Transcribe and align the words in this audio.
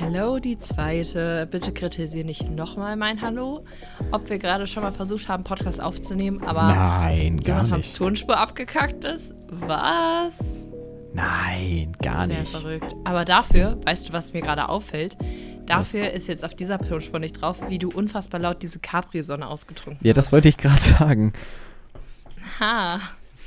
Hello, 0.00 0.38
die 0.38 0.58
zweite. 0.58 1.48
Bitte 1.50 1.72
kritisiere 1.72 2.24
nicht 2.24 2.48
nochmal 2.48 2.94
mein 2.96 3.20
Hallo. 3.20 3.64
Ob 4.12 4.30
wir 4.30 4.38
gerade 4.38 4.66
schon 4.68 4.84
mal 4.84 4.92
versucht 4.92 5.28
haben, 5.28 5.42
Podcast 5.42 5.80
aufzunehmen, 5.82 6.42
aber 6.44 6.62
Nein, 6.68 7.40
gar 7.40 7.58
Jonathans 7.62 7.86
nicht. 7.88 7.96
Tonspur 7.96 8.36
abgekackt 8.38 9.04
ist? 9.04 9.34
Was? 9.48 10.64
Nein, 11.14 11.92
gar 12.00 12.26
Sehr 12.26 12.40
nicht. 12.40 12.52
verrückt. 12.52 12.94
Aber 13.04 13.24
dafür, 13.24 13.80
weißt 13.84 14.08
du, 14.08 14.12
was 14.12 14.32
mir 14.32 14.40
gerade 14.42 14.68
auffällt? 14.68 15.16
Dafür 15.66 16.12
ist 16.12 16.28
jetzt 16.28 16.44
auf 16.44 16.54
dieser 16.54 16.78
Tonspur 16.78 17.18
nicht 17.18 17.40
drauf, 17.42 17.58
wie 17.68 17.78
du 17.78 17.90
unfassbar 17.90 18.40
laut 18.40 18.62
diese 18.62 18.78
Capri-Sonne 18.78 19.46
ausgetrunken 19.48 20.06
Ja, 20.06 20.12
das 20.12 20.26
hast. 20.26 20.32
wollte 20.32 20.48
ich 20.48 20.56
gerade 20.56 20.80
sagen. 20.80 21.32
Ha. 22.60 23.00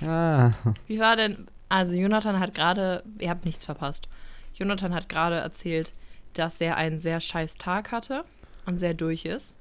Ah, 0.06 0.52
Wie 0.88 1.00
war 1.00 1.16
denn. 1.16 1.48
Also, 1.70 1.96
Jonathan 1.96 2.40
hat 2.40 2.54
gerade. 2.54 3.04
Ihr 3.20 3.30
habt 3.30 3.46
nichts 3.46 3.64
verpasst. 3.66 4.10
Jonathan 4.56 4.94
hat 4.94 5.08
gerade 5.10 5.36
erzählt, 5.38 5.94
dass 6.34 6.62
er 6.62 6.78
einen 6.78 6.98
sehr 6.98 7.20
scheiß 7.20 7.56
Tag 7.56 7.92
hatte 7.92 8.26
und 8.66 8.78
sehr 8.78 8.94
durch 8.94 9.26
ist. 9.26 9.56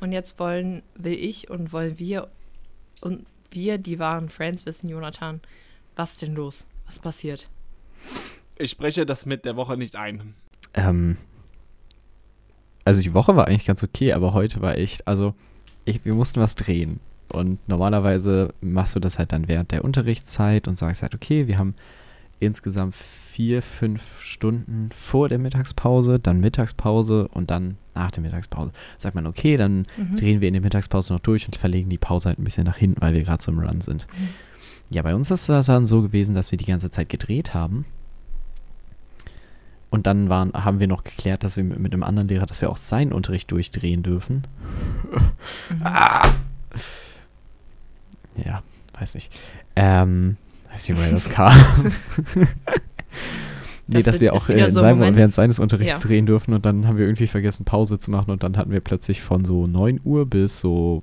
Und 0.00 0.12
jetzt 0.12 0.38
wollen, 0.38 0.82
will 0.94 1.14
ich 1.14 1.50
und 1.50 1.72
wollen 1.72 1.98
wir 1.98 2.28
und 3.00 3.26
wir, 3.50 3.78
die 3.78 3.98
wahren 3.98 4.28
Friends, 4.28 4.66
wissen, 4.66 4.88
Jonathan, 4.88 5.40
was 5.94 6.16
denn 6.16 6.34
los? 6.34 6.66
Was 6.86 6.98
passiert? 6.98 7.48
Ich 8.58 8.70
spreche 8.70 9.06
das 9.06 9.26
mit 9.26 9.44
der 9.44 9.56
Woche 9.56 9.76
nicht 9.76 9.96
ein. 9.96 10.34
ähm. 10.74 11.16
Also 12.84 13.02
die 13.02 13.14
Woche 13.14 13.34
war 13.34 13.48
eigentlich 13.48 13.66
ganz 13.66 13.82
okay, 13.82 14.12
aber 14.12 14.32
heute 14.32 14.60
war 14.60 14.76
echt, 14.76 15.08
also 15.08 15.34
ich, 15.84 16.04
wir 16.04 16.14
mussten 16.14 16.40
was 16.40 16.54
drehen. 16.54 17.00
Und 17.28 17.68
normalerweise 17.68 18.54
machst 18.60 18.94
du 18.94 19.00
das 19.00 19.18
halt 19.18 19.32
dann 19.32 19.48
während 19.48 19.72
der 19.72 19.84
Unterrichtszeit 19.84 20.68
und 20.68 20.78
sagst 20.78 21.02
halt, 21.02 21.14
okay, 21.14 21.48
wir 21.48 21.58
haben 21.58 21.74
insgesamt 22.38 22.94
vier, 23.36 23.60
fünf 23.60 24.02
Stunden 24.22 24.88
vor 24.96 25.28
der 25.28 25.38
Mittagspause, 25.38 26.18
dann 26.18 26.40
Mittagspause 26.40 27.28
und 27.28 27.50
dann 27.50 27.76
nach 27.94 28.10
der 28.10 28.22
Mittagspause. 28.22 28.70
Sagt 28.96 29.14
man, 29.14 29.26
okay, 29.26 29.58
dann 29.58 29.84
Mhm. 29.98 30.16
drehen 30.16 30.40
wir 30.40 30.48
in 30.48 30.54
der 30.54 30.62
Mittagspause 30.62 31.12
noch 31.12 31.20
durch 31.20 31.44
und 31.44 31.54
verlegen 31.54 31.90
die 31.90 31.98
Pause 31.98 32.30
halt 32.30 32.38
ein 32.38 32.44
bisschen 32.44 32.64
nach 32.64 32.78
hinten, 32.78 33.02
weil 33.02 33.12
wir 33.12 33.22
gerade 33.24 33.42
so 33.42 33.52
im 33.52 33.58
Run 33.58 33.82
sind. 33.82 34.06
Mhm. 34.18 34.28
Ja, 34.88 35.02
bei 35.02 35.14
uns 35.14 35.30
ist 35.30 35.50
das 35.50 35.66
dann 35.66 35.84
so 35.84 36.00
gewesen, 36.00 36.34
dass 36.34 36.50
wir 36.50 36.56
die 36.56 36.64
ganze 36.64 36.90
Zeit 36.90 37.10
gedreht 37.10 37.52
haben. 37.52 37.84
Und 39.90 40.06
dann 40.06 40.30
waren, 40.30 40.54
haben 40.54 40.80
wir 40.80 40.88
noch 40.88 41.04
geklärt, 41.04 41.44
dass 41.44 41.58
wir 41.58 41.64
mit, 41.64 41.92
einem 41.92 42.04
anderen 42.04 42.28
Lehrer, 42.28 42.46
dass 42.46 42.62
wir 42.62 42.70
auch 42.70 42.78
seinen 42.78 43.12
Unterricht 43.12 43.50
durchdrehen 43.50 44.02
dürfen. 44.02 44.46
Ah! 45.84 46.32
Ja, 48.42 48.62
weiß 48.98 49.14
nicht. 49.14 49.30
Ähm, 49.76 50.38
weiß 50.70 50.88
nicht, 50.88 50.98
woher 50.98 51.12
das 51.12 51.28
kam. 51.30 51.52
nee, 53.86 53.96
Das 53.96 54.04
dass 54.04 54.20
wir 54.20 54.32
auch 54.34 54.48
äh, 54.48 54.68
so 54.68 54.80
seinem, 54.80 55.14
während 55.16 55.34
seines 55.34 55.58
Unterrichts 55.58 55.90
Ja. 55.92 55.98
drehen 55.98 56.26
dürfen 56.26 56.54
und 56.54 56.64
dann 56.66 56.86
haben 56.86 56.96
wir 56.98 57.06
irgendwie 57.06 57.26
vergessen, 57.26 57.64
Pause 57.64 57.98
zu 57.98 58.10
machen 58.10 58.30
und 58.30 58.42
dann 58.42 58.56
hatten 58.56 58.70
wir 58.70 58.80
plötzlich 58.80 59.22
von 59.22 59.44
so 59.44 59.66
9 59.66 60.00
Uhr 60.04 60.26
bis 60.26 60.58
so 60.58 61.02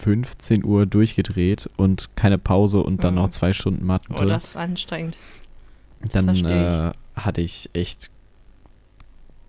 15 0.00 0.64
Uhr 0.64 0.86
durchgedreht 0.86 1.70
und 1.76 2.10
keine 2.16 2.36
Pause 2.38 2.82
und 2.82 3.04
dann 3.04 3.14
Mhm. 3.14 3.20
noch 3.20 3.30
zwei 3.30 3.52
Stunden 3.52 3.86
Mathe. 3.86 4.06
Oh, 4.14 4.24
das 4.24 4.44
ist 4.44 4.56
anstrengend. 4.56 5.16
das 6.02 6.12
dann 6.12 6.24
verstehe 6.26 6.88
äh, 6.90 7.20
hatte 7.20 7.40
ich 7.40 7.70
echt, 7.72 8.10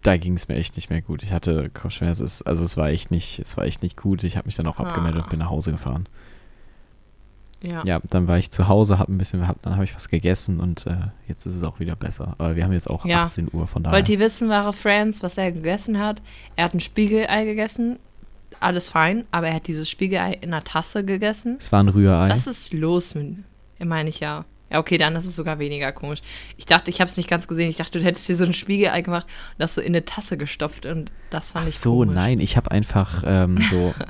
da 0.03 0.15
ging 0.17 0.35
es 0.35 0.47
mir 0.47 0.55
echt 0.55 0.75
nicht 0.75 0.89
mehr 0.89 1.01
gut. 1.01 1.23
Ich 1.23 1.33
hatte 1.33 1.69
Kopfschmerzen, 1.73 2.23
also 2.45 2.63
es 2.63 2.77
war 2.77 2.89
echt 2.89 3.11
nicht, 3.11 3.39
es 3.39 3.57
war 3.57 3.65
echt 3.65 3.81
nicht 3.83 3.97
gut. 3.97 4.23
Ich 4.23 4.37
habe 4.37 4.45
mich 4.45 4.55
dann 4.55 4.67
auch 4.67 4.79
abgemeldet 4.79 5.21
Ah. 5.21 5.23
und 5.25 5.29
bin 5.31 5.39
nach 5.39 5.49
Hause 5.49 5.71
gefahren. 5.71 6.05
Ja. 7.66 7.83
Ja, 7.85 7.99
dann 8.09 8.27
war 8.27 8.38
ich 8.38 8.52
zu 8.52 8.67
Hause, 8.67 8.99
habe 8.99 9.11
ein 9.13 9.17
bisschen, 9.17 9.47
hab, 9.47 9.61
dann 9.61 9.73
habe 9.73 9.83
ich 9.85 9.95
was 9.95 10.09
gegessen 10.09 10.59
und 10.59 10.85
äh, 10.88 10.95
jetzt 11.27 11.45
ist 11.45 11.55
es 11.55 11.63
auch 11.63 11.80
wieder 11.80 11.95
besser. 11.95 12.35
Aber 12.38 12.55
wir 12.55 12.63
haben 12.63 12.71
jetzt 12.73 12.89
auch 12.89 13.05
Ja. 13.05 13.25
18 13.25 13.49
Uhr, 13.52 13.67
von 13.67 13.83
daher. 13.83 13.95
Wollt 13.95 14.09
ihr 14.09 14.19
wissen, 14.19 14.49
wahre 14.49 14.73
Friends, 14.73 15.23
was 15.23 15.38
er 15.38 15.52
gegessen 15.52 15.99
hat? 15.99 16.21
Er 16.55 16.66
hat 16.66 16.73
ein 16.73 16.80
Spiegelei 16.80 17.45
gegessen. 17.45 17.99
Alles 18.61 18.88
fein, 18.89 19.26
aber 19.31 19.48
er 19.49 19.55
hat 19.55 19.67
dieses 19.67 19.89
Spiegelei 19.89 20.33
in 20.33 20.53
einer 20.53 20.64
Tasse 20.64 21.03
gegessen. 21.03 21.58
es 21.59 21.71
war 21.71 21.83
ein 21.83 21.89
Rührei. 21.89 22.30
Was 22.30 22.48
ist 22.48 22.73
los 22.73 23.14
mit. 23.15 23.37
Meine 23.83 24.09
ich 24.09 24.21
ja. 24.21 24.45
Ja, 24.71 24.80
okay, 24.80 24.97
dann 24.97 25.15
ist 25.15 25.26
es 25.26 25.36
sogar 25.36 25.59
weniger 25.59 25.92
komisch. 25.92 26.21
Ich 26.58 26.65
dachte, 26.65 26.89
ich 26.89 26.99
habe 26.99 27.09
es 27.09 27.17
nicht 27.17 27.30
ganz 27.30 27.47
gesehen. 27.47 27.70
Ich 27.70 27.77
dachte, 27.77 27.99
du 27.99 28.03
hättest 28.05 28.27
dir 28.27 28.36
so 28.36 28.45
ein 28.45 28.53
Spiegelei 28.53 29.02
gemacht 29.02 29.26
und 29.27 29.59
das 29.59 29.76
so 29.76 29.82
in 29.82 29.87
eine 29.87 30.05
Tasse 30.05 30.37
gestopft 30.37 30.86
und 30.86 31.11
das 31.30 31.52
fand 31.52 31.65
Ach 31.65 31.70
ich 31.70 31.80
so, 31.80 31.97
komisch. 31.99 32.15
nein, 32.15 32.39
ich 32.39 32.58
habe 32.58 32.71
einfach 32.71 33.23
ähm, 33.26 33.58
so. 33.70 33.93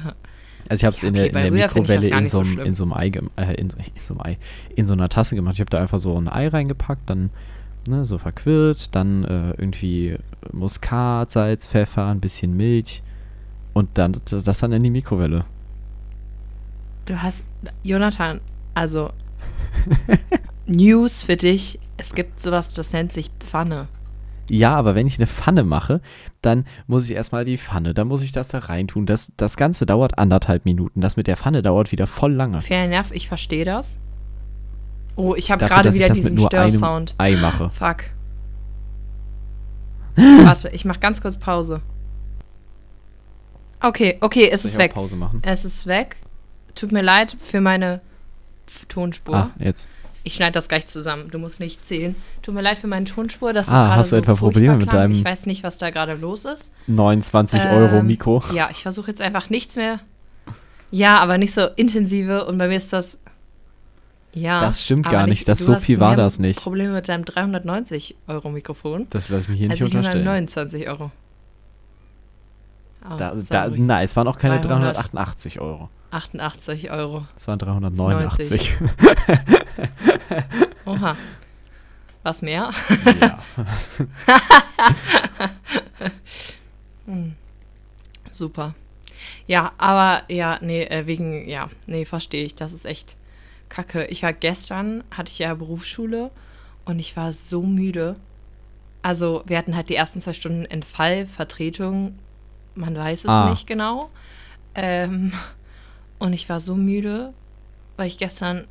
Also 0.69 0.81
ich 0.81 0.85
habe 0.85 0.95
es 0.95 1.01
Ja, 1.01 1.09
in, 1.09 1.15
okay, 1.15 1.29
der, 1.31 1.45
in 1.47 1.53
der 1.53 1.65
ich 1.65 1.71
das 1.73 1.75
Mikrowelle 1.75 2.07
in 2.19 2.29
so, 2.29 2.37
so 2.37 2.41
einem- 2.41 2.53
schlimm. 2.53 2.65
in 2.67 2.75
so 2.75 2.83
einem 2.83 2.93
Ei, 2.93 3.07
äh, 3.37 3.53
in, 3.55 3.69
so- 3.69 3.77
in 3.77 3.83
so 4.03 4.13
einem 4.15 4.21
Ei, 4.21 4.37
in 4.75 4.85
so 4.85 4.93
einer 4.93 5.09
Tasse 5.09 5.35
gemacht. 5.35 5.53
Ich 5.55 5.59
habe 5.59 5.69
da 5.69 5.79
einfach 5.81 5.99
so 5.99 6.15
ein 6.17 6.27
Ei 6.27 6.47
reingepackt, 6.47 7.09
dann 7.09 7.29
ne, 7.87 8.03
so 8.05 8.17
verquirlt, 8.17 8.95
dann 8.95 9.23
äh, 9.25 9.49
irgendwie 9.51 10.17
Muskat, 10.51 11.31
Salz, 11.31 11.67
Pfeffer, 11.67 12.07
ein 12.07 12.19
bisschen 12.19 12.55
Milch 12.57 13.03
und 13.73 13.89
dann 13.95 14.17
das 14.29 14.59
dann 14.59 14.71
in 14.71 14.81
die 14.83 14.89
Mikrowelle. 14.89 15.45
Du 17.05 17.21
hast. 17.21 17.45
Jonathan, 17.83 18.41
also. 18.73 19.11
News 20.65 21.21
für 21.21 21.35
dich. 21.35 21.79
Es 21.97 22.13
gibt 22.15 22.39
sowas, 22.39 22.73
das 22.73 22.91
nennt 22.93 23.13
sich 23.13 23.29
Pfanne. 23.39 23.87
Ja, 24.50 24.75
aber 24.75 24.95
wenn 24.95 25.07
ich 25.07 25.17
eine 25.17 25.28
Pfanne 25.28 25.63
mache, 25.63 26.01
dann 26.41 26.66
muss 26.88 27.06
ich 27.06 27.16
erstmal 27.16 27.45
die 27.45 27.57
Pfanne, 27.57 27.94
dann 27.94 28.07
muss 28.07 28.22
ich 28.22 28.31
das 28.31 28.50
da 28.50 28.59
reintun. 28.59 29.06
Das, 29.06 29.31
das 29.38 29.57
Ganze 29.57 29.85
dauert 29.85 30.17
anderthalb 30.17 30.66
Minuten. 30.66 31.01
Das 31.01 31.17
mit 31.17 31.28
der 31.28 31.38
Pfanne 31.38 31.61
dauert 31.61 31.91
wieder 31.91 32.07
voll 32.07 32.33
lange. 32.33 32.61
Fair 32.61 32.85
enough, 32.85 33.11
ich 33.11 33.28
verstehe 33.28 33.66
das. 33.66 33.97
Oh, 35.16 35.34
ich 35.35 35.50
habe 35.50 35.66
gerade 35.66 35.94
wieder 35.94 36.09
diesen 36.09 36.38
Störsound. 36.39 37.16
Ei 37.17 37.35
mache. 37.35 37.69
Fuck. 37.69 38.03
Warte, 40.16 40.69
ich 40.69 40.85
mach 40.85 41.00
ganz 41.00 41.22
kurz 41.22 41.38
Pause. 41.38 41.81
Okay, 43.81 44.17
okay, 44.22 44.50
es 44.51 44.63
Soll 44.63 44.72
ist 44.72 44.78
weg. 44.78 44.94
Pause 44.94 45.16
machen? 45.16 45.41
Es 45.44 45.66
ist 45.66 45.88
weg. 45.88 46.17
Tut 46.73 46.91
mir 46.91 47.01
leid 47.01 47.38
für 47.39 47.61
meine 47.61 48.01
Tonspur. 48.88 49.35
Ah, 49.35 49.50
jetzt. 49.59 49.88
Ich 50.27 50.33
schneide 50.33 50.53
das 50.53 50.67
gleich 50.67 50.87
zusammen. 50.87 51.29
Du 51.29 51.37
musst 51.37 51.59
nicht 51.59 51.85
zählen. 51.85 52.15
Tut 52.41 52.55
mir 52.55 52.61
leid 52.61 52.79
für 52.79 52.87
meine 52.87 53.05
Tonspur. 53.05 53.53
Das 53.53 53.67
ist 53.67 53.73
Ah, 53.73 53.83
gerade 53.85 53.99
hast 53.99 54.07
du 54.11 54.15
so 54.15 54.21
etwa 54.21 54.33
Probleme 54.33 54.75
mit 54.75 54.91
deinem- 54.91 55.11
Ich 55.13 55.23
weiß 55.23 55.45
nicht, 55.45 55.63
was 55.63 55.77
da 55.77 55.91
gerade 55.91 56.15
los 56.15 56.45
ist. 56.45 56.71
29 56.87 57.63
Euro 57.63 57.97
Ähm, 57.99 58.07
Mikro. 58.07 58.43
Ja, 58.51 58.69
ich 58.71 58.81
versuche 58.81 59.11
jetzt 59.11 59.21
einfach 59.21 59.51
nichts 59.51 59.75
mehr. 59.75 59.99
Ja, 60.89 61.19
aber 61.19 61.37
nicht 61.37 61.53
so 61.53 61.67
intensive. 61.75 62.45
Und 62.45 62.57
bei 62.57 62.67
mir 62.67 62.77
ist 62.77 62.91
das. 62.91 63.19
Ja. 64.33 64.59
Das 64.59 64.83
stimmt 64.83 65.07
gar 65.09 65.27
nicht, 65.27 65.47
das 65.47 65.59
so 65.59 65.75
viel 65.75 65.99
war 65.99 66.15
das 66.15 66.39
nicht. 66.39 66.59
Probleme 66.59 66.93
mit 66.93 67.07
deinem 67.07 67.23
390 67.23 68.15
Euro 68.27 68.49
Mikrofon. 68.49 69.05
Das 69.11 69.29
lass 69.29 69.47
mich 69.47 69.59
hier 69.59 69.67
nicht 69.69 69.79
als 69.81 69.87
ich 69.87 69.93
mit 69.93 69.93
meinem 69.93 69.99
unterstellen. 70.05 70.25
29 70.25 70.87
Euro. 70.89 71.11
Oh, 73.09 73.15
Da, 73.15 73.35
da, 73.35 73.67
nein, 73.69 74.05
es 74.05 74.15
waren 74.15 74.27
auch 74.27 74.37
keine 74.39 74.59
300. 74.59 74.95
388 74.95 75.59
Euro. 75.61 75.89
88 76.15 76.91
Euro. 76.91 77.21
Es 77.35 77.47
waren 77.47 77.59
389. 77.59 78.73
Oha. 80.85 81.15
Was 82.23 82.41
mehr? 82.41 82.71
ja. 83.21 83.39
Super. 88.31 88.73
Ja, 89.47 89.73
aber 89.77 90.23
ja, 90.27 90.57
nee, 90.61 90.83
äh, 90.83 91.05
wegen, 91.05 91.47
ja, 91.47 91.69
nee, 91.85 92.05
verstehe 92.05 92.43
ich. 92.45 92.55
Das 92.55 92.73
ist 92.73 92.85
echt 92.85 93.15
kacke. 93.69 94.05
Ich 94.05 94.23
war 94.23 94.33
gestern, 94.33 95.03
hatte 95.11 95.29
ich 95.31 95.39
ja 95.39 95.53
Berufsschule 95.53 96.31
und 96.85 96.99
ich 96.99 97.15
war 97.15 97.31
so 97.33 97.61
müde. 97.63 98.15
Also, 99.01 99.43
wir 99.45 99.57
hatten 99.57 99.75
halt 99.75 99.89
die 99.89 99.95
ersten 99.95 100.19
zwei 100.21 100.33
Stunden 100.33 100.65
Entfall, 100.65 101.27
Vertretung, 101.27 102.17
man 102.73 102.95
weiß 102.95 103.25
es 103.25 103.29
Ah. 103.29 103.49
nicht 103.49 103.67
genau. 103.67 104.09
Ähm, 104.73 105.31
und 106.25 106.33
ich 106.33 106.49
war 106.49 106.59
so 106.59 106.75
müde, 106.75 107.33
weil 107.97 108.07
ich 108.07 108.17
gestern, 108.17 108.67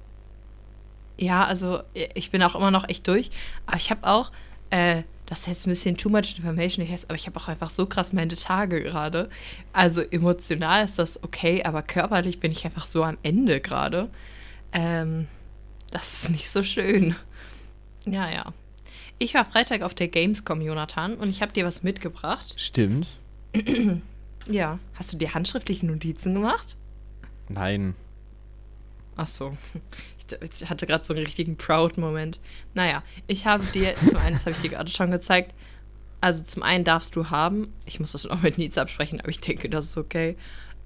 ja, 1.17 1.45
also 1.45 1.81
ich 2.15 2.31
bin 2.31 2.43
auch 2.43 2.55
immer 2.55 2.71
noch 2.71 2.89
echt 2.89 3.07
durch, 3.09 3.31
aber 3.67 3.77
ich 3.77 3.91
habe 3.91 4.07
auch, 4.07 4.33
äh, 4.71 5.05
das 5.27 5.41
ist 5.41 5.47
jetzt 5.47 5.67
ein 5.67 5.71
bisschen 5.71 5.97
too 5.97 6.11
much 6.11 6.37
information, 6.37 6.85
ich 6.85 6.93
weiß, 6.93 7.05
aber 7.05 7.15
ich 7.15 7.27
habe 7.27 7.39
auch 7.39 7.49
einfach 7.49 7.71
so 7.71 7.87
krass 7.87 8.13
meine 8.13 8.35
Tage 8.35 8.83
gerade. 8.83 9.31
Also 9.73 10.03
emotional 10.03 10.85
ist 10.85 10.99
das 10.99 11.23
okay, 11.23 11.63
aber 11.63 11.83
körperlich 11.83 12.41
bin 12.41 12.53
ich 12.53 12.65
einfach 12.65 12.85
so 12.85 13.05
am 13.05 13.17
Ende 13.23 13.61
gerade. 13.61 14.11
Ähm, 14.73 15.29
das 15.91 16.25
ist 16.25 16.31
nicht 16.31 16.51
so 16.51 16.63
schön. 16.63 17.15
Ja, 18.05 18.29
ja. 18.31 18.53
Ich 19.19 19.33
war 19.35 19.45
Freitag 19.45 19.83
auf 19.83 19.95
der 19.95 20.09
Gamescom, 20.09 20.61
Jonathan, 20.61 21.15
und 21.15 21.31
ich 21.31 21.41
habe 21.41 21.53
dir 21.53 21.65
was 21.65 21.83
mitgebracht. 21.83 22.55
Stimmt. 22.57 23.19
Ja. 24.47 24.79
Hast 24.95 25.11
du 25.11 25.17
dir 25.17 25.33
handschriftliche 25.33 25.87
Notizen 25.87 26.35
gemacht? 26.35 26.77
Nein. 27.49 27.95
Ach 29.17 29.29
so. 29.29 29.57
Ich, 30.41 30.63
ich 30.63 30.71
hatte 30.71 30.87
gerade 30.87 31.05
so 31.05 31.13
einen 31.13 31.27
richtigen 31.27 31.59
Proud-Moment. 31.59 32.41
Naja, 32.73 33.03
ich 33.27 33.47
habe 33.47 33.63
dir, 33.75 33.95
zum 34.09 34.17
einen, 34.17 34.33
das 34.33 34.47
habe 34.47 34.53
ich 34.53 34.63
dir 34.63 34.71
gerade 34.71 34.91
schon 34.91 35.11
gezeigt, 35.11 35.55
also 36.23 36.43
zum 36.43 36.63
einen 36.63 36.85
darfst 36.85 37.15
du 37.15 37.29
haben, 37.29 37.69
ich 37.85 38.01
muss 38.01 38.13
das 38.13 38.25
noch 38.31 38.41
mit 38.41 38.57
Nils 38.57 38.79
absprechen, 38.79 39.21
aber 39.21 39.29
ich 39.29 39.41
denke, 39.41 39.69
das 39.69 39.85
ist 39.85 39.99
okay, 39.99 40.39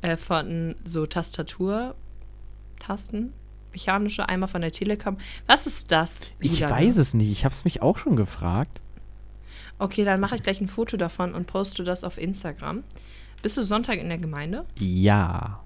äh, 0.02 0.16
von 0.16 0.74
so 0.84 1.06
Tastatur-Tasten, 1.06 3.32
mechanische, 3.70 4.28
einmal 4.28 4.48
von 4.48 4.60
der 4.60 4.72
Telekom. 4.72 5.18
Was 5.46 5.68
ist 5.68 5.92
das? 5.92 6.22
Ich 6.40 6.60
weiß 6.60 6.96
es 6.96 7.14
nicht. 7.14 7.30
Ich 7.30 7.44
habe 7.44 7.54
es 7.54 7.64
mich 7.64 7.80
auch 7.80 7.98
schon 7.98 8.16
gefragt. 8.16 8.80
Okay, 9.78 10.04
dann 10.04 10.18
mache 10.18 10.34
ich 10.34 10.42
gleich 10.42 10.60
ein 10.60 10.66
Foto 10.66 10.96
davon 10.96 11.32
und 11.34 11.46
poste 11.46 11.84
das 11.84 12.02
auf 12.02 12.18
Instagram. 12.18 12.82
Bist 13.42 13.56
du 13.56 13.62
Sonntag 13.62 13.98
in 13.98 14.08
der 14.08 14.18
Gemeinde? 14.18 14.64
Ja. 14.76 15.60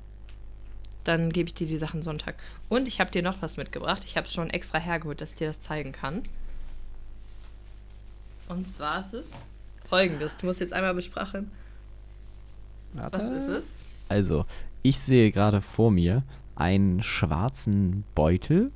Dann 1.04 1.32
gebe 1.32 1.48
ich 1.48 1.54
dir 1.54 1.66
die 1.66 1.78
Sachen 1.78 2.02
Sonntag. 2.02 2.36
Und 2.68 2.86
ich 2.86 3.00
habe 3.00 3.10
dir 3.10 3.22
noch 3.22 3.42
was 3.42 3.56
mitgebracht. 3.56 4.02
Ich 4.06 4.16
habe 4.16 4.26
es 4.26 4.32
schon 4.32 4.50
extra 4.50 4.78
hergeholt, 4.78 5.20
dass 5.20 5.30
ich 5.30 5.36
dir 5.36 5.48
das 5.48 5.60
zeigen 5.60 5.92
kann. 5.92 6.22
Und 8.48 8.70
zwar 8.70 9.00
ist 9.00 9.14
es 9.14 9.44
folgendes. 9.88 10.36
Du 10.36 10.46
musst 10.46 10.60
jetzt 10.60 10.72
einmal 10.72 10.94
besprechen. 10.94 11.50
Warte. 12.92 13.18
Was 13.18 13.30
ist 13.30 13.48
es? 13.48 13.76
Also, 14.08 14.44
ich 14.82 15.00
sehe 15.00 15.32
gerade 15.32 15.60
vor 15.60 15.90
mir 15.90 16.22
einen 16.54 17.02
schwarzen 17.02 18.04
Beutel. 18.14 18.70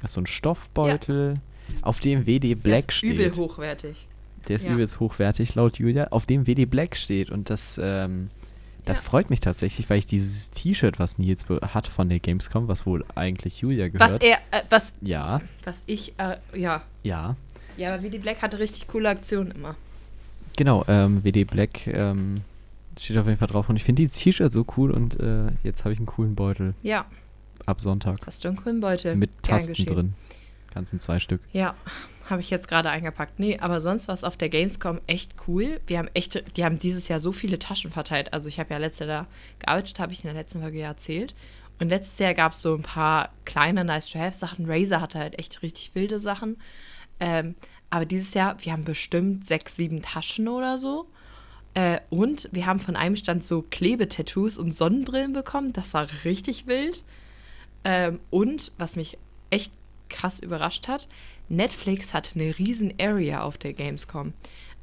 Das 0.00 0.12
ist 0.12 0.14
so 0.14 0.20
ein 0.20 0.26
Stoffbeutel, 0.26 1.34
auf 1.82 2.00
dem 2.00 2.26
WD 2.26 2.50
Der 2.50 2.56
Black 2.56 2.88
ist 2.88 2.94
steht. 2.98 3.14
übel 3.14 3.34
hochwertig. 3.36 4.06
Der 4.48 4.56
ist 4.56 4.64
Ja. 4.64 4.72
übelst 4.72 5.00
hochwertig, 5.00 5.54
laut 5.56 5.78
Julia, 5.78 6.08
auf 6.08 6.24
dem 6.24 6.46
WD 6.46 6.64
Black 6.66 6.96
steht. 6.96 7.30
Und 7.30 7.50
das, 7.50 7.78
ähm, 7.82 8.28
das 8.84 8.98
Ja. 8.98 9.04
freut 9.04 9.30
mich 9.30 9.40
tatsächlich, 9.40 9.88
weil 9.90 9.98
ich 9.98 10.06
dieses 10.06 10.50
T-Shirt, 10.50 10.98
was 10.98 11.18
Nils 11.18 11.44
hat 11.48 11.86
von 11.86 12.08
der 12.08 12.18
Gamescom, 12.20 12.68
was 12.68 12.86
wohl 12.86 13.04
eigentlich 13.14 13.60
Julia 13.60 13.88
gehört. 13.88 14.12
Was 14.12 14.18
er, 14.20 14.36
äh, 14.50 14.62
was, 14.70 14.92
ja, 15.00 15.40
was 15.64 15.82
ich, 15.86 16.14
äh, 16.18 16.36
ja. 16.58 16.82
ja. 17.02 17.36
Ja, 17.76 17.94
aber 17.94 18.02
Willy 18.02 18.18
Black 18.18 18.42
hatte 18.42 18.58
richtig 18.58 18.88
coole 18.88 19.08
Aktionen 19.08 19.52
immer. 19.52 19.74
Genau, 20.56 20.84
ähm, 20.88 21.24
WD 21.24 21.44
Black 21.44 21.86
ähm, 21.86 22.42
steht 22.98 23.16
auf 23.16 23.26
jeden 23.26 23.38
Fall 23.38 23.48
drauf. 23.48 23.68
Und 23.70 23.76
ich 23.76 23.84
finde 23.84 24.02
dieses 24.02 24.18
T-Shirt 24.18 24.52
so 24.52 24.66
cool 24.76 24.90
und 24.90 25.18
äh, 25.20 25.46
jetzt 25.62 25.84
habe 25.84 25.92
ich 25.92 25.98
einen 25.98 26.06
coolen 26.06 26.34
Beutel 26.34 26.74
Ja, 26.82 27.06
ab 27.66 27.80
Sonntag. 27.80 28.16
jetzt 28.18 28.26
hast 28.26 28.44
du 28.44 28.48
einen 28.48 28.56
coolen 28.58 28.80
Beutel. 28.80 29.14
Mit 29.16 29.30
Tasten 29.42 29.86
drin. 29.86 30.14
Ganzen 30.72 31.00
zwei 31.00 31.18
Stück. 31.18 31.40
Ja, 31.52 31.74
habe 32.28 32.40
ich 32.40 32.50
jetzt 32.50 32.68
gerade 32.68 32.90
eingepackt. 32.90 33.38
Nee, 33.38 33.58
aber 33.58 33.80
sonst 33.80 34.08
war 34.08 34.14
es 34.14 34.24
auf 34.24 34.36
der 34.36 34.48
Gamescom 34.48 35.00
echt 35.06 35.34
cool. 35.46 35.80
Wir 35.86 35.98
haben 35.98 36.08
echt, 36.14 36.56
die 36.56 36.64
haben 36.64 36.78
dieses 36.78 37.08
Jahr 37.08 37.20
so 37.20 37.32
viele 37.32 37.58
Taschen 37.58 37.90
verteilt. 37.90 38.32
Also 38.32 38.48
ich 38.48 38.60
habe 38.60 38.70
ja 38.70 38.78
letztes 38.78 39.08
Jahr 39.08 39.26
gearbeitet, 39.58 39.98
habe 39.98 40.12
ich 40.12 40.24
in 40.24 40.28
der 40.28 40.40
letzten 40.40 40.60
Folge 40.60 40.78
ja 40.78 40.88
erzählt. 40.88 41.34
Und 41.80 41.88
letztes 41.88 42.18
Jahr 42.18 42.34
gab 42.34 42.52
es 42.52 42.62
so 42.62 42.74
ein 42.74 42.82
paar 42.82 43.30
kleine 43.44 43.84
Nice-to-Have-Sachen. 43.84 44.66
Razer 44.70 45.00
hatte 45.00 45.18
halt 45.18 45.38
echt 45.38 45.62
richtig 45.62 45.94
wilde 45.94 46.20
Sachen. 46.20 46.58
Ähm, 47.18 47.54
aber 47.88 48.04
dieses 48.04 48.34
Jahr, 48.34 48.56
wir 48.64 48.72
haben 48.72 48.84
bestimmt 48.84 49.46
sechs, 49.46 49.76
sieben 49.76 50.02
Taschen 50.02 50.46
oder 50.48 50.78
so. 50.78 51.08
Äh, 51.74 52.00
und 52.10 52.48
wir 52.52 52.66
haben 52.66 52.80
von 52.80 52.96
einem 52.96 53.16
Stand 53.16 53.44
so 53.44 53.62
Klebetattoos 53.62 54.58
und 54.58 54.74
Sonnenbrillen 54.74 55.32
bekommen. 55.32 55.72
Das 55.72 55.94
war 55.94 56.06
richtig 56.24 56.66
wild. 56.66 57.04
Ähm, 57.84 58.20
und 58.30 58.72
was 58.76 58.96
mich 58.96 59.18
echt 59.50 59.72
krass 60.10 60.40
überrascht 60.40 60.88
hat, 60.88 61.08
Netflix 61.48 62.12
hatte 62.14 62.38
eine 62.38 62.58
riesen 62.58 62.94
Area 63.00 63.42
auf 63.42 63.58
der 63.58 63.72
Gamescom. 63.72 64.34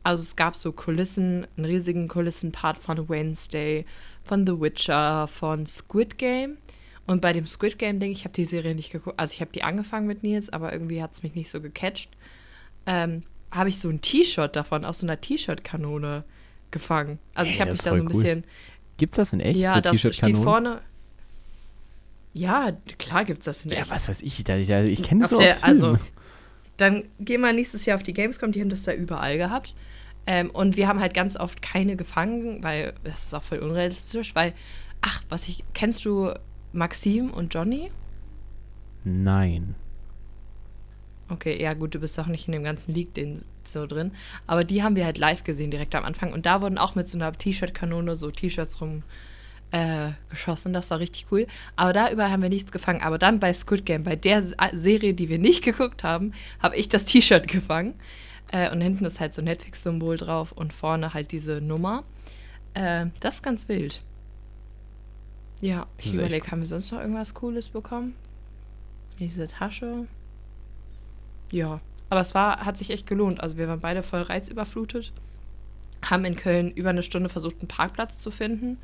Also 0.03 0.21
es 0.21 0.35
gab 0.35 0.55
so 0.55 0.71
Kulissen, 0.71 1.47
einen 1.57 1.65
riesigen 1.65 2.07
Kulissenpart 2.07 2.77
von 2.77 3.09
Wednesday, 3.09 3.85
von 4.23 4.47
The 4.47 4.59
Witcher, 4.59 5.27
von 5.27 5.65
Squid 5.65 6.17
Game. 6.17 6.57
Und 7.05 7.21
bei 7.21 7.33
dem 7.33 7.45
Squid 7.45 7.77
Game 7.77 7.99
Ding, 7.99 8.11
ich 8.11 8.23
habe 8.23 8.33
die 8.33 8.45
Serie 8.45 8.75
nicht 8.75 8.91
geguckt, 8.91 9.19
also 9.19 9.33
ich 9.33 9.41
habe 9.41 9.51
die 9.51 9.63
angefangen 9.63 10.07
mit 10.07 10.23
Nils, 10.23 10.49
aber 10.49 10.73
irgendwie 10.73 11.01
hat 11.01 11.13
es 11.13 11.23
mich 11.23 11.35
nicht 11.35 11.49
so 11.49 11.61
gecatcht. 11.61 12.09
Ähm, 12.85 13.23
habe 13.51 13.69
ich 13.69 13.79
so 13.79 13.89
ein 13.89 14.01
T-Shirt 14.01 14.55
davon 14.55 14.83
aus 14.83 14.99
so 14.99 15.05
einer 15.05 15.19
T-Shirt-Kanone 15.19 16.25
gefangen. 16.71 17.19
Also 17.33 17.51
ich 17.51 17.61
habe 17.61 17.71
mich 17.71 17.81
da 17.81 17.95
so 17.95 18.01
ein 18.01 18.07
cool. 18.07 18.13
bisschen 18.13 18.43
Gibt's 18.97 19.15
das 19.15 19.31
in 19.31 19.39
echt? 19.39 19.59
ja, 19.59 19.75
so 19.75 19.81
das 19.81 19.99
steht 19.99 20.37
vorne. 20.37 20.81
Ja, 22.37 22.71
klar 22.99 23.25
gibt's 23.25 23.45
das 23.45 23.65
in 23.65 23.71
Ja, 23.71 23.83
was 23.89 24.07
weiß 24.09 24.21
ich, 24.21 24.43
da, 24.43 24.55
ich, 24.57 24.69
ich 24.69 25.01
kenne 25.03 25.21
das 25.21 25.33
Auf 25.33 25.39
so 25.39 25.43
der- 25.43 25.55
aus 25.55 25.59
Filmen. 25.61 25.83
also, 25.95 25.97
Dann 26.77 27.03
gehen 27.19 27.41
wir 27.41 27.51
nächstes 27.53 27.85
Jahr 27.85 27.95
auf 27.97 28.03
die 28.03 28.13
Gamescom, 28.13 28.51
die 28.51 28.61
haben 28.61 28.69
das 28.69 28.83
da 28.83 28.93
überall 28.93 29.37
gehabt. 29.37 29.73
Ähm, 30.27 30.49
und 30.51 30.77
wir 30.77 30.87
haben 30.87 30.99
halt 30.99 31.13
ganz 31.15 31.35
oft 31.37 31.61
keine 31.61 31.95
gefangen, 31.95 32.61
weil 32.63 32.93
das 33.03 33.25
ist 33.25 33.33
auch 33.33 33.41
voll 33.43 33.59
unrealistisch, 33.59 34.35
weil, 34.35 34.53
ach, 35.01 35.23
was 35.29 35.47
ich, 35.47 35.63
kennst 35.73 36.05
du 36.05 36.31
Maxim 36.73 37.31
und 37.31 37.53
Johnny? 37.53 37.89
Nein. 39.03 39.73
Okay, 41.29 41.61
ja 41.61 41.73
gut, 41.73 41.95
du 41.95 41.99
bist 41.99 42.19
auch 42.19 42.27
nicht 42.27 42.47
in 42.47 42.51
dem 42.53 42.63
ganzen 42.63 42.93
League 42.93 43.13
den 43.13 43.43
so 43.63 43.85
drin. 43.87 44.11
Aber 44.45 44.63
die 44.63 44.83
haben 44.83 44.95
wir 44.95 45.03
halt 45.05 45.17
live 45.17 45.43
gesehen 45.43 45.71
direkt 45.71 45.93
am 45.95 46.05
Anfang. 46.05 46.31
Und 46.31 46.45
da 46.45 46.61
wurden 46.61 46.77
auch 46.77 46.95
mit 46.95 47.07
so 47.07 47.17
einer 47.17 47.31
T-Shirt-Kanone 47.33 48.15
so 48.15 48.31
T-Shirts 48.31 48.79
rum 48.79 49.03
äh, 49.71 50.11
geschossen. 50.29 50.73
Das 50.73 50.91
war 50.91 50.99
richtig 50.99 51.25
cool. 51.31 51.47
Aber 51.75 51.93
da 51.93 52.11
überall 52.11 52.31
haben 52.31 52.41
wir 52.41 52.49
nichts 52.49 52.71
gefangen. 52.71 53.01
Aber 53.01 53.17
dann 53.17 53.39
bei 53.39 53.53
Squid 53.53 53.85
Game, 53.85 54.03
bei 54.03 54.15
der 54.15 54.37
S- 54.37 54.55
Serie, 54.73 55.13
die 55.13 55.29
wir 55.29 55.39
nicht 55.39 55.63
geguckt 55.63 56.03
haben, 56.03 56.33
habe 56.61 56.75
ich 56.75 56.89
das 56.89 57.05
T-Shirt 57.05 57.47
gefangen. 57.47 57.95
Äh, 58.51 58.71
und 58.71 58.79
hinten 58.81 59.05
ist 59.05 59.19
halt 59.19 59.33
so 59.33 59.41
ein 59.41 59.45
Netflix-Symbol 59.45 60.17
drauf 60.17 60.51
und 60.53 60.71
vorne 60.73 61.13
halt 61.13 61.31
diese 61.31 61.59
Nummer. 61.61 62.03
Äh, 62.73 63.07
das 63.19 63.35
ist 63.35 63.43
ganz 63.43 63.67
wild. 63.67 64.01
Ja, 65.59 65.87
ich 65.97 66.13
überlege, 66.13 66.51
haben 66.51 66.59
wir 66.59 66.67
sonst 66.67 66.91
noch 66.91 66.99
irgendwas 66.99 67.33
Cooles 67.33 67.69
bekommen? 67.69 68.13
Diese 69.19 69.47
Tasche. 69.47 70.05
Ja, 71.51 71.81
aber 72.09 72.21
es 72.21 72.35
war, 72.35 72.63
hat 72.65 72.77
sich 72.77 72.91
echt 72.91 73.07
gelohnt. 73.07 73.41
Also 73.41 73.57
wir 73.57 73.67
waren 73.67 73.79
beide 73.79 74.03
voll 74.03 74.21
reizüberflutet, 74.21 75.11
haben 76.05 76.25
in 76.25 76.35
Köln 76.35 76.71
über 76.71 76.91
eine 76.91 77.01
Stunde 77.03 77.29
versucht, 77.29 77.55
einen 77.59 77.67
Parkplatz 77.67 78.19
zu 78.19 78.29
finden, 78.31 78.77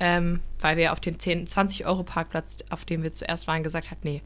ähm, 0.00 0.40
weil 0.60 0.76
wir 0.76 0.92
auf 0.92 1.00
den 1.00 1.18
10, 1.18 1.46
20 1.46 1.86
Euro 1.86 2.02
Parkplatz, 2.02 2.58
auf 2.70 2.84
dem 2.84 3.02
wir 3.02 3.12
zuerst 3.12 3.46
waren, 3.46 3.62
gesagt 3.62 3.90
hat, 3.90 4.04
nee, 4.04 4.22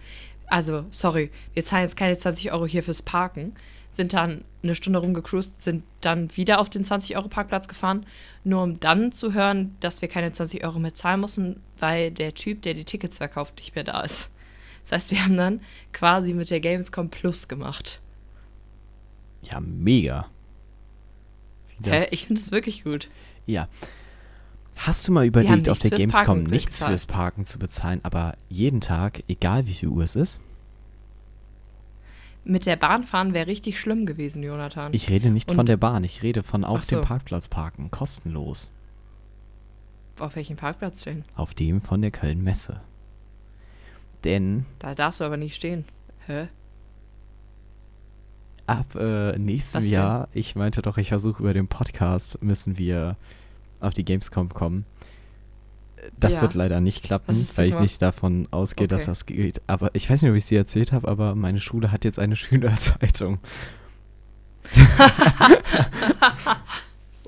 also 0.47 0.85
sorry, 0.91 1.31
wir 1.55 1.65
zahlen 1.65 1.83
jetzt 1.83 1.97
keine 1.97 2.17
20 2.17 2.53
Euro 2.53 2.67
hier 2.67 2.83
fürs 2.83 3.03
Parken. 3.03 3.55
Sind 3.91 4.13
dann 4.13 4.45
eine 4.63 4.75
Stunde 4.75 4.99
rumgecruised, 4.99 5.63
sind 5.63 5.83
dann 6.03 6.35
wieder 6.37 6.61
auf 6.61 6.69
den 6.69 6.85
20 6.85 7.17
Euro 7.17 7.29
Parkplatz 7.29 7.67
gefahren, 7.67 8.05
nur 8.45 8.63
um 8.63 8.79
dann 8.79 9.11
zu 9.11 9.33
hören, 9.33 9.75
dass 9.81 10.03
wir 10.03 10.09
keine 10.09 10.33
20 10.33 10.65
Euro 10.65 10.79
mehr 10.79 10.95
zahlen 10.95 11.21
müssen, 11.21 11.63
weil 11.79 12.11
der 12.11 12.35
Typ, 12.35 12.63
der 12.63 12.75
die 12.75 12.85
Tickets 12.85 13.19
verkauft, 13.19 13.57
nicht 13.57 13.75
mehr 13.75 13.85
da 13.85 14.03
ist. 14.03 14.31
Das 14.83 14.93
heißt, 14.93 15.11
wir 15.13 15.25
haben 15.25 15.37
dann 15.37 15.61
quasi 15.93 16.35
mit 16.35 16.51
der 16.51 16.61
Gamescom 16.61 17.09
Plus 17.09 17.49
gemacht. 17.49 18.01
Ja, 19.43 19.61
mega. 19.61 20.29
Hä? 21.85 22.07
Ich 22.11 22.27
finde 22.27 22.41
es 22.41 22.53
wirklich 22.53 22.85
gut. 22.85 23.09
Ja. 23.47 23.69
Hast 24.77 25.09
du 25.09 25.13
mal 25.13 25.25
überlegt, 25.27 25.69
auf 25.69 25.79
der 25.79 25.91
Gamescom 25.91 26.45
nichts 26.45 26.77
bezahlt. 26.77 26.91
fürs 26.91 27.07
Parken 27.07 27.47
zu 27.47 27.59
bezahlen, 27.59 28.01
aber 28.03 28.35
jeden 28.49 28.81
Tag, 28.81 29.23
egal 29.29 29.67
wie 29.67 29.75
viel 29.75 29.89
Uhr 29.89 30.05
es 30.05 30.17
ist? 30.17 30.39
Mit 32.45 32.67
der 32.67 32.77
Bahn 32.77 33.05
fahren 33.07 33.35
wäre 33.35 33.47
richtig 33.49 33.81
schlimm 33.81 34.07
gewesen, 34.07 34.43
Jonathan. 34.43 34.93
Ich 34.95 35.11
rede 35.11 35.31
nicht 35.31 35.49
Und- 35.51 35.57
von 35.57 35.67
der 35.67 35.77
Bahn, 35.79 36.05
ich 36.05 36.23
rede 36.23 36.43
von 36.43 36.63
auf 36.65 36.85
so. 36.85 36.97
dem 36.97 37.05
Parkplatz 37.05 37.49
parken, 37.49 37.91
kostenlos. 37.91 38.71
Auf 40.21 40.37
welchem 40.37 40.57
Parkplatz 40.57 41.03
stehen? 41.03 41.25
Auf 41.35 41.55
dem 41.55 41.81
von 41.81 42.01
der 42.03 42.11
Köln 42.11 42.43
Messe. 42.45 42.81
Denn 44.25 44.65
Da 44.79 44.95
darfst 44.95 45.21
du 45.21 45.25
aber 45.25 45.37
nicht 45.37 45.57
stehen. 45.57 45.85
Hä? 46.27 46.49
ab 48.69 48.97
äh, 48.97 49.39
nächstem 49.39 49.83
denn? 49.83 49.91
Jahr, 49.93 50.29
ich 50.33 50.57
meinte 50.57 50.83
doch, 50.83 50.99
ich 50.99 51.09
versuche 51.11 51.41
über 51.43 51.55
den 51.55 51.69
Podcast, 51.69 52.43
müssen 52.43 52.79
wir 52.79 53.17
auf 53.87 53.95
die 53.95 54.05
Gamescom 54.05 54.49
kommen. 54.51 54.85
Das 56.19 56.35
Ja. 56.35 56.43
wird 56.43 56.55
leider 56.55 56.81
nicht 56.81 57.03
klappen, 57.03 57.35
weil 57.57 57.69
ich 57.69 57.79
nicht 57.81 58.01
davon 58.03 58.47
ausgehe, 58.51 58.87
dass 58.87 59.03
Okay. 59.03 59.11
das 59.11 59.27
geht. 59.27 59.61
Aber 59.67 59.91
ich 59.95 60.09
weiß 60.09 60.23
nicht, 60.23 60.31
ob 60.31 60.37
ich 60.37 60.45
es 60.45 60.49
dir 60.49 60.59
erzählt 60.59 60.93
habe, 60.93 61.09
aber 61.09 61.35
meine 61.35 61.59
Schule 61.61 61.91
hat 61.91 62.05
jetzt 62.05 62.19
eine 62.19 62.37
Schülerzeitung. 62.37 63.39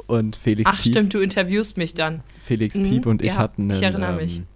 und 0.07 0.37
Felix 0.37 0.71
Ach 0.73 0.81
Piep, 0.83 0.93
stimmt, 0.93 1.15
du 1.15 1.19
interviewst 1.21 1.77
mich 1.77 1.95
dann. 1.95 2.23
Felix 2.43 2.75
Mhm, 2.77 2.83
Piep 2.85 3.07
und 3.07 3.23
ich 3.23 3.29
ja, 3.33 3.37
hatten, 3.39 3.69
ich 3.71 3.77
einen, 3.77 3.83
erinnere 3.85 4.13
mich. 4.17 4.37
ähm, 4.39 4.47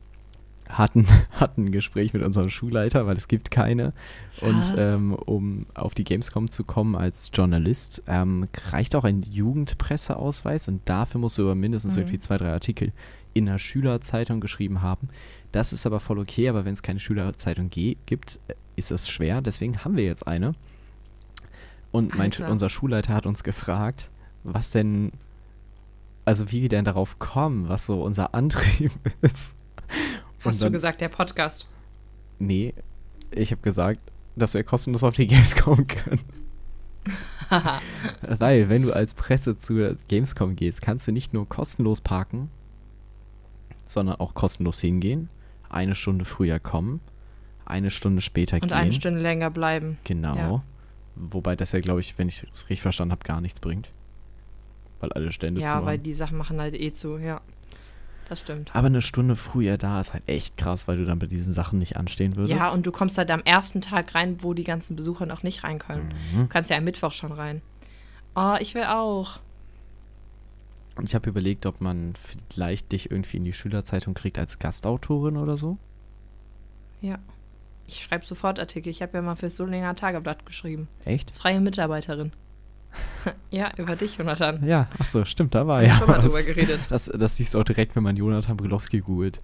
hatten, 0.73 1.07
hatten 1.33 1.67
ein 1.67 1.73
Gespräch 1.73 2.13
mit 2.13 2.23
unserem 2.23 2.51
Schulleiter, 2.51 3.07
weil 3.07 3.17
es 3.17 3.29
gibt 3.29 3.51
keine. 3.51 3.93
Und 4.41 4.75
ähm, 4.77 5.13
um 5.15 5.67
auf 5.75 5.95
die 5.95 6.05
Gamescom 6.05 6.51
zu 6.51 6.65
kommen 6.65 6.97
als 6.97 7.31
Journalist, 7.33 8.03
ähm, 8.07 8.49
reicht 8.71 8.95
auch 8.97 9.05
ein 9.05 9.23
Jugendpresseausweis 9.23 10.69
und 10.69 10.81
dafür 10.87 11.21
musst 11.21 11.39
du 11.39 11.43
aber 11.43 11.55
mindestens 11.55 11.95
Mhm. 11.95 12.01
irgendwie 12.03 12.19
zwei, 12.19 12.39
drei 12.39 12.53
Artikel 12.53 12.93
in 13.35 13.49
einer 13.49 13.59
Schülerzeitung 13.59 14.41
geschrieben 14.41 14.83
haben. 14.83 15.09
Das 15.53 15.73
ist 15.73 15.87
aber 15.87 16.01
voll 16.01 16.19
okay, 16.19 16.49
aber 16.49 16.65
wenn 16.65 16.73
es 16.73 16.83
keine 16.83 17.01
Schülerzeitung 17.01 17.71
gibt, 17.71 18.41
äh, 18.49 18.55
ist 18.77 18.91
das 18.91 19.09
schwer. 19.09 19.41
Deswegen 19.43 19.85
haben 19.85 19.97
wir 19.97 20.05
jetzt 20.05 20.27
eine. 20.27 20.53
Und 21.91 22.17
mein, 22.17 22.33
unser 22.49 22.71
Schulleiter 22.71 23.13
hat 23.13 23.27
uns 23.27 23.45
gefragt, 23.45 24.09
was 24.45 24.71
denn, 24.71 25.13
also 26.25 26.51
wie 26.51 26.63
wir 26.63 26.71
denn 26.71 26.87
darauf 26.87 27.19
kommen, 27.19 27.69
was 27.69 27.85
so 27.85 28.03
unser 28.03 28.35
Antrieb 28.35 28.93
ist. 29.21 29.55
Hast 30.45 30.61
du 30.61 30.65
dann- 30.67 30.73
gesagt, 30.73 31.01
der 31.01 31.09
Podcast. 31.09 31.67
Nee, 32.39 32.75
ich 33.31 33.51
habe 33.53 33.63
gesagt, 33.63 34.01
dass 34.37 34.55
wir 34.55 34.65
kostenlos 34.65 35.03
auf 35.05 35.15
die 35.15 35.27
Gamescom 35.27 35.87
können. 35.87 36.21
Weil, 38.39 38.71
wenn 38.71 38.83
du 38.83 38.93
als 38.93 39.15
Presse 39.15 39.57
zur 39.57 39.97
Gamescom 40.09 40.57
gehst, 40.57 40.81
kannst 40.83 41.07
du 41.07 41.13
nicht 41.13 41.33
nur 41.33 41.49
kostenlos 41.49 42.01
parken, 42.01 42.51
sondern 43.85 44.17
auch 44.17 44.35
kostenlos 44.35 44.81
hingehen, 44.81 45.29
eine 45.69 45.95
Stunde 45.95 46.25
früher 46.25 46.59
kommen, 46.59 47.01
eine 47.65 47.91
Stunde 47.91 48.21
später 48.23 48.57
Und 48.57 48.63
gehen. 48.69 48.73
eine 48.73 48.93
Stunde 48.93 49.21
länger 49.21 49.51
bleiben. 49.51 49.99
Genau. 50.05 50.37
Ja. 50.37 50.63
Wobei 51.15 51.57
das 51.57 51.73
ja, 51.73 51.81
glaube 51.81 52.01
ich, 52.01 52.17
wenn 52.19 52.29
ich 52.29 52.43
es 52.51 52.63
richtig 52.71 52.83
verstanden 52.83 53.13
habe, 53.13 53.25
gar 53.25 53.41
nichts 53.41 53.61
bringt. 53.61 53.91
weil 55.01 55.13
alle 55.13 55.31
Stände 55.33 55.61
zu 55.61 55.67
Ja, 55.67 55.85
weil 55.85 55.99
die 55.99 56.15
Sachen 56.15 56.39
machen 56.39 56.61
halt 56.61 56.75
eh 56.75 56.93
zu, 56.93 57.19
ja. 57.19 57.41
Das 58.29 58.41
stimmt. 58.41 58.75
Aber 58.75 58.87
eine 58.87 59.03
Stunde 59.03 59.37
früher 59.37 59.77
da 59.77 60.01
ist 60.01 60.13
halt 60.15 60.23
echt 60.27 60.57
krass, 60.57 60.89
weil 60.89 60.97
du 60.97 61.05
dann 61.05 61.19
bei 61.19 61.27
diesen 61.27 61.53
Sachen 61.53 61.79
nicht 61.79 61.97
anstehen 61.97 62.37
würdest. 62.37 62.59
Ja, 62.59 62.71
und 62.71 62.87
du 62.87 62.93
kommst 62.93 63.19
halt 63.19 63.31
am 63.31 63.43
ersten 63.43 63.81
Tag 63.81 64.15
rein, 64.15 64.43
wo 64.43 64.55
die 64.55 64.65
ganzen 64.65 64.97
Besucher 64.97 65.27
noch 65.27 65.43
nicht 65.43 65.65
rein 65.65 65.79
können. 65.79 66.15
Mhm. 66.33 66.41
Du 66.43 66.49
kannst 66.49 66.71
ja 66.71 66.77
am 66.77 66.85
Mittwoch 66.85 67.13
schon 67.13 67.33
rein. 67.33 67.63
Oh, 68.35 68.57
ich 68.61 68.75
will 68.75 68.85
auch. 68.85 69.41
Und 70.97 71.09
ich 71.09 71.15
habe 71.15 71.29
überlegt, 71.29 71.67
ob 71.67 71.81
man 71.81 72.15
vielleicht 72.51 72.93
dich 72.93 73.11
irgendwie 73.11 73.39
in 73.39 73.45
die 73.45 73.53
Schülerzeitung 73.53 74.15
kriegt 74.15 74.39
als 74.39 74.59
Gastautorin 74.59 75.37
oder 75.37 75.57
so. 75.57 75.79
Ja. 77.01 77.19
Ich 77.87 78.01
schreibe 78.01 78.25
sofort 78.25 78.61
Artikel. 78.61 78.89
Ich 78.89 79.03
habe 79.03 79.19
ja 79.19 79.23
mal 79.23 79.37
fürs 79.37 79.57
Solinger 79.57 79.95
Tageblatt 79.95 80.47
geschrieben. 80.47 80.89
Echt? 81.05 81.29
Als 81.29 81.39
freie 81.39 81.61
Mitarbeiterin. 81.61 82.33
ja, 83.51 83.71
über 83.77 83.97
dich, 83.97 84.17
Jonathan. 84.17 84.67
Ja, 84.67 84.89
ach 84.99 85.05
so, 85.05 85.25
stimmt, 85.25 85.55
da 85.55 85.67
war 85.67 85.83
ja. 85.83 85.97
schon 85.97 86.09
mal 86.09 86.19
drüber 86.21 86.43
geredet. 86.43 86.81
Das, 86.91 87.11
das 87.13 87.37
siehst 87.37 87.55
du 87.55 87.61
auch 87.61 87.65
direkt, 87.65 87.97
wenn 87.97 88.03
man 88.03 88.17
Jonathan 88.17 88.57
Brilowski 88.57 89.01
googelt. 89.01 89.41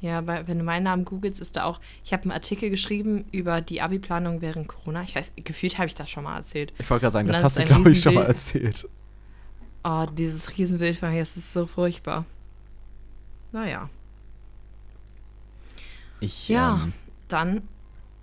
Ja, 0.00 0.24
weil, 0.26 0.46
wenn 0.46 0.58
du 0.58 0.64
meinen 0.64 0.84
Namen 0.84 1.04
googelst, 1.04 1.40
ist 1.40 1.56
da 1.56 1.64
auch. 1.64 1.80
Ich 2.04 2.12
habe 2.12 2.22
einen 2.24 2.32
Artikel 2.32 2.70
geschrieben 2.70 3.24
über 3.32 3.60
die 3.60 3.82
Abi-Planung 3.82 4.40
während 4.40 4.68
Corona. 4.68 5.02
Ich 5.02 5.16
weiß, 5.16 5.32
gefühlt 5.36 5.78
habe 5.78 5.88
ich 5.88 5.94
das 5.94 6.08
schon 6.08 6.24
mal 6.24 6.36
erzählt. 6.36 6.72
Ich 6.78 6.88
wollte 6.88 7.02
gerade 7.02 7.12
sagen, 7.12 7.28
das 7.28 7.42
hast 7.42 7.58
du, 7.58 7.64
glaube 7.64 7.90
ich, 7.90 8.00
schon 8.00 8.14
mal 8.14 8.26
erzählt. 8.26 8.88
Oh, 9.82 10.06
dieses 10.12 10.56
Riesenbild 10.56 10.96
von 10.98 11.10
hier, 11.10 11.22
es 11.22 11.36
ist 11.36 11.52
so 11.52 11.66
furchtbar. 11.66 12.24
Naja, 13.52 13.88
Ich, 16.20 16.48
Ja. 16.48 16.80
ähm, 16.82 16.92
dann, 17.28 17.62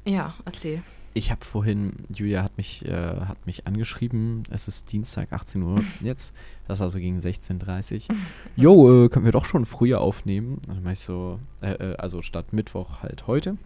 ja, 0.06 0.34
erzähl. 0.46 0.84
Ich 1.16 1.32
habe 1.32 1.46
vorhin, 1.46 1.94
Julia 2.14 2.44
hat 2.44 2.58
mich, 2.58 2.86
äh, 2.86 2.92
hat 3.22 3.46
mich 3.46 3.66
angeschrieben, 3.66 4.44
es 4.50 4.68
ist 4.68 4.92
Dienstag, 4.92 5.32
18 5.32 5.64
Uhr 5.64 5.82
jetzt, 6.02 6.36
das 6.68 6.82
war 6.82 6.90
so 6.90 7.00
gegen 7.00 7.20
16.30 7.20 8.10
Uhr. 8.10 8.16
Jo, 8.58 9.06
äh, 9.06 9.10
können 9.10 9.24
wir 9.24 9.32
doch 9.32 9.46
schon 9.46 9.66
früher 9.66 10.02
aufnehmen. 10.02 10.62
Dann 10.68 10.84
meine 10.84 10.94
ich 10.94 11.00
so, 11.00 11.40
äh, 11.62 11.72
äh, 11.72 11.96
also 11.96 12.22
statt 12.22 12.52
Mittwoch 12.52 13.02
halt 13.02 13.28
heute. 13.28 13.58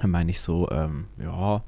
Dann 0.00 0.10
meine 0.10 0.30
ich 0.30 0.40
so, 0.40 0.70
ähm, 0.70 1.04
ja, 1.22 1.62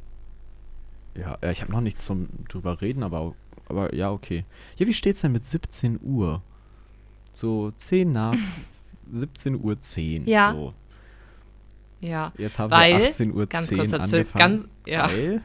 ja, 1.14 1.36
äh, 1.42 1.52
ich 1.52 1.60
habe 1.60 1.70
noch 1.70 1.82
nichts 1.82 2.06
zum 2.06 2.28
drüber 2.48 2.80
reden, 2.80 3.02
aber, 3.02 3.34
aber 3.68 3.94
ja, 3.94 4.10
okay. 4.10 4.46
Ja, 4.78 4.86
wie 4.86 4.94
steht's 4.94 5.20
denn 5.20 5.32
mit 5.32 5.44
17 5.44 6.00
Uhr? 6.02 6.42
So 7.32 7.72
10 7.72 8.10
nach 8.10 8.36
17 9.12 9.62
Uhr 9.62 9.78
10. 9.78 10.26
Ja. 10.26 10.54
So. 10.54 10.74
Ja, 12.00 12.32
Jetzt 12.38 12.58
haben 12.58 12.70
Weil, 12.70 12.98
wir 12.98 13.08
18 13.08 13.34
Uhr 13.34 13.46
ganz 13.46 13.68
10 13.68 13.78
kurz 13.78 13.90
dazu, 13.90 14.24
ganz, 14.34 14.66
ja. 14.86 15.10
Weil, 15.10 15.42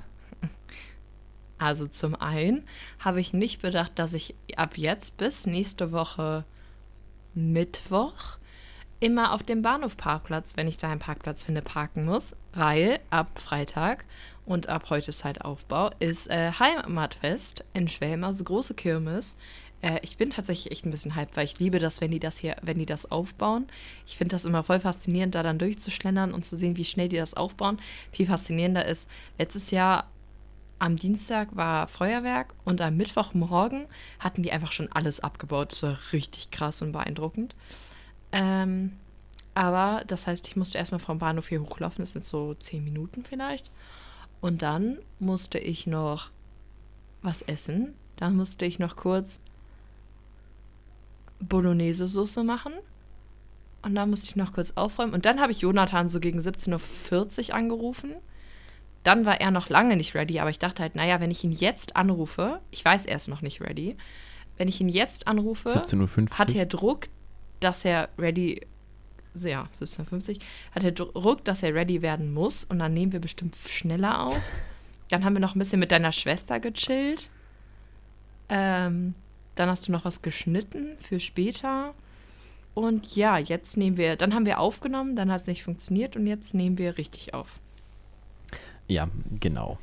Also 1.57 1.88
zum 1.88 2.15
einen 2.15 2.67
habe 3.00 3.21
ich 3.21 3.33
nicht 3.33 3.62
bedacht, 3.62 3.93
dass 3.95 4.13
ich 4.13 4.35
ab 4.57 4.77
jetzt 4.77 5.17
bis 5.17 5.45
nächste 5.45 5.91
Woche 5.91 6.43
Mittwoch 7.33 8.38
immer 9.00 9.33
auf 9.33 9.43
dem 9.43 9.62
Bahnhofparkplatz, 9.62 10.53
wenn 10.55 10.67
ich 10.67 10.77
da 10.77 10.89
einen 10.89 11.00
Parkplatz 11.00 11.43
finde, 11.43 11.62
parken 11.62 12.05
muss, 12.05 12.35
weil 12.53 13.00
ab 13.09 13.39
Freitag 13.39 14.05
und 14.45 14.69
ab 14.69 14.89
heute 14.89 15.09
ist 15.09 15.24
halt 15.24 15.43
Aufbau, 15.43 15.91
ist 16.00 16.29
äh, 16.29 16.51
Heimatfest 16.51 17.63
in 17.74 17.88
Schwelm, 17.88 18.24
also 18.24 18.43
große 18.43 18.74
Kirmes. 18.74 19.38
Äh, 19.86 20.00
ich 20.01 20.18
bin 20.18 20.32
tatsächlich 20.32 20.72
echt 20.72 20.86
ein 20.86 20.92
bisschen 20.92 21.15
hyped, 21.15 21.38
weil 21.38 21.46
ich 21.46 21.60
liebe 21.60 21.80
das, 21.80 22.01
wenn 22.01 22.12
die 22.12 22.20
das 22.20 22.39
hier, 22.39 22.56
wenn 22.63 22.80
die 22.80 22.88
das 22.88 23.12
aufbauen. 23.12 23.68
Ich 24.08 24.18
finde 24.18 24.36
das 24.36 24.46
immer 24.46 24.63
voll 24.63 24.80
faszinierend, 24.80 25.36
da 25.36 25.44
dann 25.44 25.60
durchzuschlendern 25.60 26.34
und 26.34 26.44
zu 26.44 26.56
sehen, 26.56 26.75
wie 26.75 26.86
schnell 26.86 27.08
die 27.08 27.18
das 27.18 27.36
aufbauen. 27.36 27.80
Viel 28.12 28.25
faszinierender 28.25 28.86
ist, 28.86 29.08
letztes 29.38 29.72
Jahr 29.72 30.10
am 30.80 30.98
Dienstag 30.98 31.56
war 31.56 31.88
Feuerwerk 31.88 32.54
und 32.65 32.82
am 32.82 32.98
Mittwochmorgen 32.98 33.86
hatten 34.20 34.44
die 34.44 34.51
einfach 34.51 34.72
schon 34.72 34.92
alles 34.92 35.20
abgebaut. 35.22 35.72
Das 35.72 35.84
war 35.84 35.98
richtig 36.12 36.51
krass 36.51 36.82
und 36.82 36.92
beeindruckend. 36.92 37.56
Ähm, 38.32 38.94
aber 39.54 40.04
das 40.08 40.27
heißt, 40.27 40.48
ich 40.48 40.58
musste 40.58 40.80
erstmal 40.80 41.00
vom 41.00 41.20
Bahnhof 41.20 41.48
hier 41.48 41.62
hochlaufen. 41.62 42.04
Das 42.04 42.12
sind 42.12 42.25
so 42.25 42.56
zehn 42.56 42.84
Minuten 42.84 43.24
vielleicht. 43.24 43.72
Und 44.42 44.63
dann 44.63 44.98
musste 45.20 45.60
ich 45.60 45.88
noch 45.88 46.30
was 47.22 47.42
essen. 47.44 47.94
Dann 48.18 48.36
musste 48.36 48.65
ich 48.65 48.80
noch 48.80 48.98
kurz 48.98 49.39
Bolognese-Soße 51.39 52.44
machen. 52.44 52.74
Und 53.82 53.96
dann 53.96 54.10
musste 54.10 54.30
ich 54.30 54.36
noch 54.36 54.51
kurz 54.51 54.72
aufräumen. 54.72 55.13
Und 55.13 55.25
dann 55.25 55.39
habe 55.39 55.51
ich 55.51 55.62
Jonathan 55.62 56.10
so 56.10 56.20
gegen 56.20 56.39
17.40 56.39 57.50
Uhr 57.50 57.56
angerufen. 57.56 58.15
Dann 59.04 59.25
war 59.25 59.39
er 59.39 59.51
noch 59.51 59.70
lange 59.70 59.96
nicht 59.96 60.15
ready, 60.15 60.39
aber 60.39 60.50
ich 60.50 60.58
dachte 60.58 60.82
halt, 60.82 60.96
naja, 60.96 61.20
wenn 61.20 61.30
ich 61.30 61.44
ihn 61.44 61.51
jetzt 61.51 61.96
anrufe, 61.96 62.60
ich 62.72 62.84
weiß, 62.84 63.06
er 63.06 63.15
ist 63.15 63.27
noch 63.27 63.44
nicht 63.44 63.62
ready, 63.62 63.96
wenn 64.58 64.68
ich 64.68 64.82
ihn 64.82 64.89
jetzt 64.89 65.27
anrufe, 65.27 65.70
17.50 65.70 66.32
Uhr. 66.32 66.38
hat 66.39 66.56
er 66.56 66.65
Druck, 66.65 67.08
dass 67.60 67.86
er 67.86 68.10
ready, 68.18 68.62
ja, 69.36 69.70
17.50 69.80 70.39
hat 70.72 70.84
er 70.84 70.92
Druck, 70.92 71.46
dass 71.46 71.62
er 71.62 71.75
ready 71.75 72.01
werden 72.01 72.34
muss 72.34 72.63
und 72.63 72.80
dann 72.80 72.94
nehmen 72.94 73.12
wir 73.12 73.20
bestimmt 73.20 73.56
schneller 73.68 74.22
auf. 74.22 74.42
Dann 75.10 75.24
haben 75.24 75.36
wir 75.36 75.39
noch 75.39 75.54
ein 75.54 75.60
bisschen 75.60 75.80
mit 75.80 75.92
deiner 75.92 76.12
Schwester 76.12 76.60
gechillt. 76.60 77.30
Ähm, 78.50 79.13
dann 79.55 79.69
hast 79.69 79.88
du 79.88 79.91
noch 79.91 80.05
was 80.05 80.21
geschnitten 80.21 80.97
für 81.00 81.19
später. 81.19 81.93
Und 82.74 83.15
ja, 83.15 83.38
jetzt 83.38 83.77
nehmen 83.77 83.95
wir, 83.97 84.15
dann 84.17 84.33
haben 84.33 84.45
wir 84.45 84.59
aufgenommen, 84.59 85.15
dann 85.15 85.31
hat 85.31 85.41
es 85.41 85.47
nicht 85.47 85.63
funktioniert 85.63 86.15
und 86.17 86.27
jetzt 86.27 86.53
nehmen 86.53 86.77
wir 86.77 86.97
richtig 86.97 87.33
auf. 87.33 87.59
Ja, 88.88 89.07
genau. 89.39 89.79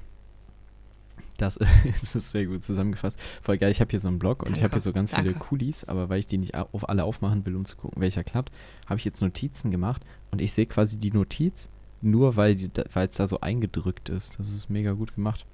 Das 1.39 1.57
ist 2.15 2.31
sehr 2.31 2.45
gut 2.47 2.63
zusammengefasst. 2.63 3.19
Voll 3.43 3.57
geil, 3.59 3.71
ich 3.73 3.81
habe 3.81 3.91
hier 3.91 3.99
so 3.99 4.09
einen 4.09 4.19
Blog 4.19 4.43
und 4.43 4.51
ich 4.57 4.63
habe 4.63 4.71
Danke, 4.71 4.75
hier 4.75 4.83
so 4.83 4.93
ganz 4.93 5.11
viele 5.11 5.31
danke. 5.31 5.41
Kulis, 5.41 5.85
aber 5.85 6.09
weil 6.09 6.21
ich 6.21 6.27
die 6.27 6.39
nicht 6.39 6.55
auf 6.55 6.89
alle 6.89 7.05
aufmachen 7.05 7.45
will, 7.47 7.57
um 7.57 7.65
zu 7.65 7.77
gucken, 7.77 8.01
welcher 8.01 8.23
klappt, 8.23 8.53
habe 8.87 8.99
ich 8.99 9.05
jetzt 9.05 9.23
Notizen 9.23 9.71
gemacht 9.71 10.03
und 10.31 10.41
ich 10.41 10.53
sehe 10.53 10.67
quasi 10.67 10.99
die 10.99 11.11
Notiz 11.11 11.69
nur, 12.03 12.37
weil 12.37 12.57
es 12.95 13.17
da 13.17 13.27
so 13.27 13.41
eingedrückt 13.41 14.09
ist. 14.11 14.39
Das 14.39 14.51
ist 14.51 14.69
mega 14.69 14.93
gut 14.93 15.15
gemacht. 15.15 15.47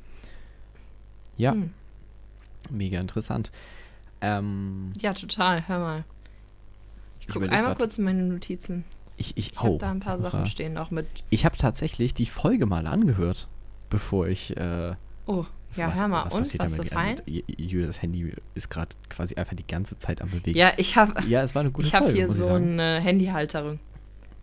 Ja, 1.37 1.53
Hm. 1.53 1.71
mega 2.71 2.99
interessant. 3.01 3.51
Ähm, 4.21 4.93
Ja, 5.01 5.15
total. 5.15 5.67
Hör 5.69 5.79
mal. 5.79 6.05
Ich 7.21 7.29
Ich 7.29 7.33
gucke 7.35 7.47
einmal 7.47 7.63
grad. 7.73 7.79
kurz 7.79 7.99
in 7.99 8.05
meine 8.05 8.23
Notizen. 8.23 8.85
ich 9.17 9.37
ich 9.37 9.53
Ich 9.53 9.59
habe 9.59 9.71
auch. 9.71 9.79
da 9.79 9.91
ein 9.91 10.01
paar 10.01 10.19
Sachen 10.21 10.41
aber 10.41 10.47
stehen, 10.49 10.77
auch 10.79 10.91
mit. 10.91 11.07
Ich 11.31 11.45
habe 11.45 11.57
tatsächlich 11.57 12.15
die 12.15 12.27
Folge 12.27 12.67
mal 12.67 12.87
angehört, 12.87 13.49
bevor 13.91 14.29
ich 14.29 14.57
äh, 14.57 14.95
Oh, 15.27 15.45
ja, 15.77 15.89
was, 15.89 16.01
hör 16.01 16.09
mal. 16.09 16.25
was 16.27 16.33
und, 16.35 16.59
was 16.59 16.75
so 16.75 16.83
fein? 16.85 17.21
das 17.87 18.01
Handy 18.03 18.33
ist 18.55 18.71
gerade 18.71 18.97
quasi 19.11 19.35
einfach 19.35 19.55
die 19.55 19.67
ganze 19.67 19.99
Zeit 19.99 20.23
am 20.23 20.31
bewegen. 20.31 20.57
Ja, 20.59 20.73
ich 20.79 20.97
habe 20.97 21.23
Ja, 21.29 21.43
es 21.43 21.55
war 21.55 21.61
eine 21.61 21.71
gute 21.71 21.87
ich 21.89 21.93
Folge, 21.95 22.13
hier 22.15 22.27
muss 22.29 22.39
ich 22.39 22.43
so 22.43 22.49
eine 22.49 23.01
Handyhalterung. 23.01 23.79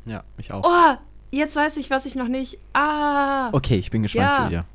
Ja, 0.05 0.23
ich 0.37 0.51
auch. 0.53 0.63
Oh, 0.63 0.97
jetzt 1.31 1.55
weiß 1.55 1.77
ich, 1.77 1.89
was 1.89 2.05
ich 2.05 2.13
noch 2.15 2.27
nicht. 2.27 2.59
Ah, 2.73 3.49
Okay, 3.51 3.77
ich 3.77 3.89
bin 3.89 4.03
gespannt, 4.03 4.25
Ja. 4.37 4.43
Julia. 4.43 4.65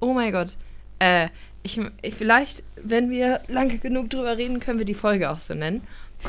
oh 0.00 0.14
mein 0.14 0.30
Gott. 0.30 0.56
Äh, 1.00 1.28
ich, 1.66 1.80
ich, 2.02 2.14
vielleicht, 2.14 2.62
wenn 2.82 3.10
wir 3.10 3.40
lange 3.48 3.78
genug 3.78 4.10
drüber 4.10 4.36
reden, 4.38 4.60
können 4.60 4.78
wir 4.78 4.86
die 4.86 4.94
Folge 4.94 5.30
auch 5.30 5.38
so 5.38 5.54
nennen. 5.54 5.82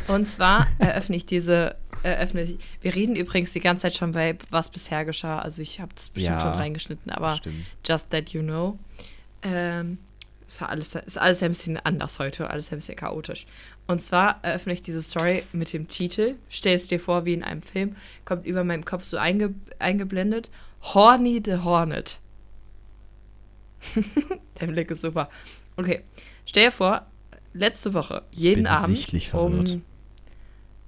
Und 0.08 0.28
zwar 0.28 0.68
eröffne 0.80 1.16
ich 1.16 1.26
diese, 1.26 1.76
eröffne 2.04 2.42
ich, 2.42 2.58
wir 2.82 2.94
reden 2.96 3.16
übrigens 3.16 3.54
die 3.54 3.60
ganze 3.60 3.84
Zeit 3.84 3.96
schon 3.96 4.12
bei 4.12 4.38
was 4.50 4.70
bisher 4.70 5.06
geschah. 5.06 5.40
Also 5.40 5.62
ich 5.62 5.80
habe 5.80 5.94
das 5.96 6.10
bestimmt 6.10 6.36
Ja, 6.36 6.42
schon 6.42 6.54
reingeschnitten, 6.54 7.12
aber 7.12 7.36
Stimmt. 7.38 7.66
just 7.86 8.10
that 8.10 8.30
you 8.30 8.42
know. 8.42 8.78
Ähm, 9.44 10.00
ist, 10.48 10.62
alles, 10.62 10.96
ist 10.96 11.18
alles 11.18 11.44
ein 11.44 11.50
bisschen 11.52 11.78
anders 11.78 12.20
heute, 12.20 12.50
alles 12.50 12.72
ein 12.72 12.80
bisschen 12.80 12.96
chaotisch. 12.96 13.46
Und 13.86 14.02
zwar 14.02 14.40
eröffne 14.42 14.74
ich 14.74 14.82
diese 14.82 15.02
Story 15.04 15.44
mit 15.54 15.72
dem 15.72 15.88
Titel, 15.88 16.36
stell 16.50 16.76
es 16.76 16.88
dir 16.88 17.00
vor 17.00 17.26
wie 17.26 17.34
in 17.34 17.44
einem 17.44 17.62
Film, 17.62 17.96
kommt 18.26 18.46
über 18.46 18.64
meinem 18.64 18.86
Kopf 18.86 19.04
so 19.04 19.18
einge, 19.18 19.54
eingeblendet, 19.80 20.50
Horny 20.82 21.42
the 21.44 21.58
Hornet. 21.58 22.20
Der 24.62 24.68
Blick 24.68 24.92
ist 24.92 25.02
super. 25.02 25.30
Okay, 25.76 26.04
stell 26.46 26.66
dir 26.66 26.72
vor, 26.72 27.06
letzte 27.54 27.94
Woche, 27.94 28.24
jeden 28.32 28.64
bin 28.64 28.68
Abend 28.68 29.34
um 29.34 29.82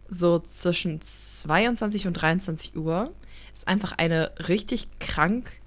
so 0.09 0.39
zwischen 0.39 1.01
22 1.01 2.07
und 2.07 2.13
23 2.13 2.75
Uhr 2.75 3.11
ist 3.53 3.67
einfach 3.67 3.91
eine 3.97 4.31
richtig 4.47 4.87
krank 4.99 5.59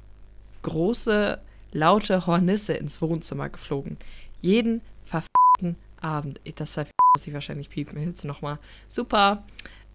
große, 0.62 1.40
laute 1.72 2.26
Hornisse 2.26 2.72
ins 2.74 3.00
Wohnzimmer 3.00 3.48
geflogen. 3.48 3.96
Jeden 4.40 4.80
verfickten 5.04 5.76
Abend. 6.00 6.40
Das 6.56 6.74
ver- 6.74 6.86
muss 7.16 7.26
ich 7.26 7.32
wahrscheinlich 7.34 7.68
piepen 7.70 7.98
jetzt 8.04 8.24
nochmal. 8.24 8.58
Super. 8.88 9.44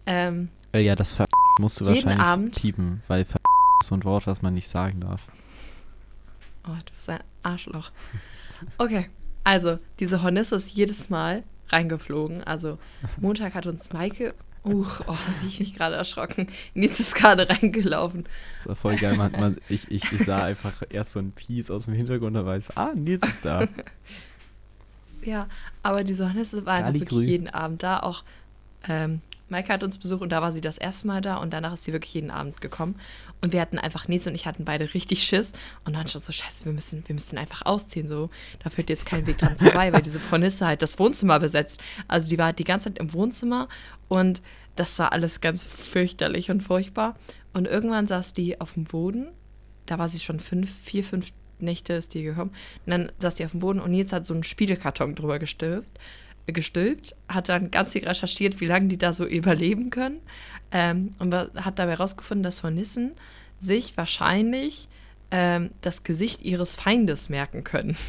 Ähm, 0.06 0.48
Äh, 0.72 0.80
ja, 0.80 0.94
das 0.96 1.12
ver 1.12 1.26
musst 1.60 1.80
du 1.80 1.84
Jeden 1.84 1.96
wahrscheinlich 1.96 2.26
Abend. 2.26 2.60
piepen, 2.60 3.02
weil 3.08 3.24
ver 3.24 3.38
ist 3.82 3.88
so 3.88 3.94
ein 3.96 4.04
Wort, 4.04 4.26
was 4.26 4.40
man 4.42 4.54
nicht 4.54 4.68
sagen 4.68 5.00
darf. 5.00 5.26
Oh, 6.68 6.76
du 6.84 6.92
bist 6.92 7.08
ein 7.10 7.20
Arschloch. 7.42 7.90
Okay, 8.76 9.08
also 9.44 9.78
diese 10.00 10.22
Hornisse 10.22 10.56
ist 10.56 10.70
jedes 10.70 11.10
Mal 11.10 11.44
reingeflogen. 11.68 12.42
Also 12.44 12.78
Montag 13.20 13.54
hat 13.54 13.66
uns 13.66 13.92
Maike, 13.92 14.34
uch, 14.64 15.00
oh, 15.06 15.16
wie 15.40 15.48
ich 15.48 15.60
mich 15.60 15.74
gerade 15.74 15.96
erschrocken, 15.96 16.48
Nils 16.74 17.00
ist 17.00 17.14
gerade 17.14 17.48
reingelaufen. 17.48 18.24
Das 18.58 18.68
war 18.68 18.76
voll 18.76 18.96
geil. 18.96 19.16
Man, 19.16 19.32
man, 19.32 19.56
ich, 19.68 19.90
ich, 19.90 20.10
ich 20.12 20.26
sah 20.26 20.42
einfach 20.42 20.82
erst 20.90 21.12
so 21.12 21.18
ein 21.18 21.32
Piece 21.32 21.70
aus 21.70 21.86
dem 21.86 21.94
Hintergrund 21.94 22.36
und 22.36 22.46
weiß, 22.46 22.76
ah, 22.76 22.92
Nils 22.94 23.22
ist 23.26 23.44
da. 23.44 23.66
Ja, 25.24 25.48
aber 25.82 26.04
die 26.04 26.14
Hornisse 26.14 26.64
war 26.64 26.76
einfach 26.76 26.94
wirklich 26.94 27.26
jeden 27.26 27.48
Abend 27.48 27.82
da. 27.82 28.00
Auch 28.00 28.22
ähm, 28.88 29.20
Maike 29.48 29.72
hat 29.72 29.82
uns 29.82 29.98
besucht 29.98 30.22
und 30.22 30.30
da 30.30 30.42
war 30.42 30.52
sie 30.52 30.60
das 30.60 30.78
erste 30.78 31.06
Mal 31.06 31.20
da 31.20 31.36
und 31.36 31.52
danach 31.52 31.74
ist 31.74 31.84
sie 31.84 31.92
wirklich 31.92 32.14
jeden 32.14 32.30
Abend 32.30 32.60
gekommen. 32.60 32.96
Und 33.40 33.52
wir 33.52 33.60
hatten 33.60 33.78
einfach 33.78 34.08
Nils 34.08 34.26
und 34.26 34.34
ich 34.34 34.46
hatten 34.46 34.64
beide 34.64 34.92
richtig 34.94 35.24
Schiss 35.24 35.52
und 35.84 35.94
dann 35.94 36.08
schon 36.08 36.20
so, 36.20 36.32
scheiße, 36.32 36.64
wir 36.64 36.72
müssen, 36.72 37.02
wir 37.06 37.14
müssen 37.14 37.38
einfach 37.38 37.64
ausziehen. 37.64 38.08
So, 38.08 38.30
da 38.62 38.70
führt 38.70 38.90
jetzt 38.90 39.06
kein 39.06 39.26
Weg 39.26 39.38
dran 39.38 39.56
vorbei, 39.58 39.92
weil 39.92 40.02
diese 40.02 40.20
Hornisse 40.30 40.66
halt 40.66 40.82
das 40.82 40.98
Wohnzimmer 40.98 41.40
besetzt. 41.40 41.80
Also 42.08 42.28
die 42.28 42.38
war 42.38 42.46
halt 42.46 42.58
die 42.58 42.64
ganze 42.64 42.90
Zeit 42.90 42.98
im 42.98 43.12
Wohnzimmer 43.12 43.68
und 44.08 44.42
das 44.76 44.98
war 44.98 45.12
alles 45.12 45.40
ganz 45.40 45.64
fürchterlich 45.64 46.50
und 46.50 46.62
furchtbar. 46.62 47.16
Und 47.52 47.66
irgendwann 47.66 48.06
saß 48.06 48.34
die 48.34 48.60
auf 48.60 48.74
dem 48.74 48.84
Boden. 48.84 49.28
Da 49.86 49.98
war 49.98 50.08
sie 50.08 50.20
schon 50.20 50.38
fünf, 50.38 50.70
vier, 50.84 51.02
fünf 51.02 51.32
Nächte 51.58 51.94
ist 51.94 52.14
die 52.14 52.22
gekommen. 52.22 52.52
Und 52.86 52.90
dann 52.90 53.12
saß 53.18 53.36
die 53.36 53.44
auf 53.44 53.52
dem 53.52 53.60
Boden 53.60 53.80
und 53.80 53.90
Nils 53.90 54.12
hat 54.12 54.26
so 54.26 54.34
einen 54.34 54.44
Spielekarton 54.44 55.14
drüber 55.14 55.38
gestülpt 55.38 55.98
gestülpt, 56.52 57.14
hat 57.28 57.48
dann 57.48 57.70
ganz 57.70 57.92
viel 57.92 58.06
recherchiert, 58.06 58.60
wie 58.60 58.66
lange 58.66 58.88
die 58.88 58.98
da 58.98 59.12
so 59.12 59.26
überleben 59.26 59.90
können 59.90 60.20
ähm, 60.72 61.14
und 61.18 61.34
hat 61.34 61.78
dabei 61.78 61.92
herausgefunden, 61.92 62.42
dass 62.42 62.62
Hornissen 62.62 63.12
sich 63.58 63.96
wahrscheinlich 63.96 64.88
ähm, 65.30 65.70
das 65.80 66.04
Gesicht 66.04 66.42
ihres 66.42 66.74
Feindes 66.74 67.28
merken 67.28 67.64
können. 67.64 67.96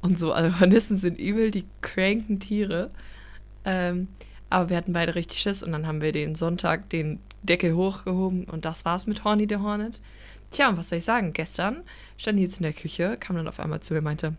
Und 0.00 0.18
so, 0.18 0.34
also 0.34 0.60
Hornissen 0.60 0.98
sind 0.98 1.18
übel 1.18 1.50
die 1.50 1.64
cranken 1.80 2.38
Tiere. 2.38 2.90
Ähm, 3.64 4.08
aber 4.50 4.68
wir 4.68 4.76
hatten 4.76 4.92
beide 4.92 5.14
richtig 5.14 5.40
Schiss 5.40 5.62
und 5.62 5.72
dann 5.72 5.86
haben 5.86 6.02
wir 6.02 6.12
den 6.12 6.34
Sonntag 6.34 6.90
den 6.90 7.20
Deckel 7.42 7.74
hochgehoben 7.74 8.44
und 8.44 8.66
das 8.66 8.84
war's 8.84 9.06
mit 9.06 9.24
Horny 9.24 9.46
the 9.48 9.56
Hornet. 9.56 10.02
Tja, 10.50 10.68
und 10.68 10.76
was 10.76 10.90
soll 10.90 10.98
ich 10.98 11.04
sagen? 11.04 11.32
Gestern 11.32 11.82
stand 12.18 12.38
die 12.38 12.44
jetzt 12.44 12.58
in 12.58 12.64
der 12.64 12.72
Küche, 12.72 13.16
kam 13.18 13.34
dann 13.34 13.48
auf 13.48 13.58
einmal 13.58 13.80
zu 13.80 13.94
mir 13.94 13.98
und 14.00 14.04
meinte, 14.04 14.34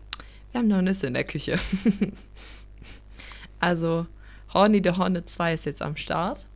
wir 0.52 0.60
haben 0.60 0.66
eine 0.66 0.76
Hornisse 0.76 1.08
in 1.08 1.14
der 1.14 1.24
Küche. 1.24 1.58
also, 3.60 4.06
Horny 4.52 4.80
the 4.82 4.92
Hornet 4.92 5.28
2 5.28 5.54
ist 5.54 5.66
jetzt 5.66 5.82
am 5.82 5.96
Start. 5.96 6.46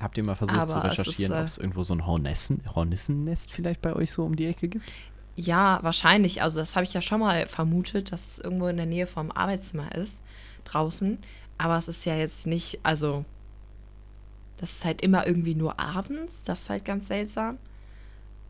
Habt 0.00 0.16
ihr 0.16 0.24
mal 0.24 0.34
versucht 0.34 0.56
zu 0.66 0.74
Aber 0.74 0.90
es 0.90 0.98
recherchieren, 0.98 1.32
äh, 1.32 1.40
ob 1.40 1.46
es 1.46 1.58
irgendwo 1.58 1.82
so 1.82 1.94
ein 1.94 2.06
Hornissen, 2.06 2.62
Hornissennest 2.74 3.52
vielleicht 3.52 3.82
bei 3.82 3.94
euch 3.94 4.12
so 4.12 4.24
um 4.24 4.34
die 4.34 4.46
Ecke 4.46 4.68
gibt? 4.68 4.90
Ja, 5.36 5.78
wahrscheinlich. 5.82 6.42
Also, 6.42 6.60
das 6.60 6.74
habe 6.74 6.84
ich 6.84 6.94
ja 6.94 7.02
schon 7.02 7.20
mal 7.20 7.46
vermutet, 7.46 8.12
dass 8.12 8.26
es 8.26 8.38
irgendwo 8.38 8.68
in 8.68 8.76
der 8.76 8.86
Nähe 8.86 9.06
vom 9.06 9.30
Arbeitszimmer 9.30 9.94
ist, 9.94 10.22
draußen. 10.64 11.18
Aber 11.58 11.76
es 11.76 11.88
ist 11.88 12.04
ja 12.06 12.16
jetzt 12.16 12.46
nicht, 12.46 12.80
also, 12.82 13.24
das 14.56 14.72
ist 14.72 14.84
halt 14.84 15.02
immer 15.02 15.26
irgendwie 15.26 15.54
nur 15.54 15.78
abends. 15.78 16.42
Das 16.42 16.62
ist 16.62 16.70
halt 16.70 16.84
ganz 16.84 17.06
seltsam. 17.06 17.58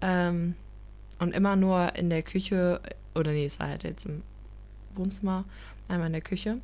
Ähm, 0.00 0.54
und 1.18 1.34
immer 1.34 1.56
nur 1.56 1.94
in 1.96 2.10
der 2.10 2.22
Küche, 2.22 2.80
oder 3.14 3.32
nee, 3.32 3.44
es 3.44 3.60
war 3.60 3.68
halt 3.68 3.84
jetzt 3.84 4.06
im 4.06 4.22
Wohnzimmer, 4.94 5.44
einmal 5.88 6.06
in 6.06 6.14
der 6.14 6.22
Küche. 6.22 6.58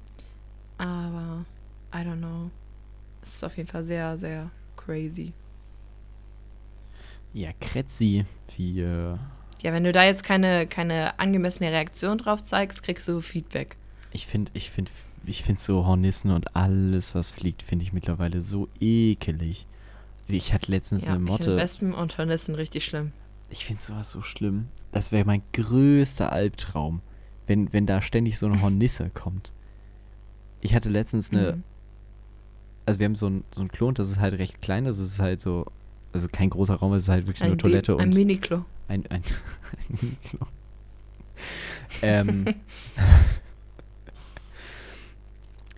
Aber, 0.78 1.44
I 1.94 1.98
don't 1.98 2.18
know. 2.18 2.50
Es 3.22 3.34
ist 3.36 3.44
auf 3.44 3.56
jeden 3.56 3.68
Fall 3.68 3.82
sehr, 3.82 4.16
sehr 4.16 4.50
crazy. 4.76 5.32
Ja, 7.32 7.50
Kretzi, 7.60 8.24
wie, 8.56 8.80
äh, 8.80 9.16
Ja, 9.62 9.72
wenn 9.72 9.84
du 9.84 9.92
da 9.92 10.04
jetzt 10.04 10.22
keine, 10.22 10.66
keine 10.66 11.18
angemessene 11.18 11.70
Reaktion 11.70 12.18
drauf 12.18 12.42
zeigst, 12.44 12.82
kriegst 12.82 13.06
du 13.08 13.20
Feedback. 13.20 13.76
ich 14.12 14.26
finde, 14.26 14.50
ich 14.54 14.70
finde, 14.70 14.90
ich 15.26 15.42
finde 15.42 15.60
so 15.60 15.84
Hornissen 15.86 16.30
und 16.30 16.54
alles, 16.56 17.14
was 17.14 17.30
fliegt, 17.30 17.62
finde 17.62 17.82
ich 17.84 17.92
mittlerweile 17.92 18.40
so 18.42 18.68
ekelig. 18.80 19.66
Ich 20.28 20.52
hatte 20.52 20.70
letztens 20.70 21.04
Ja, 21.04 21.12
eine 21.14 21.24
ich 21.24 21.30
finde 21.30 21.50
Motte. 21.50 21.56
Wespen 21.56 21.92
und 21.94 22.16
Hornissen 22.18 22.54
richtig 22.54 22.84
schlimm. 22.84 23.12
Ich 23.50 23.64
finde 23.64 23.82
sowas 23.82 24.10
so 24.10 24.22
schlimm. 24.22 24.68
Das 24.92 25.12
wäre 25.12 25.24
mein 25.24 25.42
größter 25.52 26.32
Albtraum, 26.32 27.00
wenn, 27.46 27.72
wenn 27.72 27.86
da 27.86 28.02
ständig 28.02 28.38
so 28.38 28.46
eine 28.46 28.60
Hornisse 28.62 29.10
kommt. 29.10 29.52
Ich 30.60 30.74
hatte 30.74 30.88
letztens 30.88 31.30
eine, 31.32 31.52
Mhm. 31.52 31.62
also 32.86 32.98
wir 32.98 33.04
haben 33.06 33.14
so 33.16 33.28
ein, 33.28 33.44
so 33.50 33.60
ein 33.62 33.68
Klo 33.68 33.88
und 33.88 33.98
das 33.98 34.10
ist 34.10 34.18
halt 34.18 34.34
recht 34.38 34.60
klein, 34.62 34.84
das 34.84 34.98
ist 34.98 35.18
halt 35.20 35.40
so, 35.40 35.66
also 36.12 36.28
kein 36.28 36.50
großer 36.50 36.74
Raum, 36.76 36.92
es 36.94 37.04
ist 37.04 37.08
halt 37.08 37.26
wirklich 37.26 37.42
nur 37.42 37.52
Ein, 37.52 37.58
Toilette 37.58 37.92
Baby- 37.92 38.02
ein 38.02 38.08
und 38.10 38.14
Mini-Klo. 38.14 38.64
ein, 38.88 39.06
ein, 39.08 39.22
ein 39.88 39.98
Mini-Klo. 40.00 40.46
ähm, 42.02 42.44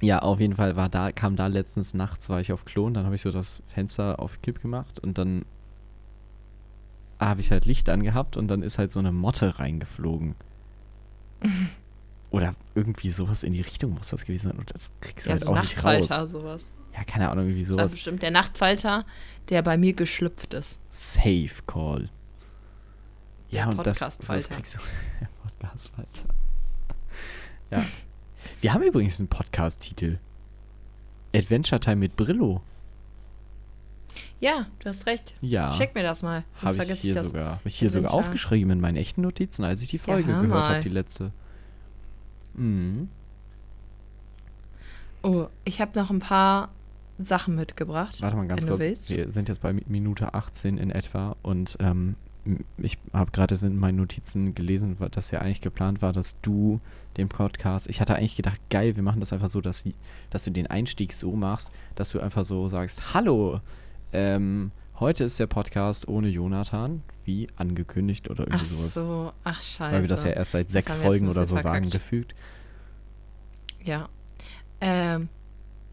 ja, 0.01 0.21
auf 0.21 0.39
jeden 0.41 0.55
Fall 0.55 0.77
war 0.77 0.89
da, 0.89 1.11
kam 1.13 1.35
da 1.37 1.49
letztens 1.49 1.93
nachts, 1.95 2.29
war 2.29 2.41
ich 2.41 2.53
auf 2.53 2.65
Klo 2.65 2.87
und 2.87 2.95
dann 2.95 3.05
habe 3.05 3.17
ich 3.17 3.23
so 3.23 3.33
das 3.33 3.63
Fenster 3.67 4.21
auf 4.21 4.41
Kipp 4.43 4.63
gemacht 4.63 5.01
und 5.01 5.19
dann 5.19 5.45
habe 7.19 7.41
ich 7.41 7.51
halt 7.51 7.65
Licht 7.65 7.89
angehabt 7.89 8.37
und 8.37 8.47
dann 8.47 8.63
ist 8.63 8.79
halt 8.79 8.93
so 8.93 9.01
eine 9.01 9.11
Motte 9.11 9.59
reingeflogen. 9.59 10.37
Oder 12.31 12.55
irgendwie 12.75 13.11
sowas 13.11 13.43
in 13.43 13.53
die 13.55 13.61
Richtung 13.63 13.95
muss 13.95 14.09
das 14.11 14.25
gewesen 14.25 14.49
sein 14.51 14.59
und 14.59 14.75
das 14.75 14.91
kriegst 15.01 15.27
du 15.27 15.31
Ja, 15.31 15.35
halt 15.35 15.45
so 15.45 15.51
auch 15.51 15.61
nicht 15.61 15.77
raus. 15.79 15.85
Nachtfalter, 16.01 16.27
sowas. 16.27 16.71
Ja, 16.95 17.05
keine 17.05 17.31
Ahnung, 17.31 17.45
irgendwie 17.47 17.61
Das 17.63 17.71
war 17.71 17.77
sowas. 17.79 17.93
bestimmt 17.93 18.23
der 18.23 18.31
Nachtfalter, 18.31 19.07
der 19.49 19.63
bei 19.63 19.79
mir 19.79 19.93
geschlüpft 19.95 20.53
ist. 20.55 20.79
Safe 20.91 21.49
Call. 21.67 22.11
Ja, 23.51 23.67
Der 23.71 23.79
und 23.79 23.87
das, 23.87 23.99
sowas 23.99 24.19
Podcast-Falter. 24.19 24.55
kriegst 24.57 24.75
du. 24.75 24.79
Der 25.21 25.29
Podcast-Falter. 25.43 26.23
Ja. 27.71 27.85
Wir 28.63 28.73
haben 28.73 28.83
übrigens 28.83 29.19
einen 29.19 29.29
Podcast-Titel. 29.29 30.19
Adventure 31.35 31.81
Time 31.81 31.97
mit 31.97 32.17
Brillo. 32.17 32.63
Ja, 34.41 34.67
du 34.79 34.89
hast 34.89 35.05
recht. 35.07 35.35
Ja. 35.43 35.73
Schick 35.73 35.95
mir 35.95 36.03
das 36.03 36.23
mal. 36.23 36.45
Habe 36.63 36.77
ich 36.85 37.01
hier 37.01 37.17
ich 37.17 37.23
sogar, 37.27 37.53
hab 37.57 37.67
ich 37.67 37.79
hier 37.79 37.91
sogar 37.91 38.15
aufgeschrieben 38.15 38.71
in 38.73 38.81
meinen 38.81 38.97
echten 38.97 39.21
Notizen, 39.23 39.65
als 39.65 39.83
ich 39.83 39.89
die 39.89 39.99
Folge 39.99 40.33
hör 40.35 40.43
gehört 40.43 40.69
habe, 40.69 40.81
die 40.81 40.89
letzte. 40.89 41.33
Mhm. 42.59 43.09
Oh, 45.23 45.47
ich 45.65 45.81
habe 45.81 45.99
noch 45.99 46.11
ein 46.11 46.21
paar 46.21 46.69
Sachen 47.19 47.57
mitgebracht. 47.57 48.21
Warte 48.23 48.37
mal 48.37 48.47
ganz 48.47 48.67
kurz. 48.67 49.11
Wir 49.11 49.31
sind 49.31 49.49
jetzt 49.49 49.61
bei 49.61 49.73
Mi- 49.73 49.85
Minute 49.89 50.35
18 50.35 50.79
in 50.79 50.91
etwa 50.91 51.37
und 51.43 51.77
ähm, 51.81 52.15
ich 52.79 52.97
habe 53.13 53.31
gerade 53.33 53.55
in 53.67 53.79
meinen 53.79 53.97
Notizen 53.97 54.55
gelesen, 54.55 54.97
dass 55.11 55.31
ja 55.33 55.41
eigentlich 55.41 55.61
geplant 55.61 56.01
war, 56.01 56.13
dass 56.13 56.41
du 56.41 56.81
den 57.17 57.29
Podcast. 57.29 57.89
Ich 57.91 58.01
hatte 58.01 58.15
eigentlich 58.15 58.37
gedacht, 58.37 58.61
geil, 58.71 58.97
wir 58.97 59.03
machen 59.03 59.21
das 59.21 59.33
einfach 59.33 59.49
so, 59.49 59.61
dass, 59.61 59.85
dass 60.31 60.45
du 60.45 60.51
den 60.53 60.67
Einstieg 60.69 61.13
so 61.13 61.33
machst, 61.33 61.73
dass 61.97 62.11
du 62.11 62.21
einfach 62.21 62.45
so 62.45 62.69
sagst: 62.69 63.13
Hallo, 63.13 63.61
ähm, 64.13 64.71
heute 65.01 65.25
ist 65.25 65.39
der 65.41 65.49
Podcast 65.49 66.07
ohne 66.09 66.29
Jonathan, 66.29 67.03
wie 67.29 67.47
angekündigt 67.57 68.29
oder 68.31 68.41
irgendwie 68.45 68.57
Ach 68.63 68.65
sowas. 68.65 68.95
so, 68.95 69.33
ach 69.45 69.63
scheiße. 69.63 69.93
Weil 69.93 70.03
wir 70.03 70.09
das 70.09 70.25
ja 70.25 70.31
erst 70.31 70.51
seit 70.53 70.71
sechs 70.71 70.97
Folgen 70.97 71.27
oder 71.27 71.47
so 71.47 71.55
bisschen 71.55 71.63
sagen 71.63 71.91
verkackt. 71.91 71.93
gefügt. 71.93 72.35
Ja. 73.85 74.09
Ähm, 74.81 75.29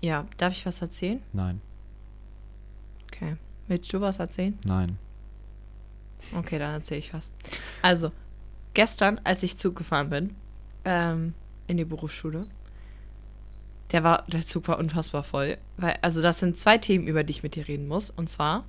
ja, 0.02 0.26
darf 0.38 0.54
ich 0.54 0.65
was 0.65 0.82
erzählen? 0.82 1.21
Nein, 1.34 1.62
Okay. 3.08 3.36
Willst 3.67 3.91
du 3.93 4.02
was 4.02 4.19
erzählen? 4.19 4.58
nein. 4.65 4.98
Okay, 6.36 6.58
dann 6.60 6.74
erzähle 6.74 7.00
ich 7.00 7.13
was. 7.13 7.32
Also, 7.82 8.12
gestern, 8.74 9.21
als 9.24 9.43
ich 9.43 9.58
Zug 9.58 9.76
gefahren 9.76 10.10
bin, 10.10 10.36
ähm, 10.86 11.34
in 11.67 11.78
die 11.78 11.86
Berufsschule, 11.86 12.41
der 13.91 14.04
war, 14.04 14.24
der 14.28 14.41
Zug 14.45 14.67
war 14.67 14.80
unfassbar 14.80 15.24
voll. 15.24 15.58
Weil, 15.78 15.98
also, 16.02 16.21
das 16.21 16.39
sind 16.39 16.58
zwei 16.58 16.78
Themen, 16.78 17.08
über 17.08 17.24
die 17.24 17.32
ich 17.32 17.43
mit 17.43 17.56
dir 17.56 17.67
reden 17.67 17.88
muss. 17.88 18.10
Und 18.10 18.30
zwar, 18.30 18.65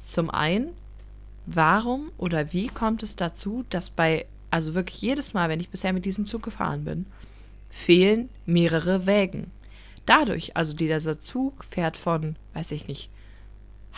zum 0.00 0.30
einen, 0.30 0.70
warum 1.46 2.10
oder 2.18 2.52
wie 2.52 2.66
kommt 2.66 3.02
es 3.02 3.16
dazu, 3.16 3.64
dass 3.70 3.90
bei, 3.90 4.26
also 4.50 4.74
wirklich 4.74 5.00
jedes 5.00 5.34
Mal, 5.34 5.48
wenn 5.48 5.60
ich 5.60 5.70
bisher 5.70 5.92
mit 5.92 6.04
diesem 6.04 6.26
Zug 6.26 6.42
gefahren 6.42 6.84
bin, 6.84 7.06
fehlen 7.70 8.28
mehrere 8.44 9.06
Wägen. 9.06 9.50
Dadurch, 10.06 10.56
also 10.56 10.74
dieser 10.74 11.20
Zug 11.20 11.64
fährt 11.64 11.96
von, 11.96 12.36
weiß 12.54 12.72
ich 12.72 12.86
nicht, 12.86 13.10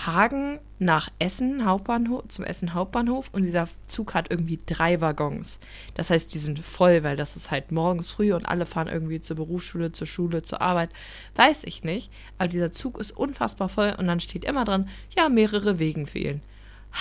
Hagen 0.06 0.61
nach 0.78 1.11
Essen 1.18 1.64
Hauptbahnhof, 1.64 2.28
zum 2.28 2.44
Essen 2.44 2.72
Hauptbahnhof 2.72 3.30
und 3.32 3.42
dieser 3.42 3.68
Zug 3.88 4.14
hat 4.14 4.30
irgendwie 4.30 4.58
drei 4.64 5.00
Waggons. 5.00 5.58
Das 5.94 6.11
heißt, 6.11 6.32
die 6.32 6.38
sind 6.38 6.61
voll, 6.61 7.02
weil 7.02 7.16
das 7.16 7.34
ist 7.34 7.50
halt 7.50 7.72
morgens 7.72 8.11
früh 8.11 8.32
und 8.32 8.46
alle 8.46 8.64
fahren 8.64 8.87
irgendwie 8.87 9.20
zur 9.20 9.37
Berufsschule, 9.37 9.90
zur 9.90 10.06
Schule, 10.06 10.42
zur 10.42 10.62
Arbeit. 10.62 10.90
Weiß 11.34 11.64
ich 11.64 11.82
nicht. 11.82 12.12
Aber 12.38 12.48
dieser 12.48 12.72
Zug 12.72 12.98
ist 12.98 13.11
unfassbar 13.11 13.68
voll 13.68 13.94
und 13.98 14.06
dann 14.06 14.20
steht 14.20 14.44
immer 14.44 14.64
dran, 14.64 14.88
ja, 15.16 15.28
mehrere 15.28 15.80
Wegen 15.80 16.06
fehlen. 16.06 16.42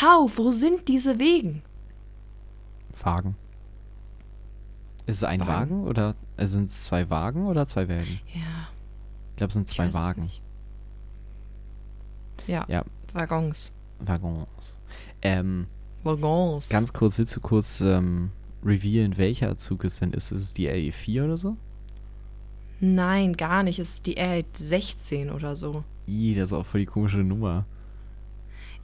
How, 0.01 0.31
wo 0.37 0.51
sind 0.51 0.87
diese 0.87 1.19
Wegen? 1.19 1.61
Wagen. 3.03 3.35
Ist 5.05 5.17
es 5.17 5.23
ein 5.23 5.39
Wagen. 5.41 5.49
Wagen, 5.49 5.83
oder 5.87 6.15
äh, 6.35 6.45
sind 6.45 6.69
es 6.69 6.83
zwei 6.85 7.09
Wagen 7.09 7.45
oder 7.47 7.65
zwei 7.65 7.87
Wägen? 7.87 8.19
Ja, 8.33 8.69
Ich 9.31 9.37
glaube, 9.37 9.49
es 9.49 9.53
sind 9.53 9.69
zwei 9.69 9.93
Wagen. 9.93 10.29
Ja, 12.47 12.65
Ja. 12.67 12.83
Waggons. 13.13 13.71
Waggons. 13.99 14.77
Ähm, 15.21 15.67
Waggons. 16.03 16.69
ganz 16.69 16.91
kurz, 16.93 17.17
willst 17.17 17.35
du 17.35 17.39
kurz 17.39 17.81
ähm, 17.81 18.31
revealen, 18.63 19.17
welcher 19.17 19.55
Zug 19.57 19.85
es 19.85 19.99
denn 19.99 20.11
ist? 20.13 20.31
Ist 20.31 20.41
es 20.43 20.53
die 20.53 20.69
RE4 20.69 21.23
oder 21.25 21.37
so? 21.37 21.57
Nein, 22.79 23.35
gar 23.37 23.63
nicht. 23.63 23.79
Es 23.79 23.95
ist 23.95 24.05
die 24.05 24.17
R16 24.17 25.31
oder 25.31 25.55
so. 25.55 25.83
Ih, 26.07 26.35
das 26.35 26.47
ist 26.49 26.53
auch 26.53 26.65
voll 26.65 26.81
die 26.81 26.85
komische 26.85 27.17
Nummer. 27.17 27.65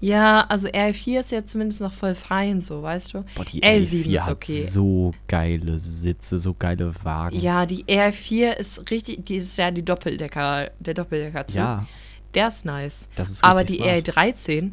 Ja, 0.05 0.41
also 0.49 0.67
R4 0.67 1.19
ist 1.21 1.31
ja 1.31 1.45
zumindest 1.45 1.79
noch 1.79 1.93
voll 1.93 2.13
fein, 2.13 2.61
so, 2.61 2.83
weißt 2.83 3.13
du? 3.13 3.23
Boah, 3.35 3.45
die 3.45 3.61
L7 3.63 4.03
L4 4.05 4.15
ist 4.17 4.25
hat 4.25 4.33
okay. 4.33 4.61
so 4.61 5.13
geile 5.29 5.79
Sitze, 5.79 6.39
so 6.39 6.53
geile 6.53 6.93
Wagen. 7.05 7.39
Ja, 7.39 7.65
die 7.65 7.85
R4 7.85 8.51
ist 8.57 8.91
richtig, 8.91 9.23
die 9.25 9.37
ist 9.37 9.57
ja 9.57 9.71
die 9.71 9.83
Doppeldecker, 9.85 10.71
der 10.79 10.93
Doppeldecker-Zug. 10.93 11.55
Ja, 11.55 11.87
Der 12.33 12.49
ist 12.49 12.65
nice. 12.65 13.07
das 13.15 13.29
ist 13.29 13.43
Aber 13.43 13.63
die 13.63 13.77
smart. 13.77 14.09
R13, 14.09 14.71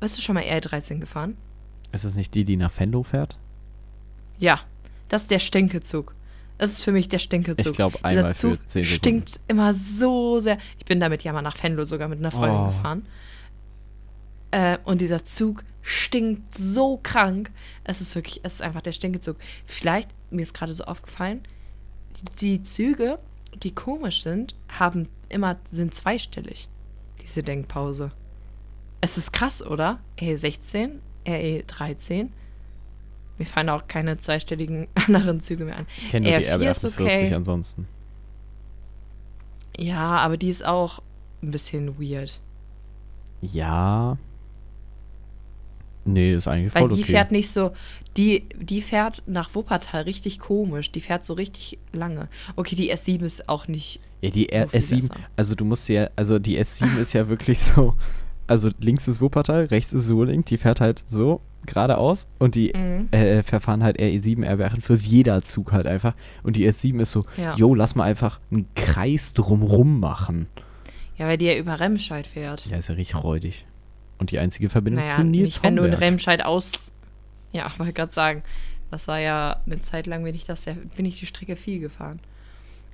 bist 0.00 0.16
du 0.16 0.22
schon 0.22 0.34
mal 0.36 0.44
R13 0.44 0.98
gefahren? 1.00 1.36
Ist 1.92 2.04
das 2.06 2.14
nicht 2.14 2.32
die, 2.34 2.44
die 2.44 2.56
nach 2.56 2.72
Venlo 2.78 3.02
fährt? 3.02 3.36
Ja, 4.38 4.60
das 5.10 5.22
ist 5.22 5.30
der 5.30 5.40
Stinkezug. 5.40 6.14
Das 6.58 6.70
ist 6.70 6.82
für 6.82 6.92
mich 6.92 7.08
der 7.10 7.18
Stinkezug. 7.18 7.66
Ich 7.66 7.72
glaube, 7.76 7.98
Dieser 7.98 8.06
einmal 8.08 8.34
für 8.34 8.54
Zug 8.54 8.66
10 8.66 8.82
Sekunden. 8.84 8.86
stinkt 8.98 9.40
immer 9.48 9.74
so 9.74 10.38
sehr. 10.38 10.56
Ich 10.78 10.86
bin 10.86 11.00
damit 11.00 11.22
ja 11.22 11.34
mal 11.34 11.42
nach 11.42 11.62
Venlo 11.62 11.84
sogar 11.84 12.08
mit 12.08 12.18
einer 12.18 12.30
Freundin 12.30 12.60
Oh. 12.62 12.66
gefahren. 12.68 13.06
Äh, 14.56 14.78
und 14.84 15.02
dieser 15.02 15.22
Zug 15.22 15.64
stinkt 15.82 16.54
so 16.54 16.98
krank. 17.02 17.50
Es 17.84 18.00
ist 18.00 18.14
wirklich, 18.14 18.40
es 18.42 18.54
ist 18.54 18.62
einfach 18.62 18.80
der 18.80 18.92
Stinkezug. 18.92 19.36
Vielleicht, 19.66 20.08
mir 20.30 20.40
ist 20.40 20.54
gerade 20.54 20.72
so 20.72 20.84
aufgefallen, 20.84 21.42
die, 22.40 22.62
Züge, 22.62 23.18
die 23.62 23.74
komisch 23.74 24.22
sind, 24.22 24.54
haben 24.70 25.10
immer, 25.28 25.56
sind 25.70 25.94
zweistellig. 25.94 26.68
Diese 27.20 27.42
Denkpause. 27.42 28.12
Es 29.02 29.18
ist 29.18 29.34
krass, 29.34 29.62
oder? 29.62 30.00
RE16, 30.16 30.92
RE13. 31.26 32.28
Mir 33.36 33.44
fallen 33.44 33.68
auch 33.68 33.86
keine 33.88 34.16
zweistelligen 34.16 34.88
anderen 34.94 35.42
Züge 35.42 35.66
mehr 35.66 35.76
an. 35.76 35.86
Ich 35.98 36.08
kenne 36.08 36.30
nur 36.30 36.38
die 36.38 36.46
R4 36.46 36.70
ist 36.70 36.84
RB48 36.86 37.02
okay. 37.02 37.34
ansonsten. 37.34 37.86
Ja, 39.76 40.16
aber 40.16 40.38
die 40.38 40.48
ist 40.48 40.64
auch 40.64 41.02
ein 41.42 41.50
bisschen 41.50 42.00
weird. 42.00 42.40
Ja. 43.42 44.16
Nee, 46.06 46.34
ist 46.34 46.48
eigentlich 46.48 46.74
Weil 46.74 46.86
voll 46.88 46.96
die 46.96 47.02
okay. 47.02 47.12
fährt 47.12 47.32
nicht 47.32 47.50
so, 47.50 47.72
die, 48.16 48.44
die 48.58 48.80
fährt 48.82 49.22
nach 49.26 49.54
Wuppertal 49.54 50.02
richtig 50.02 50.38
komisch. 50.38 50.90
Die 50.92 51.00
fährt 51.00 51.24
so 51.24 51.34
richtig 51.34 51.78
lange. 51.92 52.28
Okay, 52.56 52.76
die 52.76 52.92
S7 52.92 53.22
ist 53.22 53.48
auch 53.48 53.68
nicht. 53.68 54.00
ja, 54.22 54.30
die 54.30 54.48
so 54.52 54.68
viel 54.68 54.80
S7, 54.80 55.00
besser. 55.08 55.14
also 55.36 55.54
du 55.54 55.64
musst 55.64 55.88
ja, 55.88 56.08
also 56.16 56.38
die 56.38 56.58
S7 56.58 56.98
ist 57.00 57.12
ja 57.12 57.28
wirklich 57.28 57.60
so, 57.60 57.94
also 58.46 58.70
links 58.80 59.08
ist 59.08 59.20
Wuppertal, 59.20 59.64
rechts 59.66 59.92
ist 59.92 60.06
Soling, 60.06 60.44
die 60.44 60.56
fährt 60.56 60.80
halt 60.80 61.02
so 61.06 61.40
geradeaus 61.66 62.28
und 62.38 62.54
die 62.54 62.72
Mhm. 62.76 63.08
äh, 63.10 63.42
verfahren 63.42 63.82
halt 63.82 63.98
RE7, 63.98 64.46
RB48 64.46 65.06
jeder 65.08 65.42
Zug 65.42 65.72
halt 65.72 65.86
einfach. 65.88 66.14
Und 66.44 66.54
die 66.56 66.64
S7 66.70 67.00
ist 67.00 67.10
so, 67.10 67.24
Ja. 67.36 67.56
yo, 67.56 67.74
lass 67.74 67.96
mal 67.96 68.04
einfach 68.04 68.38
einen 68.52 68.68
Kreis 68.76 69.32
drumrum 69.32 69.98
machen. 69.98 70.46
Ja, 71.18 71.26
weil 71.26 71.38
die 71.38 71.46
ja 71.46 71.56
über 71.56 71.80
Remscheid 71.80 72.26
fährt. 72.26 72.66
Ja, 72.66 72.76
ist 72.76 72.88
ja 72.88 72.94
richtig 72.94 73.22
räudig. 73.24 73.66
Und 74.18 74.30
die 74.30 74.38
einzige 74.38 74.68
Verbindung 74.68 75.04
naja, 75.04 75.16
zu 75.16 75.24
Nils 75.24 75.44
nicht, 75.44 75.62
wenn 75.62 75.76
du 75.76 75.82
in 75.82 75.92
Homberg. 75.92 76.00
Remscheid 76.00 76.44
aus. 76.44 76.92
Ja, 77.52 77.70
wollte 77.78 77.92
gerade 77.92 78.12
sagen. 78.12 78.42
Das 78.90 79.08
war 79.08 79.18
ja 79.18 79.60
eine 79.66 79.80
Zeit 79.80 80.06
lang, 80.06 80.22
bin 80.22 80.34
ich, 80.34 80.44
das, 80.44 80.64
bin 80.64 81.06
ich 81.06 81.18
die 81.18 81.26
Strecke 81.26 81.56
viel 81.56 81.80
gefahren. 81.80 82.20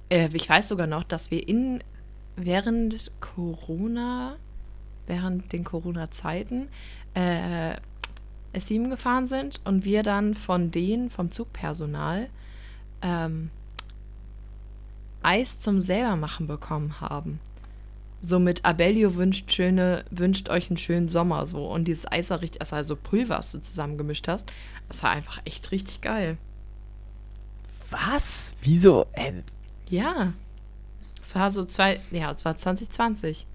Äh, 0.08 0.30
ich 0.32 0.48
weiß 0.48 0.68
sogar 0.68 0.86
noch, 0.86 1.04
dass 1.04 1.30
wir 1.30 1.46
in 1.46 1.82
während 2.36 3.10
Corona, 3.20 4.36
während 5.06 5.52
den 5.52 5.64
Corona-Zeiten, 5.64 6.68
äh, 7.14 7.74
S7 8.54 8.88
gefahren 8.88 9.26
sind 9.26 9.60
und 9.64 9.84
wir 9.84 10.02
dann 10.02 10.34
von 10.34 10.70
denen, 10.70 11.10
vom 11.10 11.30
Zugpersonal, 11.30 12.28
ähm, 13.02 13.50
Eis 15.22 15.60
zum 15.60 15.80
selbermachen 15.80 16.46
bekommen 16.46 17.00
haben. 17.00 17.40
So 18.24 18.38
mit 18.38 18.64
Abellio 18.64 19.16
wünscht 19.16 19.50
schöne, 19.52 20.04
wünscht 20.10 20.48
euch 20.48 20.70
einen 20.70 20.76
schönen 20.76 21.08
Sommer 21.08 21.44
so. 21.44 21.66
Und 21.66 21.86
dieses 21.86 22.10
Eis 22.10 22.30
war 22.30 22.40
richtig, 22.40 22.60
also 22.62 22.94
so 22.94 22.96
Pulver, 22.96 23.38
was 23.38 23.50
du 23.52 23.60
zusammengemischt 23.60 24.28
hast. 24.28 24.50
Das 24.88 25.02
war 25.02 25.10
einfach 25.10 25.42
echt 25.44 25.72
richtig 25.72 26.00
geil. 26.02 26.38
Was? 27.90 28.54
Wieso? 28.62 29.06
Äh, 29.12 29.42
Ja. 29.90 30.32
Es 31.20 31.34
war 31.34 31.50
so 31.50 31.64
zwei, 31.64 32.00
ja, 32.10 32.30
es 32.30 32.44
war 32.44 32.56
2020. 32.56 33.46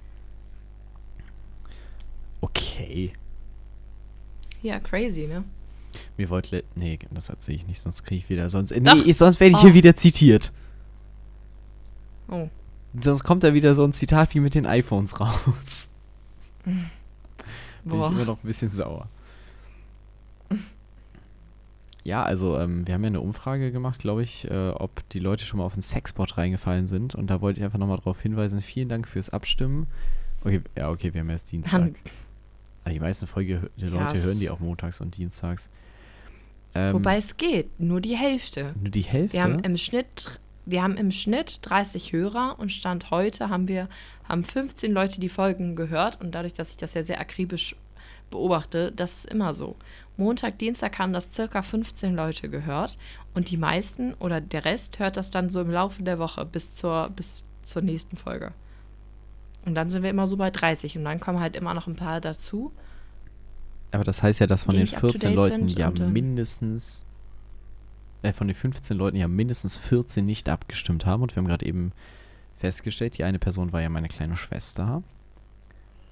okay. 2.41 3.11
Ja, 4.61 4.79
crazy, 4.79 5.27
ne? 5.27 5.43
Mir 6.17 6.29
wollte. 6.29 6.63
Nee, 6.75 6.99
das 7.11 7.29
erzähle 7.29 7.57
ich 7.57 7.67
nicht, 7.67 7.81
sonst 7.81 8.03
kriege 8.03 8.19
ich 8.23 8.29
wieder. 8.29 8.49
Sonst, 8.49 8.71
Doch. 8.71 9.05
nee, 9.05 9.11
sonst 9.13 9.39
werde 9.39 9.51
ich 9.51 9.57
Oh. 9.57 9.61
hier 9.61 9.73
wieder 9.73 9.95
zitiert. 9.95 10.51
Oh. 12.29 12.49
Sonst 13.01 13.23
kommt 13.23 13.43
da 13.43 13.53
wieder 13.53 13.75
so 13.75 13.83
ein 13.83 13.93
Zitat 13.93 14.33
wie 14.33 14.39
mit 14.39 14.55
den 14.55 14.65
iPhones 14.65 15.19
raus. 15.19 15.89
Bin 16.65 16.89
ich 17.85 17.91
immer 17.93 18.25
noch 18.25 18.43
ein 18.43 18.47
bisschen 18.47 18.71
sauer. 18.71 19.07
Ja, 22.03 22.23
also 22.23 22.57
ähm, 22.57 22.87
wir 22.87 22.93
haben 22.93 23.03
ja 23.03 23.07
eine 23.07 23.19
Umfrage 23.21 23.71
gemacht, 23.71 23.99
glaube 23.99 24.23
ich, 24.23 24.49
äh, 24.49 24.69
ob 24.69 25.07
die 25.09 25.19
Leute 25.19 25.43
schon 25.45 25.57
mal 25.57 25.65
auf 25.65 25.73
den 25.73 25.81
Sexbot 25.81 26.37
reingefallen 26.37 26.87
sind. 26.87 27.15
Und 27.15 27.27
da 27.29 27.41
wollte 27.41 27.59
ich 27.59 27.65
einfach 27.65 27.79
nochmal 27.79 27.97
darauf 27.97 28.21
hinweisen. 28.21 28.61
Vielen 28.61 28.87
Dank 28.87 29.07
fürs 29.09 29.29
Abstimmen. 29.29 29.87
Okay, 30.43 30.61
ja, 30.77 30.89
okay, 30.89 31.13
wir 31.13 31.19
haben 31.21 31.29
erst 31.29 31.51
Dienstag. 31.51 31.79
Dann, 31.81 31.95
Aber 32.85 32.93
die 32.93 32.99
meisten 33.01 33.27
Folge 33.27 33.69
die 33.75 33.87
Leute 33.87 34.15
es- 34.15 34.23
hören 34.25 34.39
die 34.39 34.49
auch 34.49 34.59
montags 34.61 35.01
und 35.01 35.17
dienstags. 35.17 35.69
Ähm, 36.75 36.93
wobei 36.93 37.17
es 37.17 37.35
geht, 37.35 37.77
nur 37.79 37.99
die 37.99 38.15
Hälfte. 38.15 38.73
nur 38.79 38.89
die 38.91 39.01
Hälfte. 39.01 39.33
Wir 39.33 39.43
haben 39.43 39.59
im 39.59 39.77
Schnitt, 39.77 40.39
wir 40.67 40.83
haben 40.83 40.97
im 40.97 41.11
Schnitt 41.11 41.59
30 41.61 42.11
Hörer 42.11 42.57
und 42.59 42.71
Stand 42.71 43.09
heute 43.09 43.49
haben 43.49 43.67
wir 43.67 43.87
haben 44.27 44.43
15 44.43 44.91
Leute 44.91 45.19
die 45.21 45.29
Folgen 45.29 45.75
gehört 45.75 46.19
und 46.19 46.35
dadurch, 46.35 46.53
dass 46.53 46.71
ich 46.71 46.77
das 46.77 46.93
ja 46.93 47.03
sehr 47.03 47.21
akribisch 47.21 47.75
beobachte, 48.29 48.91
das 48.91 49.19
ist 49.19 49.31
immer 49.31 49.53
so. 49.53 49.77
Montag, 50.17 50.59
Dienstag 50.59 50.99
haben 50.99 51.13
das 51.13 51.33
circa 51.33 51.61
15 51.61 52.13
Leute 52.13 52.49
gehört 52.49 52.97
und 53.33 53.49
die 53.49 53.57
meisten 53.57 54.13
oder 54.15 54.41
der 54.41 54.65
Rest 54.65 54.99
hört 54.99 55.15
das 55.15 55.31
dann 55.31 55.49
so 55.49 55.61
im 55.61 55.71
Laufe 55.71 56.03
der 56.03 56.19
Woche 56.19 56.45
bis 56.45 56.75
zur 56.75 57.09
bis 57.15 57.47
zur 57.63 57.81
nächsten 57.81 58.17
Folge. 58.17 58.51
Und 59.65 59.75
dann 59.75 59.89
sind 59.89 60.03
wir 60.03 60.09
immer 60.09 60.27
so 60.27 60.35
bei 60.35 60.51
30 60.51 60.97
und 60.97 61.05
dann 61.05 61.19
kommen 61.19 61.39
halt 61.39 61.55
immer 61.55 61.73
noch 61.73 61.87
ein 61.87 61.95
paar 61.95 62.19
dazu. 62.19 62.73
Aber 63.91 64.03
das 64.03 64.21
heißt 64.21 64.39
ja, 64.39 64.47
dass 64.47 64.63
von 64.63 64.73
den 64.73 64.81
nicht 64.81 64.95
up 64.95 65.01
to 65.01 65.09
14 65.09 65.29
date 65.29 65.35
Leuten 65.35 65.67
ja 65.69 65.91
ähm, 65.97 66.13
mindestens, 66.13 67.03
äh, 68.21 68.33
von 68.33 68.47
den 68.47 68.55
15 68.55 68.97
Leuten 68.97 69.17
ja 69.17 69.27
mindestens 69.27 69.77
14 69.77 70.25
nicht 70.25 70.49
abgestimmt 70.49 71.05
haben. 71.05 71.23
Und 71.23 71.35
wir 71.35 71.41
haben 71.41 71.47
gerade 71.47 71.65
eben 71.65 71.91
festgestellt, 72.57 73.17
die 73.17 73.23
eine 73.23 73.39
Person 73.39 73.73
war 73.73 73.81
ja 73.81 73.89
meine 73.89 74.07
kleine 74.07 74.35
Schwester. 74.35 75.03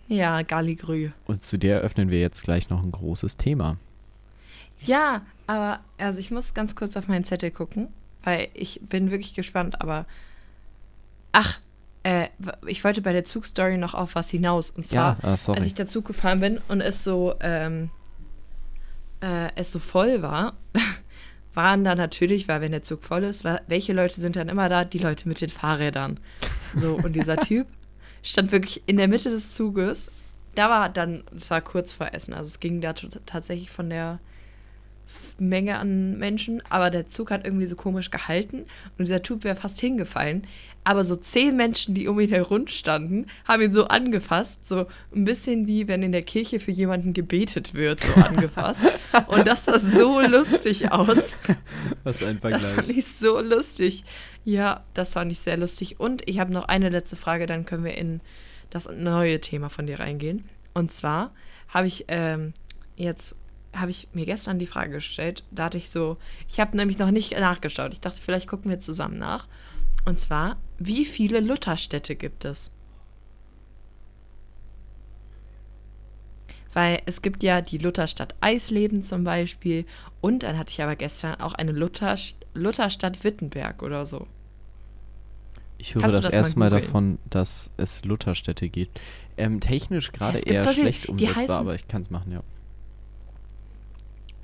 Ja, 0.07 0.43
Galligrü. 0.43 1.09
Und 1.25 1.41
zu 1.43 1.57
der 1.57 1.79
öffnen 1.79 2.11
wir 2.11 2.19
jetzt 2.19 2.43
gleich 2.43 2.69
noch 2.69 2.83
ein 2.83 2.91
großes 2.91 3.37
Thema. 3.37 3.77
Ja, 4.81 5.21
aber 5.47 5.79
also 5.97 6.19
ich 6.19 6.31
muss 6.31 6.53
ganz 6.53 6.75
kurz 6.75 6.95
auf 6.95 7.07
meinen 7.07 7.23
Zettel 7.23 7.49
gucken, 7.49 7.87
weil 8.23 8.49
ich 8.53 8.81
bin 8.83 9.09
wirklich 9.09 9.33
gespannt, 9.33 9.81
aber 9.81 10.05
ach, 11.31 11.59
äh, 12.03 12.27
ich 12.67 12.83
wollte 12.83 13.01
bei 13.01 13.13
der 13.13 13.23
Zugstory 13.23 13.77
noch 13.77 13.95
auf 13.95 14.13
was 14.13 14.29
hinaus 14.29 14.69
und 14.69 14.85
zwar, 14.85 15.17
ja, 15.23 15.37
sorry. 15.37 15.57
als 15.57 15.67
ich 15.67 15.73
da 15.73 15.87
Zug 15.87 16.05
gefahren 16.05 16.39
bin 16.39 16.61
und 16.67 16.81
es 16.81 17.03
so 17.03 17.33
ähm, 17.39 17.89
äh, 19.21 19.49
es 19.55 19.71
so 19.71 19.79
voll 19.79 20.21
war, 20.21 20.53
waren 21.55 21.83
da 21.83 21.95
natürlich, 21.95 22.47
weil 22.47 22.61
wenn 22.61 22.71
der 22.71 22.83
Zug 22.83 23.03
voll 23.03 23.23
ist, 23.23 23.43
welche 23.67 23.93
Leute 23.93 24.19
sind 24.19 24.35
dann 24.35 24.49
immer 24.49 24.69
da? 24.69 24.85
Die 24.85 24.97
Leute 24.97 25.27
mit 25.27 25.41
den 25.41 25.49
Fahrrädern. 25.49 26.19
So 26.75 26.95
und 26.95 27.13
dieser 27.13 27.37
Typ 27.47 27.67
stand 28.23 28.51
wirklich 28.51 28.83
in 28.85 28.97
der 28.97 29.07
Mitte 29.07 29.29
des 29.29 29.51
Zuges. 29.51 30.11
Da 30.55 30.69
war 30.69 30.89
dann, 30.89 31.23
es 31.35 31.51
war 31.51 31.61
kurz 31.61 31.91
vor 31.91 32.13
Essen, 32.13 32.33
also 32.33 32.47
es 32.47 32.59
ging 32.59 32.81
da 32.81 32.93
tatsächlich 32.93 33.69
von 33.69 33.89
der 33.89 34.19
Menge 35.37 35.77
an 35.77 36.17
Menschen, 36.17 36.61
aber 36.69 36.89
der 36.89 37.07
Zug 37.07 37.29
hat 37.29 37.45
irgendwie 37.45 37.67
so 37.67 37.75
komisch 37.75 38.09
gehalten 38.09 38.65
und 38.97 39.07
dieser 39.07 39.21
Typ 39.21 39.43
wäre 39.43 39.55
fast 39.55 39.79
hingefallen. 39.79 40.47
Aber 40.85 41.03
so 41.03 41.15
zehn 41.15 41.57
Menschen, 41.57 41.95
die 41.95 42.07
um 42.07 42.19
ihn 42.19 42.29
herum 42.29 42.67
standen, 42.67 43.25
haben 43.45 43.63
ihn 43.63 43.71
so 43.71 43.87
angefasst, 43.87 44.67
so 44.67 44.85
ein 45.13 45.25
bisschen 45.25 45.65
wie 45.65 45.87
wenn 45.87 46.03
in 46.03 46.11
der 46.11 46.21
Kirche 46.21 46.59
für 46.59 46.71
jemanden 46.71 47.13
gebetet 47.13 47.73
wird, 47.73 48.03
so 48.03 48.13
angefasst. 48.21 48.85
und 49.27 49.47
das 49.47 49.65
sah 49.65 49.79
so 49.79 50.21
lustig 50.21 50.91
aus. 50.91 51.35
Was 52.03 52.23
ein 52.23 52.39
Das 52.39 52.73
fand 52.73 52.89
ich 52.91 53.07
so 53.07 53.41
lustig. 53.41 54.03
Ja, 54.43 54.83
das 54.93 55.13
fand 55.13 55.31
ich 55.31 55.39
sehr 55.39 55.57
lustig. 55.57 55.99
Und 55.99 56.21
ich 56.29 56.39
habe 56.39 56.53
noch 56.53 56.67
eine 56.67 56.89
letzte 56.89 57.15
Frage, 57.15 57.47
dann 57.47 57.65
können 57.65 57.83
wir 57.83 57.97
in 57.97 58.21
das 58.69 58.87
neue 58.87 59.41
Thema 59.41 59.69
von 59.69 59.87
dir 59.87 59.99
reingehen. 59.99 60.47
Und 60.75 60.91
zwar 60.91 61.33
habe 61.69 61.87
ich 61.87 62.05
ähm, 62.09 62.53
jetzt, 62.95 63.35
habe 63.73 63.89
ich 63.89 64.07
mir 64.13 64.25
gestern 64.25 64.59
die 64.59 64.67
Frage 64.67 64.91
gestellt, 64.91 65.43
da 65.49 65.65
hatte 65.65 65.77
ich 65.77 65.89
so, 65.89 66.17
ich 66.47 66.59
habe 66.59 66.77
nämlich 66.77 66.99
noch 66.99 67.09
nicht 67.09 67.31
nachgeschaut. 67.39 67.93
Ich 67.93 68.01
dachte, 68.01 68.21
vielleicht 68.21 68.47
gucken 68.47 68.69
wir 68.69 68.79
zusammen 68.79 69.17
nach. 69.17 69.47
Und 70.05 70.19
zwar, 70.19 70.57
wie 70.77 71.03
viele 71.03 71.39
Lutherstädte 71.39 72.15
gibt 72.15 72.45
es? 72.45 72.71
Weil 76.73 77.01
es 77.05 77.21
gibt 77.21 77.41
ja 77.41 77.61
die 77.61 77.77
Lutherstadt 77.77 78.35
Eisleben 78.41 79.01
zum 79.01 79.23
Beispiel 79.23 79.85
und 80.21 80.43
dann 80.43 80.57
hatte 80.57 80.71
ich 80.73 80.83
aber 80.83 80.95
gestern 80.95 81.35
auch 81.39 81.53
eine 81.53 81.71
Luther, 81.71 82.17
Lutherstadt 82.53 83.23
Wittenberg 83.23 83.81
oder 83.81 84.05
so. 84.05 84.27
Ich 85.77 85.95
höre 85.95 86.01
Kannst 86.03 86.17
das, 86.17 86.25
das 86.25 86.33
mal 86.33 86.39
erste 86.39 86.59
Mal 86.59 86.69
googeln? 86.69 86.85
davon, 86.85 87.19
dass 87.29 87.71
es 87.77 88.03
Lutherstädte 88.03 88.69
gibt. 88.69 88.99
Ähm, 89.37 89.59
technisch 89.59 90.11
gerade 90.11 90.39
eher 90.39 90.71
schlecht 90.71 91.07
umsetzbar, 91.07 91.43
heißen- 91.43 91.59
aber 91.59 91.75
ich 91.75 91.87
kann 91.87 92.01
es 92.01 92.09
machen, 92.09 92.31
ja. 92.31 92.43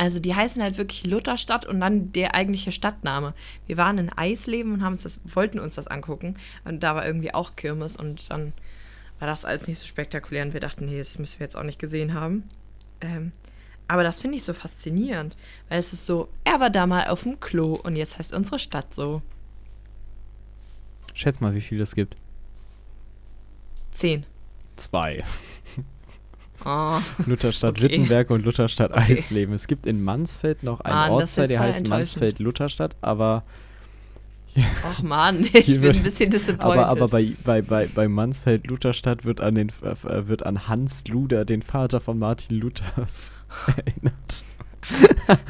Also 0.01 0.19
die 0.19 0.33
heißen 0.33 0.63
halt 0.63 0.79
wirklich 0.79 1.05
Lutherstadt 1.05 1.67
und 1.67 1.79
dann 1.79 2.11
der 2.11 2.33
eigentliche 2.33 2.71
Stadtname. 2.71 3.35
Wir 3.67 3.77
waren 3.77 3.99
in 3.99 4.09
Eisleben 4.09 4.73
und 4.73 4.83
haben 4.83 4.93
uns 4.93 5.03
das, 5.03 5.21
wollten 5.25 5.59
uns 5.59 5.75
das 5.75 5.85
angucken. 5.85 6.37
Und 6.65 6.81
da 6.81 6.95
war 6.95 7.05
irgendwie 7.05 7.35
auch 7.35 7.55
Kirmes 7.55 7.97
und 7.97 8.31
dann 8.31 8.53
war 9.19 9.27
das 9.27 9.45
alles 9.45 9.67
nicht 9.67 9.77
so 9.77 9.85
spektakulär 9.85 10.43
und 10.43 10.53
wir 10.53 10.59
dachten, 10.59 10.85
nee, 10.85 10.97
das 10.97 11.19
müssen 11.19 11.39
wir 11.39 11.45
jetzt 11.45 11.55
auch 11.55 11.61
nicht 11.61 11.77
gesehen 11.77 12.15
haben. 12.15 12.49
Ähm, 12.99 13.31
aber 13.87 14.01
das 14.01 14.21
finde 14.21 14.37
ich 14.37 14.43
so 14.43 14.55
faszinierend, 14.55 15.37
weil 15.69 15.77
es 15.77 15.93
ist 15.93 16.07
so, 16.07 16.29
er 16.45 16.59
war 16.59 16.71
da 16.71 16.87
mal 16.87 17.05
auf 17.05 17.21
dem 17.21 17.39
Klo 17.39 17.75
und 17.75 17.95
jetzt 17.95 18.17
heißt 18.17 18.33
unsere 18.33 18.57
Stadt 18.57 18.95
so. 18.95 19.21
Schätz 21.13 21.41
mal, 21.41 21.53
wie 21.53 21.61
viel 21.61 21.79
es 21.79 21.93
gibt. 21.93 22.15
Zehn. 23.91 24.25
Zwei. 24.77 25.23
Oh, 26.65 26.99
Lutherstadt 27.25 27.71
Okay. 27.71 27.83
Wittenberg 27.83 28.29
und 28.29 28.45
Lutherstadt 28.45 28.91
Okay. 28.91 29.13
Eisleben. 29.13 29.53
Es 29.55 29.67
gibt 29.67 29.87
in 29.87 30.03
Mansfeld 30.03 30.63
noch 30.63 30.81
einen 30.81 30.95
Mann, 30.95 31.11
Ortsteil, 31.11 31.47
der 31.47 31.59
heißt 31.59 31.79
enttäuschend. 31.79 31.99
Mansfeld 31.99 32.39
Lutherstadt, 32.39 32.95
aber, 33.01 33.43
och 34.55 35.01
Mann, 35.03 35.45
ich 35.53 35.65
bin 35.65 35.81
wird- 35.81 35.97
ein 35.97 36.03
bisschen 36.03 36.29
disappointed. 36.29 36.79
aber, 36.83 36.87
aber 36.89 37.07
bei, 37.07 37.33
bei, 37.43 37.61
bei, 37.61 37.87
bei 37.87 38.07
Mansfeld 38.07 38.67
Lutherstadt 38.67 39.25
wird 39.25 39.41
an, 39.41 39.55
den, 39.55 39.69
äh, 39.69 40.27
wird 40.27 40.45
an 40.45 40.67
Hans 40.67 41.07
Luder, 41.07 41.45
den 41.45 41.61
Vater 41.61 41.99
von 42.01 42.19
Martin 42.19 42.57
Luthers, 42.59 43.31
erinnert. 43.67 44.43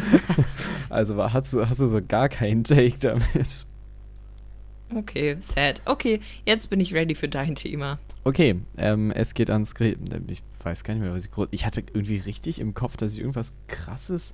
also 0.89 1.31
hast 1.33 1.53
du, 1.53 1.67
hast 1.67 1.79
du 1.79 1.87
so 1.87 2.01
gar 2.05 2.29
keinen 2.29 2.63
Take 2.63 2.95
damit. 2.99 3.65
Okay, 4.95 5.37
sad. 5.39 5.81
Okay, 5.85 6.21
jetzt 6.45 6.69
bin 6.69 6.79
ich 6.79 6.93
ready 6.93 7.15
für 7.15 7.27
dein 7.29 7.55
Thema. 7.55 7.99
Okay, 8.23 8.59
ähm, 8.77 9.11
es 9.11 9.33
geht 9.33 9.49
ans 9.49 9.75
Gre 9.75 9.95
Ich 10.27 10.43
weiß 10.63 10.83
gar 10.83 10.93
nicht 10.93 11.03
mehr, 11.03 11.13
was 11.13 11.25
ich 11.25 11.31
groß. 11.31 11.47
Ich 11.51 11.65
hatte 11.65 11.83
irgendwie 11.93 12.17
richtig 12.17 12.59
im 12.59 12.73
Kopf, 12.73 12.97
dass 12.97 13.13
ich 13.13 13.19
irgendwas 13.19 13.51
krasses 13.67 14.33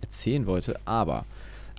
erzählen 0.00 0.46
wollte, 0.46 0.78
aber. 0.84 1.24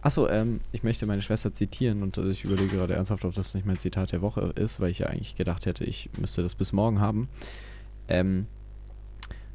Achso, 0.03 0.27
ähm, 0.27 0.61
ich 0.71 0.81
möchte 0.81 1.05
meine 1.05 1.21
Schwester 1.21 1.53
zitieren 1.53 2.01
und 2.01 2.17
äh, 2.17 2.29
ich 2.29 2.43
überlege 2.43 2.75
gerade 2.75 2.95
ernsthaft, 2.95 3.23
ob 3.23 3.35
das 3.35 3.53
nicht 3.53 3.67
mein 3.67 3.77
Zitat 3.77 4.11
der 4.11 4.21
Woche 4.21 4.51
ist, 4.55 4.79
weil 4.79 4.89
ich 4.89 4.99
ja 4.99 5.07
eigentlich 5.07 5.35
gedacht 5.35 5.67
hätte, 5.67 5.83
ich 5.83 6.09
müsste 6.17 6.41
das 6.41 6.55
bis 6.55 6.73
morgen 6.73 6.99
haben. 6.99 7.29
Ähm, 8.07 8.47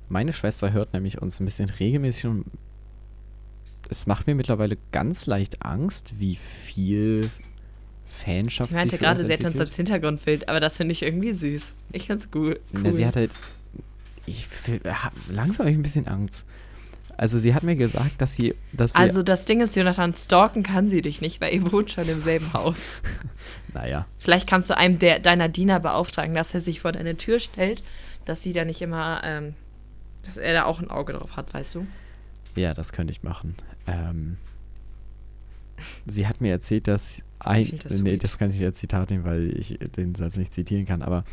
meine 0.09 0.33
Schwester 0.33 0.73
hört 0.73 0.93
nämlich 0.93 1.21
uns 1.21 1.41
ein 1.41 1.47
bisschen 1.47 1.69
regelmäßig 1.69 2.27
und 2.27 2.45
es 3.89 4.07
macht 4.07 4.29
mir 4.29 4.37
mittlerweile 4.37 4.77
ganz 4.93 5.27
leicht 5.27 5.63
Angst, 5.63 6.21
wie 6.21 6.37
viel 6.37 7.31
Fanschaft 8.07 8.71
Ich 8.71 8.77
meinte 8.77 8.99
gerade, 8.99 9.25
sie 9.25 9.33
hätte 9.33 9.47
uns 9.47 9.59
als 9.59 9.75
Hintergrundbild, 9.75 10.49
aber 10.49 10.61
das 10.61 10.77
finde 10.77 10.93
ich 10.93 11.03
irgendwie 11.03 11.33
süß. 11.33 11.75
Ich 11.93 12.07
find's 12.07 12.31
gut. 12.31 12.61
Cool. 12.73 12.83
Ne, 12.83 12.93
sie 12.93 13.07
hat 13.07 13.17
halt. 13.17 13.33
Ich 14.27 14.47
langsam 15.29 15.61
habe 15.61 15.71
ich 15.71 15.77
ein 15.77 15.83
bisschen 15.83 16.09
Angst. 16.09 16.47
Also 17.17 17.39
sie 17.39 17.55
hat 17.55 17.63
mir 17.63 17.77
gesagt, 17.77 18.21
dass 18.21 18.35
sie, 18.35 18.55
dass 18.73 18.95
also 18.95 19.23
das 19.23 19.47
Ding 19.47 19.61
ist, 19.63 19.75
Jonathan, 19.75 20.15
stalken 20.15 20.63
kann 20.63 20.91
sie 20.91 21.01
dich 21.01 21.21
nicht, 21.21 21.41
weil 21.41 21.55
ihr 21.55 21.73
wohnt 21.73 21.91
schon 21.91 22.09
im 22.09 22.21
selben 22.21 22.53
Haus. 22.53 23.03
naja, 23.73 24.07
Vielleicht 24.19 24.47
kannst 24.47 24.69
du 24.69 24.77
einem 24.77 24.99
der, 24.99 25.19
deiner 25.21 25.49
Diener 25.49 25.81
beauftragen, 25.81 26.35
dass 26.35 26.53
er 26.53 26.61
sich 26.61 26.81
vor 26.81 26.93
deine 26.93 27.17
Tür 27.17 27.39
stellt, 27.39 27.83
dass 28.27 28.43
sie 28.43 28.53
da 28.53 28.65
nicht 28.67 28.83
immer, 28.83 29.23
ähm, 29.25 29.55
dass 30.27 30.37
er 30.37 30.53
da 30.53 30.65
auch 30.65 30.81
ein 30.81 30.91
Auge 30.91 31.15
drauf 31.15 31.37
hat, 31.37 31.55
weißt 31.55 31.77
du? 31.77 31.87
ja, 32.55 32.73
das 32.75 32.93
könnte 32.93 33.13
ich 33.13 33.23
machen. 33.23 33.55
Ähm, 33.87 34.39
sie 36.07 36.27
hat 36.27 36.41
mir 36.41 36.51
erzählt, 36.51 36.89
dass 36.89 37.23
ein, 37.39 37.63
Ich 37.63 37.79
das 37.79 38.01
nee, 38.01 38.11
sweet. 38.13 38.23
das 38.25 38.39
kann 38.39 38.51
ich 38.51 38.63
als 38.65 38.79
Zitat 38.79 39.11
nehmen, 39.11 39.25
weil 39.25 39.57
ich 39.59 39.79
den 39.97 40.15
Satz 40.15 40.37
nicht 40.37 40.55
zitieren 40.55 40.87
kann, 40.87 41.03
aber 41.03 41.25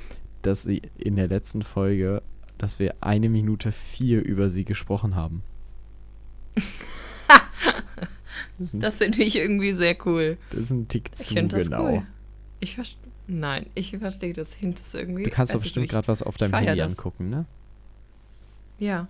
dass 0.41 0.63
sie 0.63 0.81
in 0.97 1.15
der 1.15 1.27
letzten 1.27 1.61
Folge, 1.61 2.21
dass 2.57 2.79
wir 2.79 2.95
eine 3.01 3.29
Minute 3.29 3.71
vier 3.71 4.21
über 4.23 4.49
sie 4.49 4.65
gesprochen 4.65 5.15
haben. 5.15 5.43
das, 8.59 8.97
finde 8.97 9.23
ich 9.23 9.35
irgendwie 9.35 9.73
sehr 9.73 9.95
cool. 10.05 10.37
das 10.51 10.61
ist 10.61 10.71
ein 10.71 10.87
Tick 10.87 11.09
Ich 11.13 11.25
zu 11.27 11.33
finde 11.33 11.55
das 11.57 11.65
genau. 11.69 11.85
cool. 11.87 12.01
Ich 12.59 12.75
verstehe. 12.75 12.99
Nein, 13.27 13.67
ich 13.73 13.95
verstehe 13.97 14.33
das. 14.33 14.57
Ich 14.61 14.73
das 14.75 14.93
irgendwie. 14.93 15.23
Du 15.23 15.29
kannst 15.29 15.53
doch 15.53 15.59
ich 15.59 15.63
bestimmt 15.63 15.89
gerade 15.89 16.07
was 16.07 16.21
auf 16.21 16.37
deinem 16.37 16.53
Handy 16.53 16.75
das. 16.77 16.93
angucken, 16.93 17.29
ne? 17.29 17.45
Ja. 18.79 19.07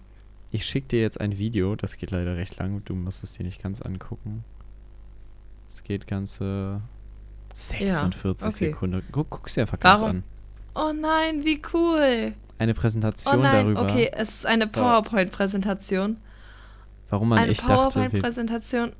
Ich 0.51 0.65
schicke 0.67 0.89
dir 0.89 1.01
jetzt 1.01 1.19
ein 1.19 1.39
Video, 1.39 1.75
das 1.75 1.97
geht 1.97 2.11
leider 2.11 2.37
recht 2.37 2.57
lang, 2.59 2.83
du 2.85 2.93
musst 2.93 3.23
es 3.23 3.31
dir 3.31 3.43
nicht 3.43 3.61
ganz 3.61 3.81
angucken. 3.81 4.43
Es 5.73 5.83
geht 5.83 6.05
ganze 6.05 6.81
46 7.51 8.47
okay. 8.47 8.65
Sekunden. 8.71 9.01
Guck, 9.11 9.31
guck's 9.31 9.55
dir 9.55 9.61
einfach 9.61 9.79
ganz 9.79 10.01
Warum? 10.01 10.17
an. 10.17 10.23
Oh 10.75 10.93
nein, 10.93 11.43
wie 11.43 11.61
cool. 11.73 12.33
Eine 12.59 12.73
Oh 12.73 12.75
Präsentation 12.75 13.41
nein, 13.41 13.65
darüber, 13.65 13.81
okay, 13.81 14.11
es 14.13 14.29
ist 14.29 14.45
eine 14.45 14.67
PowerPoint-Präsentation. 14.67 16.17
warum 17.09 17.29
man 17.29 17.39
Eine 17.39 17.51
ich 17.51 17.57
dachte, 17.57 17.71
wir, 17.71 17.75
PowerPoint-Präsentation. 17.79 18.91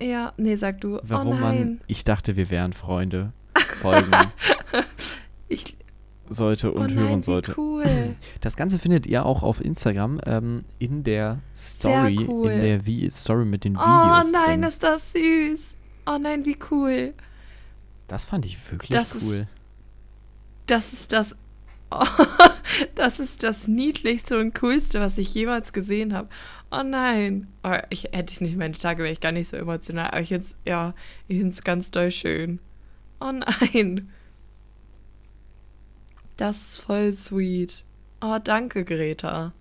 Ja, 0.00 0.32
nee, 0.36 0.54
sag 0.54 0.80
du. 0.80 1.00
warum 1.02 1.38
oh 1.38 1.40
man 1.40 1.80
ich 1.88 2.04
dachte, 2.04 2.36
wir 2.36 2.50
wären 2.50 2.72
Freunde 2.72 3.32
folgen 3.80 4.10
Ich, 5.48 5.76
sollte 6.28 6.72
oh 6.72 6.78
und 6.80 6.94
nein, 6.94 7.04
hören 7.08 7.18
wie 7.18 7.22
sollte. 7.22 7.54
cool. 7.58 7.84
Das 8.40 8.56
Ganze 8.56 8.78
findet 8.78 9.06
ihr 9.06 9.26
auch 9.26 9.42
auf 9.42 9.62
Instagram 9.62 10.20
ähm, 10.24 10.64
in 10.78 11.02
der 11.02 11.40
Story, 11.54 12.26
cool. 12.28 12.50
in 12.50 12.60
der 12.60 12.86
Vi 12.86 13.10
Story 13.10 13.44
mit 13.44 13.64
den 13.64 13.76
Oh 13.76 13.80
Videos 13.80 14.30
nein, 14.32 14.60
drin. 14.60 14.62
ist 14.62 14.82
das 14.84 15.12
süß. 15.12 15.76
Oh 16.06 16.18
nein, 16.18 16.44
wie 16.44 16.58
cool. 16.70 17.14
Das 18.08 18.24
fand 18.24 18.44
ich 18.46 18.58
wirklich 18.70 18.90
Das 18.90 19.14
ist- 19.14 19.24
cool. 19.26 19.46
Das 20.66 20.92
ist 20.92 21.12
das. 21.12 21.36
Oh, 21.90 22.04
das 22.94 23.20
ist 23.20 23.42
das 23.42 23.68
niedlichste 23.68 24.38
und 24.38 24.54
coolste, 24.54 25.00
was 25.00 25.18
ich 25.18 25.34
jemals 25.34 25.72
gesehen 25.72 26.14
habe. 26.14 26.28
Oh 26.70 26.82
nein. 26.82 27.48
Oh, 27.62 27.76
ich 27.90 28.04
hätte 28.12 28.32
ich 28.32 28.40
nicht 28.40 28.56
meine 28.56 28.72
Tage, 28.74 29.02
wäre 29.02 29.12
ich 29.12 29.20
gar 29.20 29.32
nicht 29.32 29.48
so 29.48 29.56
emotional. 29.56 30.08
Aber 30.08 30.20
ich 30.20 30.28
finde 30.28 30.44
es, 30.44 30.56
ja, 30.64 30.94
ich 31.28 31.36
finde 31.38 31.52
es 31.52 31.62
ganz 31.62 31.90
doll 31.90 32.10
schön. 32.10 32.60
Oh 33.20 33.30
nein. 33.32 34.10
Das 36.36 36.56
ist 36.70 36.78
voll 36.78 37.12
sweet. 37.12 37.84
Oh, 38.20 38.38
danke, 38.42 38.84
Greta. 38.84 39.52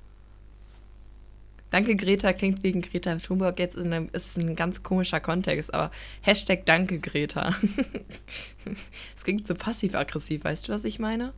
Danke, 1.72 1.96
Greta 1.96 2.34
klingt 2.34 2.62
wegen 2.64 2.82
Greta 2.82 3.16
Thunberg 3.16 3.58
jetzt 3.58 3.78
in 3.78 3.92
einem, 3.94 4.10
ist 4.14 4.38
ein 4.38 4.56
ganz 4.56 4.84
komischer 4.84 5.20
Kontext, 5.20 5.74
aber 5.74 5.90
Hashtag 6.22 6.66
Danke, 6.66 7.00
Greta. 7.00 7.56
Es 9.18 9.24
klingt 9.24 9.48
so 9.48 9.56
passiv-aggressiv, 9.56 10.44
weißt 10.44 10.68
du, 10.68 10.74
was 10.74 10.84
ich 10.86 11.00
meine? 11.00 11.34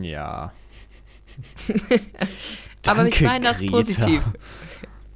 Ja. 0.00 0.52
aber 2.86 3.08
ich 3.08 3.14
Danke, 3.14 3.24
meine 3.24 3.44
das 3.44 3.58
Greta. 3.58 3.72
positiv. 3.72 4.22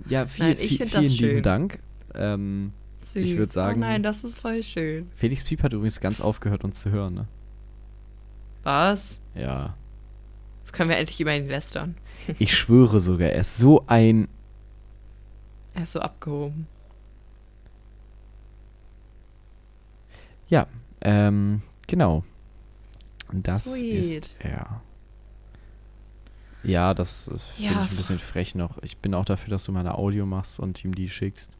Ja, 0.08 0.26
viel, 0.26 0.46
Nein, 0.46 0.56
ich 0.60 0.78
viel, 0.78 0.86
vielen 0.86 1.04
lieben. 1.04 1.42
Dank. 1.42 1.78
Ähm, 2.14 2.72
Süß. 3.02 3.16
Ich 3.22 3.36
würd 3.36 3.52
sagen- 3.52 3.76
Oh 3.82 3.86
nein, 3.86 4.02
das 4.02 4.24
ist 4.24 4.40
voll 4.40 4.62
schön. 4.62 5.08
Felix 5.14 5.44
Piep 5.44 5.62
hat 5.62 5.72
übrigens 5.72 6.00
ganz 6.00 6.20
aufgehört, 6.20 6.64
uns 6.64 6.80
zu 6.80 6.90
hören, 6.90 7.14
ne? 7.14 7.28
Was? 8.62 9.20
Ja. 9.34 9.76
Das 10.62 10.72
können 10.72 10.90
wir 10.90 10.96
endlich 10.98 11.20
über 11.20 11.34
ihn 11.34 11.46
lästern. 11.48 11.94
Ich 12.38 12.56
schwöre 12.56 13.00
sogar, 13.00 13.28
er 13.30 13.40
ist 13.40 13.56
so 13.56 13.84
ein. 13.86 14.28
Er 15.74 15.82
ist 15.82 15.92
so 15.92 16.00
abgehoben. 16.00 16.66
Ja, 20.48 20.66
ähm, 21.00 21.62
genau. 21.86 22.24
Das 23.32 23.64
Sweet. 23.64 24.16
ist 24.16 24.36
er. 24.40 24.82
Ja, 26.62 26.92
das, 26.92 27.26
das 27.26 27.50
finde 27.50 27.74
Ja, 27.74 27.84
ich 27.84 27.90
ein 27.90 27.96
bisschen 27.96 28.18
frech 28.18 28.54
noch. 28.54 28.82
Ich 28.82 28.98
bin 28.98 29.14
auch 29.14 29.24
dafür, 29.24 29.50
dass 29.50 29.64
du 29.64 29.72
mal 29.72 29.80
eine 29.80 29.94
Audio 29.96 30.26
machst 30.26 30.60
und 30.60 30.84
ihm 30.84 30.94
die 30.94 31.08
schickst. 31.08 31.56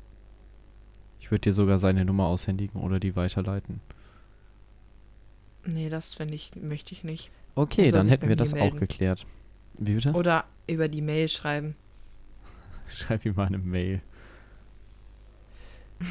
Ich 1.21 1.31
würde 1.31 1.43
dir 1.43 1.53
sogar 1.53 1.79
seine 1.79 2.05
Nummer 2.05 2.27
aushändigen 2.27 2.81
oder 2.81 3.01
die 3.01 3.17
weiterleiten. 3.17 3.81
Nee, 5.65 5.89
das 5.89 6.19
ich, 6.19 6.53
möchte 6.57 6.93
ich 6.93 7.05
nicht. 7.05 7.31
Okay, 7.55 7.89
soll 7.89 8.01
dann 8.01 8.09
hätten 8.09 8.29
wir 8.29 8.37
das 8.37 8.53
auch 8.53 8.59
melden. 8.59 8.79
geklärt. 8.79 9.27
Wie 9.81 9.95
bitte? 9.95 10.13
Oder 10.13 10.45
über 10.67 10.89
die 10.89 11.01
Mail 11.01 11.29
schreiben. 11.29 11.75
Schreib 12.87 13.25
ihm 13.25 13.35
mal 13.35 13.47
eine 13.47 13.59
Mail. 13.59 14.01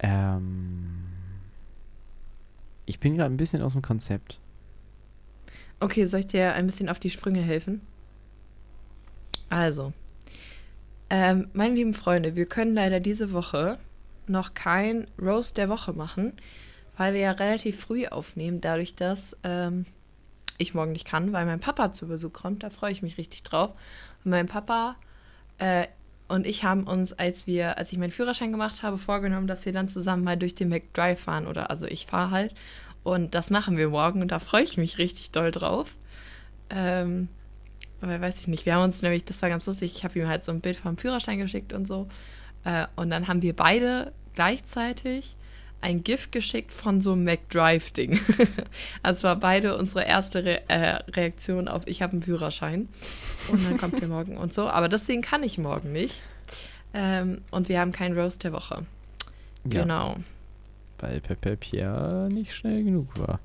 ähm. 0.00 1.04
Ich 2.84 3.00
bin 3.00 3.16
gerade 3.16 3.32
ein 3.32 3.36
bisschen 3.36 3.62
aus 3.62 3.72
dem 3.72 3.82
Konzept. 3.82 4.40
Okay, 5.78 6.06
soll 6.06 6.20
ich 6.20 6.26
dir 6.26 6.54
ein 6.54 6.66
bisschen 6.66 6.88
auf 6.88 6.98
die 6.98 7.10
Sprünge 7.10 7.40
helfen? 7.40 7.82
Also, 9.50 9.92
ähm, 11.10 11.48
meine 11.52 11.74
lieben 11.74 11.94
Freunde, 11.94 12.34
wir 12.34 12.46
können 12.46 12.74
leider 12.74 13.00
diese 13.00 13.32
Woche 13.32 13.78
noch 14.26 14.54
kein 14.54 15.06
Roast 15.20 15.56
der 15.56 15.68
Woche 15.68 15.92
machen, 15.92 16.32
weil 16.96 17.14
wir 17.14 17.20
ja 17.20 17.30
relativ 17.32 17.80
früh 17.80 18.06
aufnehmen, 18.06 18.60
dadurch, 18.60 18.94
dass 18.94 19.36
ähm, 19.44 19.86
ich 20.58 20.74
morgen 20.74 20.92
nicht 20.92 21.06
kann, 21.06 21.32
weil 21.32 21.46
mein 21.46 21.60
Papa 21.60 21.92
zu 21.92 22.08
Besuch 22.08 22.32
kommt. 22.32 22.62
Da 22.62 22.70
freue 22.70 22.92
ich 22.92 23.02
mich 23.02 23.16
richtig 23.16 23.42
drauf. 23.44 23.70
Und 24.24 24.30
mein 24.30 24.46
Papa 24.46 24.96
äh, 25.58 25.86
und 26.28 26.46
ich 26.46 26.62
haben 26.62 26.84
uns, 26.84 27.14
als 27.14 27.46
wir, 27.46 27.78
als 27.78 27.90
ich 27.90 27.98
meinen 27.98 28.10
Führerschein 28.10 28.52
gemacht 28.52 28.82
habe, 28.82 28.98
vorgenommen, 28.98 29.46
dass 29.46 29.64
wir 29.64 29.72
dann 29.72 29.88
zusammen 29.88 30.24
mal 30.24 30.36
durch 30.36 30.54
den 30.54 30.68
McDrive 30.68 31.20
fahren 31.20 31.46
oder 31.46 31.70
also 31.70 31.86
ich 31.86 32.06
fahre 32.06 32.30
halt 32.30 32.54
Und 33.02 33.34
das 33.34 33.50
machen 33.50 33.78
wir 33.78 33.88
morgen 33.88 34.20
und 34.20 34.30
da 34.30 34.38
freue 34.38 34.62
ich 34.62 34.76
mich 34.76 34.98
richtig 34.98 35.30
doll 35.30 35.50
drauf. 35.50 35.96
Ähm, 36.68 37.28
aber 38.02 38.20
weiß 38.20 38.40
ich 38.40 38.48
nicht. 38.48 38.66
Wir 38.66 38.74
haben 38.74 38.84
uns 38.84 39.00
nämlich, 39.00 39.24
das 39.24 39.40
war 39.40 39.48
ganz 39.48 39.66
lustig, 39.66 39.92
ich 39.96 40.04
habe 40.04 40.18
ihm 40.18 40.28
halt 40.28 40.44
so 40.44 40.52
ein 40.52 40.60
Bild 40.60 40.76
vom 40.76 40.98
Führerschein 40.98 41.38
geschickt 41.38 41.72
und 41.72 41.88
so. 41.88 42.08
Äh, 42.64 42.86
und 42.96 43.10
dann 43.10 43.26
haben 43.26 43.40
wir 43.40 43.56
beide 43.56 44.12
gleichzeitig 44.34 45.36
ein 45.80 46.02
GIF 46.02 46.30
geschickt 46.30 46.72
von 46.72 47.00
so 47.00 47.12
einem 47.12 47.24
McDrive-Ding. 47.24 48.18
also 49.02 49.28
war 49.28 49.36
beide 49.36 49.76
unsere 49.76 50.04
erste 50.04 50.44
Re 50.44 50.68
äh, 50.68 50.96
Reaktion 51.12 51.68
auf 51.68 51.82
Ich 51.86 52.02
habe 52.02 52.12
einen 52.12 52.22
Führerschein. 52.22 52.88
Und 53.50 53.64
dann 53.64 53.76
kommt 53.78 54.00
der 54.00 54.08
morgen 54.08 54.36
und 54.36 54.52
so. 54.52 54.68
Aber 54.68 54.88
deswegen 54.88 55.22
kann 55.22 55.42
ich 55.42 55.56
morgen 55.58 55.92
nicht. 55.92 56.22
Ähm, 56.94 57.42
und 57.50 57.68
wir 57.68 57.80
haben 57.80 57.92
keinen 57.92 58.18
Roast 58.18 58.42
der 58.44 58.52
Woche. 58.52 58.84
Ja. 59.64 59.82
Genau. 59.82 60.16
Weil 60.98 61.20
Pepe 61.20 61.56
Pierre 61.56 62.28
nicht 62.32 62.54
schnell 62.54 62.82
genug 62.82 63.06
war. 63.20 63.38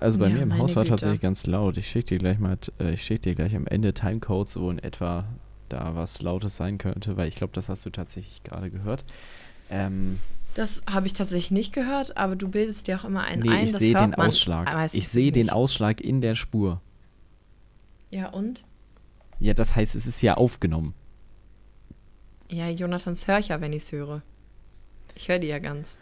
Also 0.00 0.18
bei 0.18 0.28
Ja, 0.28 0.34
mir 0.36 0.42
im 0.42 0.58
Haus 0.58 0.74
war 0.74 0.84
Güte. 0.84 0.90
tatsächlich 0.96 1.20
ganz 1.20 1.46
laut. 1.46 1.76
Ich 1.76 1.88
schicke 1.88 2.06
dir 2.08 2.18
gleich 2.18 2.38
mal, 2.38 2.56
äh, 2.80 2.92
ich 2.94 3.04
schicke 3.04 3.20
dir 3.20 3.34
gleich 3.34 3.54
am 3.54 3.66
Ende 3.66 3.92
Timecodes, 3.92 4.58
wo 4.58 4.70
in 4.70 4.78
etwa 4.78 5.24
da 5.68 5.94
was 5.94 6.20
Lautes 6.22 6.56
sein 6.56 6.78
könnte, 6.78 7.16
weil 7.16 7.28
ich 7.28 7.36
glaube, 7.36 7.52
das 7.52 7.68
hast 7.68 7.84
du 7.86 7.90
tatsächlich 7.90 8.42
gerade 8.42 8.70
gehört. 8.70 9.04
Ähm, 9.70 10.18
Das 10.54 10.82
habe 10.90 11.06
ich 11.06 11.14
tatsächlich 11.14 11.50
nicht 11.50 11.72
gehört, 11.72 12.16
aber 12.16 12.36
du 12.36 12.48
bildest 12.48 12.86
dir 12.86 13.00
auch 13.00 13.04
immer 13.04 13.22
einen 13.24 13.42
nee, 13.42 13.50
ein. 13.50 13.64
ich 13.66 13.72
das 13.72 13.80
sehe 13.80 13.94
den 13.94 14.10
man 14.10 14.28
Ausschlag. 14.28 14.66
meistens 14.72 14.98
Ich 15.00 15.08
sehe 15.08 15.32
den. 15.32 15.48
Ausschlag 15.50 16.00
in 16.00 16.20
der 16.20 16.34
Spur. 16.34 16.80
Ja, 18.10 18.28
und? 18.28 18.64
Ja, 19.40 19.54
das 19.54 19.74
heißt, 19.74 19.94
es 19.94 20.06
ist 20.06 20.20
ja 20.20 20.34
aufgenommen. 20.34 20.94
Ja, 22.50 22.68
Jonathans 22.68 23.26
höre 23.26 23.38
ich 23.38 23.48
ja, 23.48 23.60
wenn 23.62 23.72
ich 23.72 23.82
es 23.84 23.92
höre. 23.92 24.22
Ich 25.14 25.28
höre 25.28 25.38
die 25.38 25.46
ja 25.48 25.58
ganz. 25.58 25.98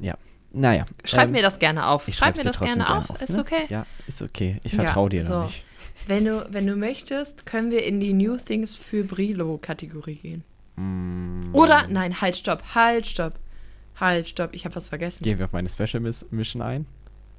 Ja. 0.00 0.14
Naja. 0.52 0.84
Schreib 1.04 1.26
ähm, 1.26 1.32
mir 1.32 1.42
das 1.42 1.58
gerne 1.58 1.86
auf. 1.88 2.08
ich 2.08 2.16
Schreib 2.16 2.36
mir 2.36 2.44
das 2.44 2.56
trotzdem 2.56 2.82
gerne 2.84 2.98
auf. 2.98 3.22
Ist 3.22 3.36
ne? 3.36 3.40
okay. 3.40 3.66
Ja, 3.68 3.86
ist 4.06 4.22
okay. 4.22 4.58
Ich 4.64 4.72
Ja, 4.72 4.82
vertraue 4.84 5.10
dir 5.10 5.22
so. 5.22 5.44
nicht. 5.44 5.64
Wenn 6.06 6.24
du, 6.24 6.46
wenn 6.50 6.66
du 6.66 6.76
möchtest, 6.76 7.46
können 7.46 7.70
wir 7.70 7.84
in 7.84 8.00
die 8.00 8.12
New 8.12 8.36
Things 8.36 8.74
für 8.74 9.04
Brilo-Kategorie 9.04 10.16
gehen. 10.16 10.44
Mm, 10.76 11.54
Oder, 11.54 11.86
nein, 11.88 12.20
halt, 12.20 12.36
stopp, 12.36 12.62
halt, 12.74 13.06
stopp. 13.06 13.34
Halt, 13.96 14.26
stopp, 14.26 14.50
ich 14.54 14.64
habe 14.64 14.74
was 14.74 14.88
vergessen. 14.88 15.22
Gehen 15.22 15.38
wir 15.38 15.44
auf 15.44 15.52
meine 15.52 15.68
Special 15.68 16.00
Miss 16.00 16.26
Mission 16.30 16.62
ein? 16.62 16.86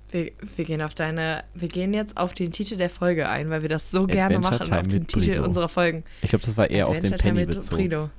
Wir, 0.09 0.31
wir 0.55 0.65
gehen 0.65 0.81
auf 0.81 0.93
deine, 0.93 1.43
wir 1.53 1.67
gehen 1.67 1.93
jetzt 1.93 2.15
auf 2.17 2.33
den 2.33 2.51
Titel 2.51 2.77
der 2.77 2.89
Folge 2.89 3.27
ein, 3.27 3.49
weil 3.49 3.61
wir 3.63 3.69
das 3.69 3.91
so 3.91 4.05
gerne 4.07 4.35
Adventure 4.37 4.53
machen, 4.53 4.65
Time 4.65 4.79
auf 4.79 4.87
den 4.87 5.07
Titel 5.07 5.39
unserer 5.39 5.67
Folgen. 5.67 6.03
Ich 6.21 6.29
glaube, 6.29 6.45
das 6.45 6.55
war 6.55 6.69
eher 6.69 6.87
auf 6.87 6.99
den 6.99 7.13
Adventure 7.13 7.21
Time 7.21 7.33
Penny 7.33 7.45
mit 7.47 7.55
bezogen. 7.55 8.11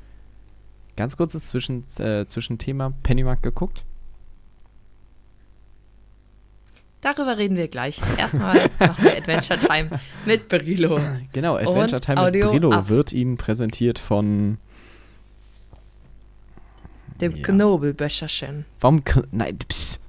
Ganz 0.96 1.16
kurzes 1.16 1.46
Zwischen, 1.48 1.84
äh, 1.98 2.24
Zwischenthema. 2.26 2.92
Pennymarkt 3.02 3.42
geguckt? 3.42 3.84
Darüber 7.02 7.36
reden 7.36 7.56
wir 7.56 7.68
gleich. 7.68 8.00
Erstmal 8.18 8.68
machen 8.80 9.04
wir 9.04 9.16
Adventure 9.16 9.58
Time 9.58 10.00
mit 10.24 10.48
Brilo. 10.48 10.98
Genau, 11.32 11.56
Adventure 11.56 11.96
Und 11.96 12.04
Time 12.04 12.30
mit 12.30 12.40
Brillo 12.40 12.88
wird 12.88 13.12
Ihnen 13.12 13.36
präsentiert 13.36 13.98
von 13.98 14.58
Dem 17.20 17.36
Ja. 17.36 17.42
Knobelböscherchen. 17.42 18.64
vom 18.78 19.02
K 19.04 19.22
Nein, 19.30 19.58
pss. 19.58 20.00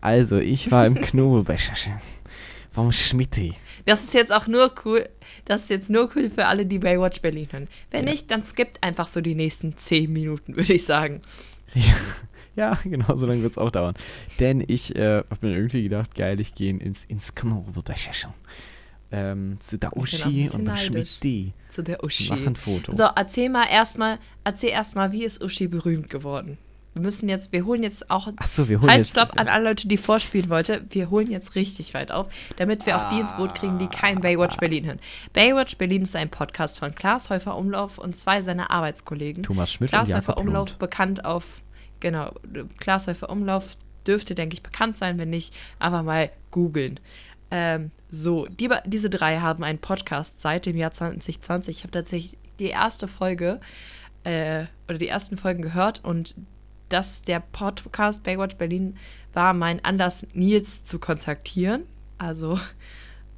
Also, 0.00 0.38
ich 0.38 0.70
war 0.70 0.86
im 0.86 0.94
Knobelbecherchen. 1.00 1.94
Vom 2.70 2.92
Schmitti. 2.92 3.54
Das 3.86 4.04
ist 4.04 4.14
jetzt 4.14 4.32
auch 4.32 4.46
nur 4.46 4.70
cool. 4.84 5.08
Das 5.46 5.62
ist 5.62 5.70
jetzt 5.70 5.90
nur 5.90 6.10
cool 6.14 6.28
für 6.30 6.46
alle, 6.46 6.66
die 6.66 6.78
Baywatch 6.78 7.20
Berlin 7.22 7.48
hören. 7.50 7.68
Wenn 7.90 8.04
Ja. 8.04 8.10
nicht, 8.10 8.30
dann 8.30 8.44
skippt 8.44 8.82
einfach 8.82 9.08
so 9.08 9.20
die 9.20 9.34
nächsten 9.34 9.76
zehn 9.76 10.12
Minuten, 10.12 10.56
würde 10.56 10.72
ich 10.74 10.84
sagen. 10.84 11.22
Ja, 11.74 11.94
ja, 12.54 12.78
genau, 12.84 13.16
so 13.16 13.26
lange 13.26 13.42
wird 13.42 13.52
es 13.52 13.58
auch 13.58 13.70
dauern. 13.70 13.94
Denn 14.40 14.64
ich 14.66 14.94
äh, 14.96 15.18
habe 15.30 15.46
mir 15.46 15.54
irgendwie 15.56 15.82
gedacht, 15.82 16.14
geil, 16.14 16.40
ich 16.40 16.54
gehe 16.54 16.70
ins, 16.74 17.04
ins 17.04 17.34
Knobelbecherchen. 17.34 18.32
Ähm, 19.12 19.56
zu 19.60 19.78
der 19.78 19.96
Uschi 19.96 20.48
und 20.52 20.66
dem. 20.66 20.76
Schmitti. 20.76 21.52
Zu 21.68 21.82
der 21.82 22.02
Uschi. 22.02 22.28
Mach 22.30 22.46
ein 22.46 22.56
Foto. 22.56 22.94
So, 22.94 23.04
erzähl 23.04 23.48
mal 23.48 23.66
erstmal, 23.70 24.18
erzähl 24.42 24.70
erstmal, 24.70 25.12
wie 25.12 25.24
ist 25.24 25.42
Uschi 25.42 25.68
berühmt 25.68 26.10
geworden? 26.10 26.58
Wir 26.96 27.02
müssen 27.02 27.28
jetzt, 27.28 27.52
wir 27.52 27.66
holen 27.66 27.82
jetzt 27.82 28.10
auch. 28.10 28.32
Achso, 28.36 28.68
wir 28.68 28.80
holen 28.80 28.88
Halt, 28.90 29.00
jetzt. 29.00 29.10
stopp 29.10 29.38
an 29.38 29.48
alle 29.48 29.64
Leute, 29.64 29.86
die 29.86 29.98
vorspielen 29.98 30.48
wollte. 30.48 30.82
Wir 30.88 31.10
holen 31.10 31.30
jetzt 31.30 31.54
richtig 31.54 31.92
weit 31.92 32.10
auf, 32.10 32.26
damit 32.56 32.86
wir 32.86 32.96
auch 32.96 33.10
die 33.10 33.20
ins 33.20 33.36
Boot 33.36 33.54
kriegen, 33.54 33.78
die 33.78 33.86
kein 33.86 34.22
Baywatch 34.22 34.56
Berlin 34.56 34.86
hören. 34.86 35.00
Baywatch 35.34 35.76
Berlin 35.76 36.02
ist 36.02 36.16
ein 36.16 36.30
Podcast 36.30 36.78
von 36.78 36.94
Klaas 36.94 37.28
Häufer 37.28 37.54
Umlauf 37.58 37.98
und 37.98 38.16
zwei 38.16 38.40
seiner 38.40 38.70
Arbeitskollegen. 38.70 39.42
Thomas 39.42 39.72
Schmidt 39.72 39.90
Klaas 39.90 40.08
und 40.08 40.16
Häufer 40.16 40.38
Umlauf 40.38 40.70
Lund. 40.70 40.78
bekannt 40.78 41.24
auf, 41.26 41.60
genau, 42.00 42.32
Klaas 42.78 43.08
Häufer 43.08 43.28
Umlauf 43.28 43.76
dürfte, 44.06 44.34
denke 44.34 44.54
ich, 44.54 44.62
bekannt 44.62 44.96
sein. 44.96 45.18
Wenn 45.18 45.28
nicht, 45.28 45.54
einfach 45.78 46.02
mal 46.02 46.30
googeln. 46.50 46.98
Ähm, 47.50 47.90
so, 48.10 48.46
die, 48.46 48.68
diese 48.84 49.10
drei 49.10 49.38
haben 49.38 49.64
einen 49.64 49.78
Podcast 49.78 50.40
seit 50.40 50.66
dem 50.66 50.76
Jahr 50.76 50.92
2020. 50.92 51.76
Ich 51.76 51.82
habe 51.82 51.92
tatsächlich 51.92 52.38
die 52.58 52.68
erste 52.68 53.08
Folge 53.08 53.60
äh, 54.24 54.64
oder 54.88 54.98
die 54.98 55.08
ersten 55.08 55.36
Folgen 55.36 55.62
gehört 55.62 56.04
und 56.04 56.34
das, 56.88 57.22
der 57.22 57.40
Podcast 57.40 58.22
Baywatch 58.22 58.56
Berlin 58.56 58.96
war 59.32 59.52
mein 59.52 59.84
Anlass, 59.84 60.26
Nils 60.32 60.84
zu 60.84 60.98
kontaktieren. 60.98 61.82
Also, 62.18 62.58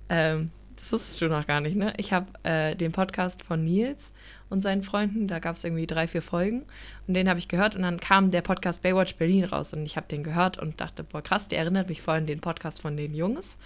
ähm, 0.09 0.51
das 0.77 0.93
wusstest 0.93 1.21
du 1.21 1.29
noch 1.29 1.47
gar 1.47 1.61
nicht, 1.61 1.77
ne? 1.77 1.93
Ich 1.97 2.13
habe 2.13 2.27
äh, 2.45 2.77
den 2.77 2.93
Podcast 2.93 3.43
von 3.43 3.65
Nils 3.65 4.13
und 4.49 4.63
seinen 4.63 4.83
Freunden, 4.83 5.27
da 5.27 5.41
gab 5.41 5.57
es 5.57 5.65
irgendwie 5.65 5.87
drei, 5.87 6.07
vier 6.07 6.23
Folgen 6.23 6.65
und 7.07 7.15
den 7.15 7.29
habe 7.29 7.39
ich 7.39 7.49
gehört 7.49 7.75
und 7.75 7.83
dann 7.83 7.99
kam 7.99 8.31
der 8.31 8.43
Podcast 8.43 8.83
Baywatch 8.83 9.17
Berlin 9.17 9.45
raus 9.45 9.73
und 9.73 9.85
ich 9.85 9.97
habe 9.97 10.07
den 10.07 10.23
gehört 10.23 10.59
und 10.59 10.81
dachte, 10.81 11.03
boah 11.03 11.23
krass, 11.23 11.49
der 11.49 11.59
erinnert 11.59 11.89
mich 11.89 12.01
voll 12.01 12.19
an 12.19 12.27
den 12.27 12.41
Podcast 12.41 12.81
von 12.81 12.97
den 12.97 13.15
Jungs. 13.15 13.59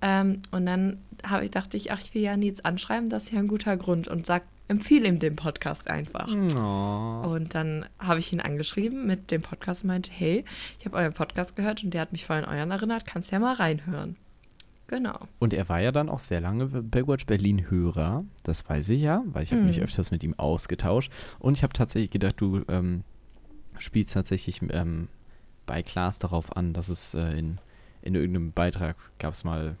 Ähm, 0.00 0.42
und 0.50 0.66
dann 0.66 0.98
habe 1.26 1.44
ich 1.44 1.50
dachte 1.50 1.76
ich, 1.76 1.90
ach, 1.92 1.98
ich 2.00 2.14
will 2.14 2.22
ja 2.22 2.36
Nils 2.36 2.64
anschreiben, 2.64 3.10
das 3.10 3.24
ist 3.24 3.32
ja 3.32 3.38
ein 3.40 3.48
guter 3.48 3.76
Grund 3.76 4.06
und 4.08 4.26
sag, 4.26 4.44
empfehle 4.68 5.08
ihm 5.08 5.18
den 5.18 5.34
Podcast 5.34 5.88
einfach. 5.88 6.28
Oh. 6.28 7.26
Und 7.28 7.54
dann 7.54 7.86
habe 7.98 8.20
ich 8.20 8.32
ihn 8.32 8.40
angeschrieben 8.40 9.06
mit 9.06 9.30
dem 9.30 9.42
Podcast 9.42 9.82
und 9.82 9.88
meinte, 9.88 10.10
hey, 10.12 10.44
ich 10.78 10.84
habe 10.84 10.96
euren 10.96 11.14
Podcast 11.14 11.56
gehört 11.56 11.82
und 11.82 11.94
der 11.94 12.02
hat 12.02 12.12
mich 12.12 12.26
voll 12.26 12.36
an 12.36 12.44
euren 12.44 12.70
erinnert, 12.70 13.06
kannst 13.06 13.32
ja 13.32 13.38
mal 13.38 13.54
reinhören. 13.54 14.16
Genau. 14.86 15.18
Und 15.38 15.52
er 15.52 15.68
war 15.68 15.80
ja 15.80 15.92
dann 15.92 16.08
auch 16.08 16.18
sehr 16.20 16.40
lange 16.40 16.66
Baywatch 16.66 17.26
Berlin-Hörer. 17.26 18.24
Das 18.42 18.66
weiß 18.68 18.88
ich 18.90 19.00
ja, 19.02 19.22
weil 19.26 19.42
ich 19.42 19.52
habe 19.52 19.62
mich 19.62 19.78
Mhm. 19.78 19.82
öfters 19.84 20.10
mit 20.10 20.22
ihm 20.24 20.34
ausgetauscht. 20.38 21.12
Und 21.38 21.58
ich 21.58 21.62
habe 21.62 21.74
tatsächlich 21.74 22.10
gedacht, 22.10 22.36
du 22.38 22.62
ähm, 22.68 23.04
spielst 23.78 24.14
tatsächlich 24.14 24.60
ähm, 24.70 25.08
bei 25.66 25.82
Klaas 25.82 26.18
darauf 26.20 26.56
an, 26.56 26.72
dass 26.72 26.88
es 26.88 27.12
äh, 27.14 27.38
in, 27.38 27.58
in 28.00 28.14
irgendeinem 28.14 28.52
Beitrag 28.52 28.96
gab 29.18 29.34
es 29.34 29.44
mal 29.44 29.76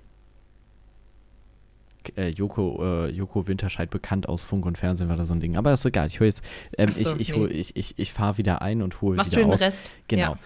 äh, 2.16 2.28
Joko, 2.28 2.82
äh, 2.82 3.10
Joko 3.10 3.46
Winterscheid 3.46 3.90
bekannt 3.90 4.28
aus 4.28 4.42
Funk 4.42 4.64
und 4.66 4.78
Fernsehen 4.78 5.08
war 5.08 5.16
da 5.16 5.24
so 5.24 5.34
ein 5.34 5.40
Ding. 5.40 5.56
Aber 5.56 5.72
ist 5.72 5.84
egal, 5.84 6.08
ich 6.08 6.20
hole 6.20 6.28
jetzt, 6.28 6.42
ähm, 6.76 6.92
so, 6.92 7.14
ich, 7.16 7.30
ich, 7.30 7.36
nee. 7.36 7.46
ich, 7.46 7.76
ich, 7.76 7.98
ich 7.98 8.12
fahre 8.12 8.38
wieder 8.38 8.62
ein 8.62 8.82
und 8.82 9.00
hole 9.00 9.16
Machst 9.16 9.32
du 9.32 9.36
wieder 9.36 9.48
den 9.48 9.54
aus. 9.54 9.60
Rest? 9.60 9.90
Genau. 10.08 10.32
Ja. 10.32 10.38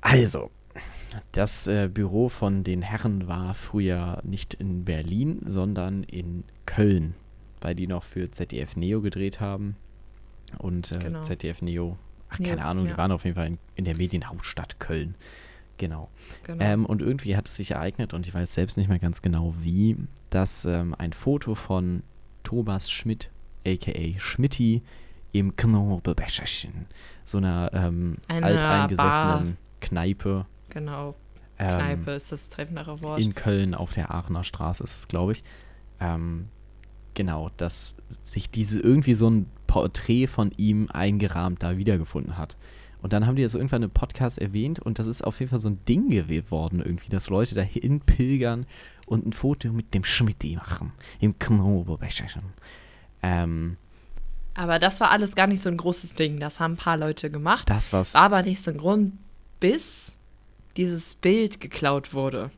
Also, 0.00 0.50
das 1.32 1.66
äh, 1.66 1.88
Büro 1.92 2.28
von 2.28 2.64
den 2.64 2.82
Herren 2.82 3.28
war 3.28 3.54
früher 3.54 4.20
nicht 4.24 4.54
in 4.54 4.84
Berlin, 4.84 5.40
sondern 5.44 6.02
in 6.04 6.44
Köln, 6.66 7.14
weil 7.60 7.74
die 7.74 7.86
noch 7.86 8.04
für 8.04 8.30
ZDF 8.30 8.76
Neo 8.76 9.00
gedreht 9.00 9.40
haben. 9.40 9.76
Und 10.58 10.92
äh, 10.92 10.98
Genau. 10.98 11.22
ZDF 11.22 11.62
Neo, 11.62 11.98
ach 12.28 12.38
Neo, 12.38 12.48
keine 12.50 12.64
Ahnung, 12.64 12.84
die 12.84 12.90
ja. 12.90 12.96
waren 12.98 13.12
auf 13.12 13.24
jeden 13.24 13.36
Fall 13.36 13.46
in, 13.46 13.58
in 13.74 13.84
der 13.84 13.96
Medienhauptstadt 13.96 14.80
Köln. 14.80 15.14
Genau. 15.78 16.10
Genau. 16.44 16.62
Ähm, 16.64 16.86
und 16.86 17.02
irgendwie 17.02 17.36
hat 17.36 17.48
es 17.48 17.56
sich 17.56 17.72
ereignet, 17.72 18.14
und 18.14 18.26
ich 18.26 18.34
weiß 18.34 18.54
selbst 18.54 18.76
nicht 18.76 18.88
mehr 18.88 18.98
ganz 18.98 19.22
genau 19.22 19.54
wie, 19.60 19.96
dass 20.30 20.64
ähm, 20.64 20.94
ein 20.96 21.12
Foto 21.12 21.54
von 21.54 22.02
Thomas 22.44 22.90
Schmidt, 22.90 23.30
aka 23.66 24.18
Schmidti, 24.18 24.82
im 25.32 25.56
Knobelbecherchen, 25.56 26.86
so 27.24 27.38
einer 27.38 27.70
ähm, 27.72 28.18
Einer 28.28 28.46
alteingesessenen 28.48 29.56
Kneipe, 29.80 30.46
genau. 30.68 31.14
ähm, 31.58 31.78
Kneipe 31.78 32.10
ist 32.12 32.30
das 32.32 32.50
treffendere 32.50 33.02
Wort. 33.02 33.18
in 33.18 33.34
Köln 33.34 33.74
auf 33.74 33.92
der 33.92 34.14
Aachener 34.14 34.44
Straße 34.44 34.84
ist 34.84 34.98
es, 34.98 35.08
glaube 35.08 35.32
ich. 35.32 35.42
Ähm, 36.00 36.48
genau, 37.14 37.50
dass 37.56 37.96
sich 38.22 38.50
diese 38.50 38.80
irgendwie 38.80 39.14
so 39.14 39.30
ein 39.30 39.46
Porträt 39.66 40.26
von 40.26 40.52
ihm 40.58 40.88
eingerahmt 40.92 41.62
da 41.62 41.78
wiedergefunden 41.78 42.36
hat. 42.36 42.56
Und 43.02 43.12
dann 43.12 43.26
haben 43.26 43.36
die 43.36 43.42
das 43.42 43.54
irgendwann 43.54 43.82
im 43.82 43.90
Podcast 43.90 44.38
erwähnt 44.38 44.78
und 44.78 44.98
das 44.98 45.06
ist 45.08 45.22
auf 45.22 45.40
jeden 45.40 45.50
Fall 45.50 45.58
so 45.58 45.68
ein 45.68 45.84
Ding 45.86 46.08
geworden 46.08 46.80
irgendwie, 46.84 47.10
dass 47.10 47.28
Leute 47.28 47.54
dahin 47.54 48.00
pilgern 48.00 48.64
und 49.06 49.26
ein 49.26 49.32
Foto 49.32 49.72
mit 49.72 49.92
dem 49.92 50.04
Schmidti 50.04 50.54
machen. 50.56 50.92
Im 51.18 51.38
Knobelbecherchen. 51.38 52.42
Ähm, 53.22 53.76
Aber 54.54 54.78
das 54.78 55.00
war 55.00 55.10
alles 55.10 55.34
gar 55.34 55.48
nicht 55.48 55.62
so 55.62 55.68
ein 55.68 55.76
großes 55.76 56.14
Ding. 56.14 56.38
Das 56.38 56.60
haben 56.60 56.74
ein 56.74 56.76
paar 56.76 56.96
Leute 56.96 57.30
gemacht. 57.30 57.68
das 57.68 57.92
was. 57.92 58.14
War 58.14 58.22
aber 58.22 58.42
nicht 58.42 58.62
so 58.62 58.70
ein 58.70 58.78
Grund, 58.78 59.12
bis 59.58 60.18
dieses 60.76 61.14
Bild 61.14 61.60
geklaut 61.60 62.14
wurde. 62.14 62.50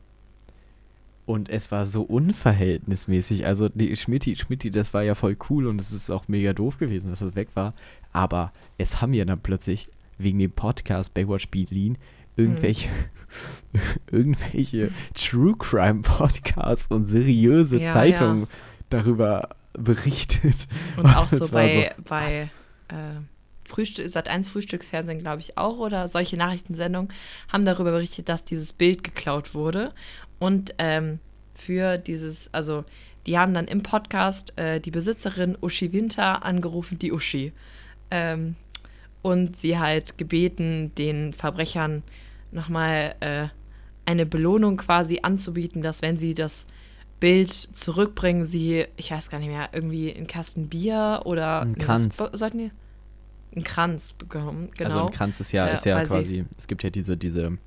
Und 1.25 1.49
es 1.49 1.71
war 1.71 1.87
so 1.87 2.03
unverhältnismäßig. 2.03 3.47
Also 3.47 3.67
die 3.69 3.95
Schmidti, 3.95 4.35
Schmidti, 4.35 4.69
das 4.69 4.93
war 4.93 5.01
ja 5.01 5.15
voll 5.15 5.35
cool 5.49 5.65
und 5.65 5.81
es 5.81 5.91
ist 5.91 6.11
auch 6.11 6.27
mega 6.27 6.53
doof 6.53 6.77
gewesen, 6.77 7.09
dass 7.09 7.19
das 7.19 7.35
weg 7.35 7.49
war. 7.55 7.73
Aber 8.13 8.53
es 8.77 9.01
haben 9.01 9.13
ja 9.13 9.25
dann 9.25 9.39
plötzlich 9.39 9.89
wegen 10.17 10.39
dem 10.39 10.51
Podcast 10.51 11.13
Baywatch 11.13 11.49
Berlin 11.49 11.97
irgendwelche, 12.35 12.89
irgendwelche 14.11 14.91
True 15.13 15.55
Crime 15.57 16.01
Podcasts 16.01 16.87
und 16.87 17.07
seriöse 17.07 17.81
Ja, 17.81 17.93
Zeitungen 17.93 18.41
ja. 18.41 18.47
darüber 18.89 19.49
berichtet. 19.73 20.67
Und 20.97 21.07
auch 21.07 21.27
so 21.29 21.47
bei, 21.49 21.91
so, 21.97 22.03
bei 22.03 22.49
äh, 22.89 23.19
Frühstück, 23.67 24.09
Sat 24.09 24.27
1 24.27 24.47
Frühstücksfernsehen, 24.47 25.19
glaube 25.19 25.41
ich, 25.41 25.57
auch, 25.57 25.77
oder 25.77 26.07
solche 26.07 26.37
Nachrichtensendungen 26.37 27.11
haben 27.51 27.65
darüber 27.65 27.91
berichtet, 27.91 28.29
dass 28.29 28.45
dieses 28.45 28.73
Bild 28.73 29.03
geklaut 29.03 29.53
wurde. 29.53 29.93
Und 30.39 30.75
ähm, 30.77 31.19
für 31.55 31.97
dieses, 31.97 32.53
also 32.53 32.83
die 33.25 33.39
haben 33.39 33.53
dann 33.53 33.65
im 33.65 33.81
Podcast 33.81 34.57
äh, 34.57 34.79
die 34.79 34.91
Besitzerin 34.91 35.57
Uschi 35.61 35.91
Winter 35.91 36.45
angerufen, 36.45 36.99
die 36.99 37.11
Uschi. 37.11 37.53
Ähm, 38.11 38.55
und 39.25 39.57
sie 39.57 39.79
halt 39.79 40.17
gebeten, 40.19 40.91
den 40.97 41.33
Verbrechern 41.33 42.03
nochmal 42.51 43.15
äh, 43.21 43.47
eine 44.05 44.25
Belohnung 44.27 44.77
quasi 44.77 45.19
anzubieten, 45.23 45.81
dass 45.81 46.01
wenn 46.03 46.17
sie 46.17 46.35
das 46.35 46.67
Bild 47.19 47.49
zurückbringen, 47.49 48.45
sie, 48.45 48.85
ich 48.97 49.09
weiß 49.09 49.29
gar 49.29 49.39
nicht 49.39 49.47
mehr, 49.49 49.69
irgendwie 49.73 50.13
einen 50.13 50.27
Kasten 50.27 50.67
Bier 50.69 51.21
oder 51.25 51.61
Einen 51.61 51.71
nee, 51.71 51.79
Kranz. 51.83 52.17
be- 52.17 52.29
sollten 52.37 52.57
die 52.59 52.71
einen 53.55 53.63
Kranz 53.63 54.13
bekommen, 54.13 54.69
genau. 54.77 54.89
Also 54.89 55.05
ein 55.07 55.11
Kranz 55.11 55.39
ist 55.39 55.51
ja, 55.53 55.65
Äh, 55.67 55.73
ist 55.73 55.85
ja 55.85 56.05
quasi, 56.05 56.45
es 56.57 56.67
gibt 56.67 56.83
ja 56.83 56.89
diese, 56.91 57.17
diese 57.17 57.57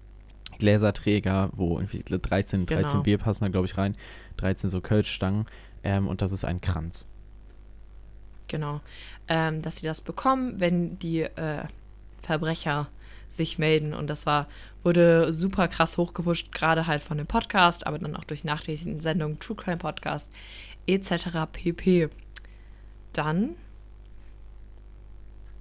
Gläserträger, 0.59 1.51
wo 1.57 1.79
irgendwie 1.79 2.03
13, 2.07 2.67
13 2.67 2.67
Genau. 2.87 3.03
Bier 3.03 3.19
passen 3.19 3.45
da, 3.45 3.49
glaube 3.49 3.67
ich, 3.67 3.77
rein. 3.79 3.97
13 4.37 4.71
so 4.71 4.81
Kölschstangen. 4.81 5.47
Ähm, 5.83 6.07
und 6.09 6.21
das 6.23 6.33
ist 6.33 6.45
ein 6.45 6.61
Kranz. 6.61 7.07
Genau. 8.49 8.81
Ähm, 9.29 9.63
dass 9.63 9.77
sie 9.77 9.87
das 9.87 10.01
bekommen, 10.01 10.59
wenn 10.59 10.99
die 10.99 11.21
äh, 11.23 11.65
Verbrecher 12.23 12.89
sich 13.31 13.59
melden. 13.59 13.95
Und 13.95 14.09
das 14.09 14.27
war, 14.27 14.49
wurde 14.83 15.33
super 15.33 15.69
krass 15.69 15.99
hochgepusht, 15.99 16.53
gerade 16.53 16.87
halt 16.87 17.03
von 17.03 17.19
dem 17.19 17.27
Podcast, 17.27 17.87
aber 17.87 17.99
dann 17.99 18.17
auch 18.17 18.25
durch 18.25 18.45
Nachrichtensendungen, 18.45 19.39
True 19.39 19.57
Crime 19.57 19.77
Podcast, 19.77 20.33
etc. 20.87 21.47
pp. 21.53 22.09
Dann. 23.13 23.51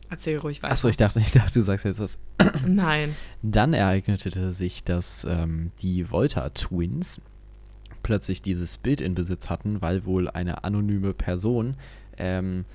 Erzähl 0.10 0.38
ruhig 0.38 0.64
weiter. 0.64 0.74
Achso, 0.74 0.88
ich 0.88 0.96
dachte, 0.96 1.20
ich 1.20 1.32
dachte, 1.32 1.60
du 1.60 1.64
sagst 1.64 1.86
jetzt 1.86 2.00
das. 2.00 2.18
Nein. 2.66 3.16
Dann 3.42 3.74
ereignete 3.74 4.54
sich, 4.54 4.84
dass 4.86 5.26
ähm, 5.26 5.72
die 5.82 6.10
Volta 6.10 6.48
Twins 6.50 7.20
plötzlich 8.04 8.42
dieses 8.42 8.78
Bild 8.78 9.02
in 9.02 9.16
Besitz 9.16 9.50
hatten, 9.50 9.82
weil 9.82 10.06
wohl 10.06 10.30
eine 10.30 10.64
anonyme 10.64 11.14
Person 11.14 11.76
ähm, 12.18 12.66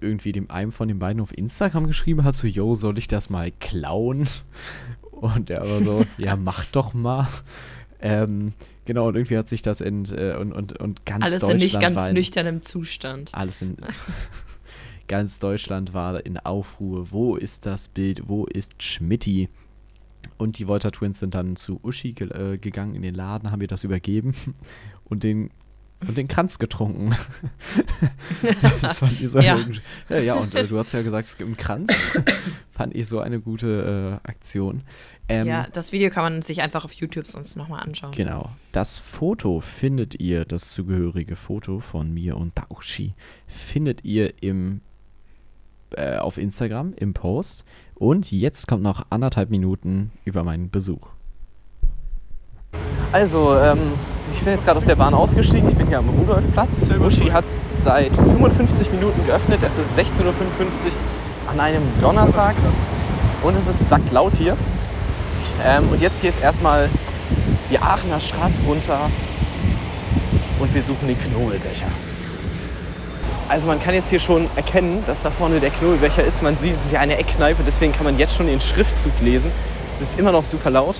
irgendwie 0.00 0.32
dem 0.32 0.50
einem 0.50 0.72
von 0.72 0.88
den 0.88 0.98
beiden 0.98 1.22
auf 1.22 1.36
Instagram 1.36 1.86
geschrieben 1.86 2.24
hat, 2.24 2.34
so, 2.34 2.46
yo, 2.46 2.74
soll 2.74 2.98
ich 2.98 3.08
das 3.08 3.30
mal 3.30 3.50
klauen? 3.60 4.28
Und 5.10 5.50
er 5.50 5.62
war 5.62 5.82
so, 5.82 6.04
ja, 6.18 6.36
mach 6.36 6.64
doch 6.66 6.94
mal. 6.94 7.28
Ähm, 8.00 8.54
genau, 8.84 9.06
und 9.06 9.14
irgendwie 9.14 9.38
hat 9.38 9.46
sich 9.46 9.62
das 9.62 9.80
in, 9.80 10.04
äh, 10.06 10.34
und, 10.34 10.52
und, 10.52 10.76
und 10.80 11.06
ganz 11.06 11.24
Alles 11.24 11.34
in 11.34 11.40
Deutschland 11.40 11.60
nicht 11.60 11.80
ganz 11.80 12.08
in, 12.08 12.14
nüchternem 12.14 12.62
Zustand. 12.62 13.32
alles 13.32 13.62
in 13.62 13.76
ganz 15.06 15.38
Deutschland 15.38 15.94
war 15.94 16.26
in 16.26 16.38
Aufruhr. 16.38 17.12
Wo 17.12 17.36
ist 17.36 17.64
das 17.64 17.86
Bild? 17.86 18.22
Wo 18.26 18.46
ist 18.46 18.82
Schmidti? 18.82 19.48
Und 20.36 20.58
die 20.58 20.66
Volta 20.66 20.90
Twins 20.90 21.20
sind 21.20 21.36
dann 21.36 21.54
zu 21.54 21.78
Uschi 21.84 22.14
ge 22.14 22.28
äh, 22.30 22.58
gegangen 22.58 22.96
in 22.96 23.02
den 23.02 23.14
Laden, 23.14 23.52
haben 23.52 23.60
ihr 23.60 23.68
das 23.68 23.84
übergeben 23.84 24.34
und 25.04 25.22
den 25.22 25.50
und 26.06 26.18
den 26.18 26.28
Kranz 26.28 26.58
getrunken. 26.58 27.14
das 28.82 28.98
fand 28.98 29.20
ich 29.20 29.28
so 29.28 29.40
Ja. 29.40 29.58
ja, 30.08 30.18
ja, 30.18 30.34
und 30.34 30.54
äh, 30.54 30.66
du 30.66 30.78
hast 30.78 30.92
ja 30.92 31.02
gesagt, 31.02 31.28
es 31.28 31.36
gibt 31.36 31.48
einen 31.48 31.56
Kranz. 31.56 31.92
fand 32.72 32.94
ich 32.94 33.06
so 33.06 33.20
eine 33.20 33.40
gute 33.40 34.20
äh, 34.24 34.28
Aktion. 34.28 34.82
Ähm, 35.28 35.46
ja, 35.46 35.66
das 35.72 35.92
Video 35.92 36.10
kann 36.10 36.24
man 36.24 36.42
sich 36.42 36.62
einfach 36.62 36.84
auf 36.84 36.92
YouTube 36.92 37.26
sonst 37.26 37.56
nochmal 37.56 37.82
anschauen. 37.82 38.12
Genau. 38.12 38.50
Das 38.72 38.98
Foto 38.98 39.60
findet 39.60 40.20
ihr, 40.20 40.44
das 40.44 40.72
zugehörige 40.72 41.36
Foto 41.36 41.80
von 41.80 42.12
mir 42.12 42.36
und 42.36 42.52
Daoshi, 42.58 43.14
findet 43.46 44.04
ihr 44.04 44.42
im, 44.42 44.80
äh, 45.92 46.16
auf 46.16 46.38
Instagram 46.38 46.94
im 46.94 47.14
Post. 47.14 47.64
Und 47.94 48.32
jetzt 48.32 48.66
kommt 48.66 48.82
noch 48.82 49.06
anderthalb 49.10 49.50
Minuten 49.50 50.10
über 50.24 50.42
meinen 50.42 50.70
Besuch. 50.70 51.10
Also, 53.12 53.54
ähm, 53.58 53.92
ich 54.32 54.40
bin 54.40 54.54
jetzt 54.54 54.64
gerade 54.64 54.78
aus 54.78 54.86
der 54.86 54.96
Bahn 54.96 55.12
ausgestiegen. 55.12 55.68
Ich 55.68 55.76
bin 55.76 55.86
hier 55.86 55.98
am 55.98 56.08
Rudolfplatz. 56.08 56.88
Uschi 56.98 57.26
hat 57.26 57.44
seit 57.76 58.16
55 58.16 58.90
Minuten 58.90 59.26
geöffnet. 59.26 59.60
Es 59.62 59.76
ist 59.76 59.98
16.55 59.98 60.24
Uhr 60.24 60.32
an 61.50 61.60
einem 61.60 61.82
Donnerstag 62.00 62.54
und 63.42 63.54
es 63.54 63.68
ist 63.68 63.86
sacklaut 63.86 64.32
hier. 64.34 64.56
Ähm, 65.62 65.90
und 65.90 66.00
jetzt 66.00 66.22
geht 66.22 66.32
es 66.32 66.40
erstmal 66.40 66.88
die 67.70 67.78
Aachener 67.78 68.18
Straße 68.18 68.62
runter 68.62 69.10
und 70.58 70.74
wir 70.74 70.82
suchen 70.82 71.06
den 71.06 71.18
Knobelbecher. 71.18 71.88
Also 73.50 73.66
man 73.66 73.78
kann 73.78 73.92
jetzt 73.92 74.08
hier 74.08 74.20
schon 74.20 74.48
erkennen, 74.56 75.02
dass 75.06 75.20
da 75.20 75.30
vorne 75.30 75.60
der 75.60 75.68
Knobelbecher 75.68 76.24
ist. 76.24 76.42
Man 76.42 76.56
sieht, 76.56 76.72
es 76.72 76.86
ist 76.86 76.92
ja 76.92 77.00
eine 77.00 77.18
Eckkneipe, 77.18 77.62
deswegen 77.66 77.92
kann 77.92 78.04
man 78.04 78.18
jetzt 78.18 78.34
schon 78.36 78.46
den 78.46 78.62
Schriftzug 78.62 79.12
lesen. 79.20 79.50
Es 80.00 80.08
ist 80.08 80.18
immer 80.18 80.32
noch 80.32 80.44
super 80.44 80.70
laut. 80.70 80.96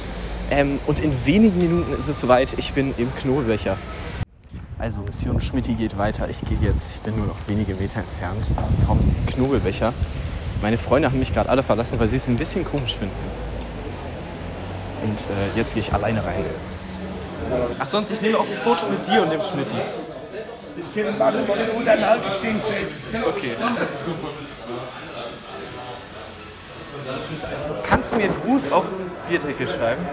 Ähm, 0.52 0.80
und 0.86 1.00
in 1.00 1.24
wenigen 1.24 1.56
Minuten 1.56 1.94
ist 1.94 2.08
es 2.08 2.20
soweit. 2.20 2.52
Ich 2.58 2.74
bin 2.74 2.92
im 2.98 3.14
Knobelbecher. 3.14 3.78
Also 4.78 5.00
Mission 5.00 5.40
Schmitti 5.40 5.72
geht 5.72 5.96
weiter. 5.96 6.28
Ich 6.28 6.42
gehe 6.42 6.58
jetzt, 6.60 6.96
ich 6.96 7.00
bin 7.00 7.16
nur 7.16 7.26
noch 7.26 7.38
wenige 7.46 7.74
Meter 7.74 8.00
entfernt 8.00 8.54
vom 8.86 9.00
Knobelbecher. 9.28 9.94
Meine 10.60 10.76
Freunde 10.76 11.08
haben 11.08 11.18
mich 11.18 11.32
gerade 11.32 11.48
alle 11.48 11.62
verlassen, 11.62 11.98
weil 11.98 12.08
sie 12.08 12.18
es 12.18 12.28
ein 12.28 12.36
bisschen 12.36 12.66
komisch 12.66 12.96
finden. 12.96 13.14
Und 15.04 15.18
äh, 15.18 15.56
jetzt 15.56 15.72
gehe 15.72 15.80
ich 15.80 15.90
alleine 15.90 16.22
rein. 16.22 16.44
Ach 17.78 17.86
sonst, 17.86 18.10
ich 18.10 18.20
nehme 18.20 18.36
auch 18.36 18.46
ein 18.46 18.58
Foto 18.62 18.90
mit 18.90 19.06
dir 19.08 19.22
und 19.22 19.30
dem 19.32 19.40
Schmitti. 19.40 19.74
Ich 20.76 21.04
und 21.04 21.86
dann 21.86 22.06
halt 22.06 22.20
ich 22.28 22.34
stehen 22.34 22.60
fest. 22.68 23.02
Okay. 23.26 23.52
Kannst 27.88 28.12
du 28.12 28.16
mir 28.16 28.24
einen 28.24 28.40
Gruß 28.42 28.70
auf 28.70 28.84
Bierdeckel 29.32 29.66
schreiben? 29.66 30.04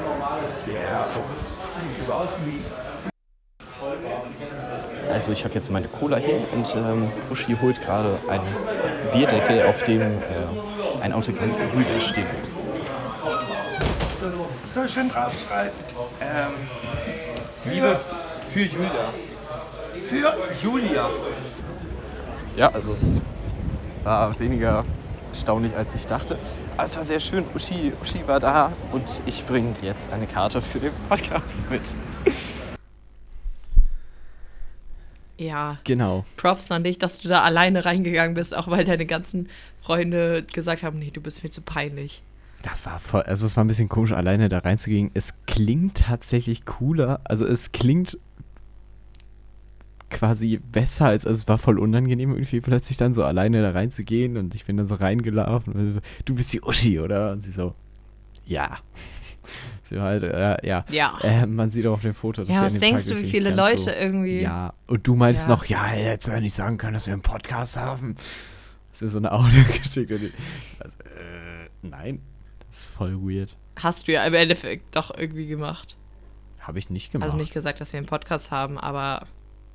Also 5.11 5.31
ich 5.33 5.43
habe 5.43 5.55
jetzt 5.55 5.69
meine 5.69 5.89
Cola 5.89 6.15
hier 6.15 6.39
und 6.53 6.73
ähm, 6.73 7.11
Uschi 7.29 7.57
holt 7.61 7.81
gerade 7.81 8.17
einen 8.29 8.47
Bierdeckel, 9.11 9.63
auf 9.65 9.83
dem 9.83 10.01
äh, 10.01 11.01
ein 11.01 11.11
Autogramm 11.11 11.53
für 11.53 11.65
Julia 11.65 11.99
steht. 11.99 12.27
Soll 14.71 14.85
ich 14.85 14.93
schon 14.93 15.09
draufschreiben? 15.09 15.73
Ähm, 16.21 16.53
Liebe 17.65 17.99
für 18.51 18.61
Julia. 18.61 19.13
Für 20.07 20.33
Julia. 20.63 21.09
Ja, 22.55 22.69
also 22.69 22.93
es 22.93 23.21
war 24.05 24.39
weniger 24.39 24.85
erstaunlich, 25.33 25.75
als 25.75 25.93
ich 25.93 26.07
dachte. 26.07 26.37
Aber 26.79 26.85
es 26.85 26.95
war 26.95 27.03
sehr 27.03 27.19
schön. 27.19 27.43
Uschi, 27.53 27.91
Uschi 28.01 28.25
war 28.25 28.39
da 28.39 28.71
und 28.93 29.21
ich 29.25 29.45
bringe 29.45 29.75
jetzt 29.81 30.13
eine 30.13 30.25
Karte 30.25 30.61
für 30.61 30.79
den 30.79 30.93
Podcast 31.09 31.69
mit. 31.69 31.81
Ja, 35.37 35.77
Genau. 35.83 36.23
Props 36.37 36.71
an 36.71 36.85
dich, 36.85 36.97
dass 36.97 37.19
du 37.19 37.27
da 37.27 37.41
alleine 37.41 37.83
reingegangen 37.83 38.33
bist, 38.33 38.55
auch 38.55 38.69
weil 38.69 38.85
deine 38.85 39.05
ganzen 39.05 39.49
Freunde 39.81 40.43
gesagt 40.43 40.81
haben, 40.81 40.99
nee, 40.99 41.11
du 41.11 41.19
bist 41.19 41.43
mir 41.43 41.49
zu 41.49 41.61
peinlich. 41.63 42.23
Das 42.61 42.85
war 42.85 42.99
voll, 42.99 43.23
also 43.23 43.45
es 43.45 43.57
war 43.57 43.65
ein 43.65 43.67
bisschen 43.67 43.89
komisch, 43.89 44.13
alleine 44.13 44.47
da 44.47 44.59
reinzugehen. 44.59 45.11
Es 45.13 45.33
klingt 45.47 45.97
tatsächlich 45.97 46.63
cooler. 46.65 47.19
Also 47.25 47.45
es 47.45 47.73
klingt 47.73 48.17
quasi 50.09 50.57
besser 50.57 51.05
als, 51.05 51.25
also 51.25 51.37
es 51.37 51.47
war 51.47 51.57
voll 51.57 51.79
unangenehm 51.79 52.31
irgendwie 52.31 52.61
plötzlich 52.61 52.97
dann 52.97 53.13
so 53.13 53.23
alleine 53.23 53.61
da 53.61 53.71
reinzugehen 53.71 54.37
und 54.37 54.55
ich 54.55 54.65
bin 54.65 54.77
dann 54.77 54.85
so 54.87 54.95
reingelaufen 54.95 55.73
und 55.73 55.93
so, 55.93 55.99
du 56.25 56.35
bist 56.35 56.51
die 56.53 56.61
Uschi, 56.61 56.99
oder? 56.99 57.31
Und 57.31 57.41
sie 57.41 57.51
so, 57.51 57.73
ja. 58.45 58.77
Sie 59.83 59.95
war 59.95 60.03
halt, 60.03 60.21
äh, 60.21 60.67
ja. 60.67 60.85
Ja. 60.91 61.17
Äh, 61.23 61.47
man 61.47 61.71
sieht 61.71 61.87
auch 61.87 61.93
auf 61.93 62.01
dem 62.03 62.13
Foto, 62.13 62.43
dass 62.43 62.49
Ja, 62.53 62.61
was 62.61 62.75
denkst 62.75 63.07
Tag 63.07 63.15
du, 63.17 63.23
wie 63.23 63.27
viele 63.27 63.49
Leute 63.55 63.81
so, 63.81 63.89
irgendwie- 63.89 64.41
Ja, 64.41 64.73
und 64.85 65.07
du 65.07 65.15
meintest 65.15 65.47
Ja. 65.47 65.55
noch, 65.55 65.65
ja, 65.65 65.83
hättest 65.85 66.27
du 66.27 66.31
ja 66.33 66.39
nicht 66.39 66.53
sagen 66.53 66.77
können, 66.77 66.93
dass 66.93 67.07
wir 67.07 67.13
einen 67.13 67.23
Podcast 67.23 67.77
haben. 67.77 68.15
Hast 68.91 69.01
du 69.01 69.07
so 69.07 69.17
eine 69.17 69.31
Audio 69.31 69.63
geschickt 69.81 70.11
und 70.11 70.23
ich, 70.23 70.33
also, 70.79 70.97
äh, 70.99 71.69
nein, 71.81 72.21
das 72.67 72.81
ist 72.81 72.89
voll 72.89 73.15
weird. 73.21 73.57
Hast 73.77 74.07
du 74.07 74.11
ja 74.11 74.23
im 74.25 74.33
Endeffekt 74.35 74.95
doch 74.95 75.15
irgendwie 75.17 75.47
gemacht. 75.47 75.97
Habe 76.59 76.77
ich 76.77 76.91
nicht 76.91 77.11
gemacht. 77.11 77.25
Also 77.25 77.37
nicht 77.37 77.53
gesagt, 77.53 77.81
dass 77.81 77.91
wir 77.91 77.97
einen 77.97 78.05
Podcast 78.07 78.51
haben, 78.51 78.77
aber 78.77 79.25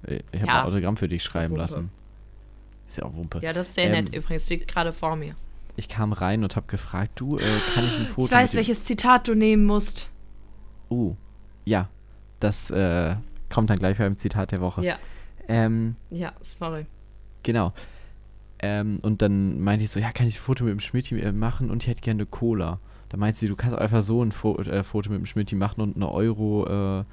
ich 0.06 0.40
habe 0.40 0.46
Ja. 0.46 0.60
ein 0.62 0.66
Autogramm 0.66 0.96
für 0.96 1.08
dich 1.08 1.22
schreiben 1.22 1.56
lassen. 1.56 1.90
Ist 2.88 2.98
ja 2.98 3.04
auch 3.04 3.14
Wumpe. 3.14 3.38
ja, 3.42 3.52
das 3.52 3.68
ist 3.68 3.74
sehr 3.74 3.86
Ähm, 3.86 3.92
nett 4.04 4.14
übrigens. 4.14 4.48
Liegt 4.50 4.68
gerade 4.68 4.92
vor 4.92 5.16
mir. 5.16 5.34
Ich 5.76 5.88
kam 5.88 6.12
rein 6.12 6.44
und 6.44 6.54
habe 6.56 6.66
gefragt, 6.66 7.12
du, 7.16 7.38
äh, 7.38 7.58
kann 7.74 7.86
ich 7.86 7.98
ein 7.98 8.06
Foto 8.14 8.26
Ich 8.26 8.30
weiß, 8.32 8.54
welches 8.54 8.84
Zitat 8.84 9.26
du 9.26 9.34
nehmen 9.34 9.64
musst. 9.64 10.08
Oh, 10.88 11.14
ja, 11.64 11.88
das 12.40 12.70
äh, 12.70 13.16
kommt 13.52 13.70
dann 13.70 13.78
gleich 13.78 13.98
beim 13.98 14.16
Zitat 14.16 14.52
der 14.52 14.60
Woche. 14.60 14.84
Ja, 14.84 14.96
Ähm, 15.48 15.96
ja, 16.10 16.32
sorry. 16.42 16.86
genau. 17.42 17.72
Ähm, 18.60 18.98
und 19.02 19.20
dann 19.20 19.60
meinte 19.60 19.84
ich 19.84 19.90
so, 19.90 19.98
ja, 20.00 20.12
kann 20.12 20.26
ich 20.26 20.36
ein 20.38 20.42
Foto 20.42 20.64
mit 20.64 20.72
dem 20.72 20.80
Schmidt 20.80 21.10
machen 21.34 21.70
und 21.70 21.82
ich 21.82 21.88
hätte 21.88 22.00
gerne 22.02 22.24
Cola. 22.26 22.78
Da 23.08 23.16
meint 23.16 23.36
sie, 23.36 23.48
du 23.48 23.56
kannst 23.56 23.76
einfach 23.76 24.02
so 24.02 24.22
ein 24.24 24.32
Fo 24.32 24.56
äh, 24.58 24.82
Foto 24.84 25.10
mit 25.10 25.18
dem 25.18 25.26
Schmidti 25.26 25.54
machen 25.54 25.80
und 25.80 25.96
eine 25.96 26.10
Euro, 26.10 26.66
äh, 26.66 27.00
äh, 27.00 27.04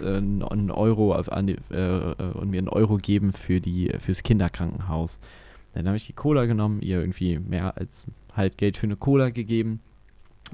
einen 0.00 0.70
Euro 0.70 1.14
auf- 1.14 1.30
an 1.32 1.46
die, 1.48 1.56
äh, 1.70 2.10
äh, 2.12 2.14
und 2.34 2.50
mir 2.50 2.58
einen 2.58 2.68
Euro 2.68 2.96
geben 2.98 3.32
für 3.32 3.60
die 3.60 3.92
fürs 3.98 4.22
Kinderkrankenhaus. 4.22 5.18
Dann 5.74 5.86
habe 5.86 5.96
ich 5.96 6.06
die 6.06 6.12
Cola 6.12 6.46
genommen, 6.46 6.80
ihr 6.80 7.00
irgendwie 7.00 7.38
mehr 7.38 7.76
als 7.76 8.10
halt 8.36 8.58
Geld 8.58 8.76
für 8.76 8.86
eine 8.86 8.96
Cola 8.96 9.30
gegeben 9.30 9.80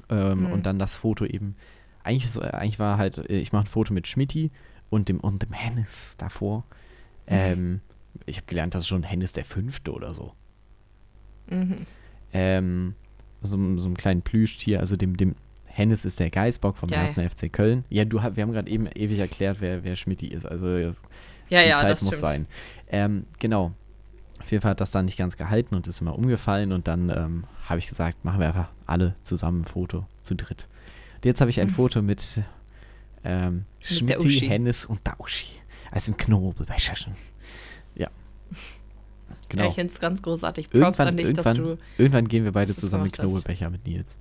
ähm, 0.09 0.41
Mhm. 0.41 0.45
und 0.51 0.65
dann 0.65 0.79
das 0.79 0.95
Foto 0.95 1.25
eben. 1.25 1.55
Eigentlich, 2.03 2.29
so, 2.31 2.41
eigentlich 2.41 2.79
war 2.79 2.97
halt, 2.97 3.17
äh, 3.29 3.37
ich 3.39 3.51
mache 3.51 3.63
ein 3.65 3.67
Foto 3.67 3.93
mit 3.93 4.07
Schmidti 4.07 4.51
und 4.89 5.09
dem 5.09 5.19
und 5.19 5.41
dem 5.43 5.53
Hennis 5.53 6.15
davor. 6.17 6.63
Ähm, 7.27 7.81
ich 8.25 8.37
habe 8.37 8.47
gelernt, 8.47 8.73
das 8.75 8.83
ist 8.83 8.87
schon 8.87 9.03
Hennis 9.03 9.33
der 9.33 9.43
Fünfte 9.45 9.91
oder 9.91 10.13
so. 10.13 10.33
Mhm. 11.49 11.85
Ähm, 12.33 12.95
so, 13.41 13.57
so 13.77 13.85
einem 13.85 13.97
kleinen 13.97 14.21
Plüschtier, 14.21 14.79
also 14.79 14.95
dem, 14.97 15.17
dem 15.17 15.35
Hennis 15.77 16.05
ist 16.05 16.19
der 16.19 16.31
Geißbock 16.31 16.75
vom 16.77 16.89
Geil. 16.89 17.07
1. 17.15 17.33
FC 17.33 17.53
Köln. 17.53 17.85
Ja, 17.89 18.03
du 18.03 18.17
wir 18.17 18.23
haben 18.43 18.51
gerade 18.51 18.69
eben 18.69 18.87
ewig 18.87 19.19
erklärt, 19.19 19.57
wer, 19.59 19.83
wer 19.83 19.95
Schmidti 19.95 20.25
ist. 20.27 20.45
Also 20.45 20.65
das, 20.79 20.99
Ja, 21.49 21.61
die 21.61 21.69
ja, 21.69 21.79
Zeit 21.79 22.01
muss 22.01 22.15
stimmt. 22.15 22.15
sein. 22.15 22.47
Ähm, 22.89 23.25
genau. 23.37 23.73
Auf 24.39 24.51
jeden 24.51 24.61
Fall 24.61 24.71
hat 24.71 24.81
das 24.81 24.89
dann 24.89 25.05
nicht 25.05 25.17
ganz 25.17 25.37
gehalten 25.37 25.75
und 25.75 25.85
ist 25.85 26.01
immer 26.01 26.15
umgefallen 26.17 26.71
und 26.71 26.87
dann 26.87 27.09
ähm, 27.09 27.43
habe 27.65 27.77
ich 27.79 27.87
gesagt, 27.87 28.25
machen 28.25 28.39
wir 28.39 28.47
einfach 28.47 28.69
alle 28.87 29.15
zusammen 29.21 29.61
ein 29.61 29.65
Foto 29.65 30.07
zu 30.23 30.35
dritt. 30.35 30.67
Und 31.17 31.25
jetzt 31.25 31.41
habe 31.41 31.49
ich 31.51 31.59
ein 31.61 31.69
Foto 31.69 32.01
mit 32.01 32.41
ähm, 33.23 33.53
Mhm. 33.53 33.65
Schmidti. 33.79 34.47
Hennis 34.47 34.85
und 34.85 34.99
Dauschi. 35.03 35.47
Also 35.91 36.11
im 36.11 36.17
Knobelbecher. 36.17 36.95
Ja. 37.95 38.09
Genau. 39.49 39.63
Ja, 39.63 39.69
ich 39.69 39.75
finde 39.75 39.93
es 39.93 39.99
ganz 39.99 40.21
großartig. 40.21 40.69
Props 40.69 40.81
irgendwann, 40.99 41.07
an 41.07 41.17
dich, 41.17 41.33
dass 41.33 41.53
du. 41.53 41.77
irgendwann 41.97 42.27
gehen 42.27 42.43
wir 42.45 42.51
beide 42.51 42.75
zusammen 42.75 43.05
hast. 43.11 43.13
Knobelbecher 43.19 43.69
mit 43.69 43.85
Nils. 43.85 44.17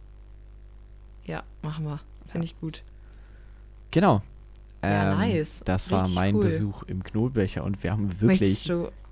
Ja, 1.27 1.43
machen 1.63 1.85
wir. 1.85 2.01
Finde 2.27 2.45
ich 2.47 2.59
gut. 2.61 2.83
Genau. 3.91 4.23
Ja, 4.83 5.13
Ähm, 5.13 5.19
nice. 5.19 5.63
Das 5.65 5.91
war 5.91 6.03
Richtig 6.03 6.15
mein 6.15 6.35
cool. 6.37 6.45
Besuch 6.45 6.83
im 6.85 7.03
Knobelbecher 7.03 7.65
und 7.65 7.83
wir 7.83 7.91
haben 7.93 8.21
wirklich 8.21 8.65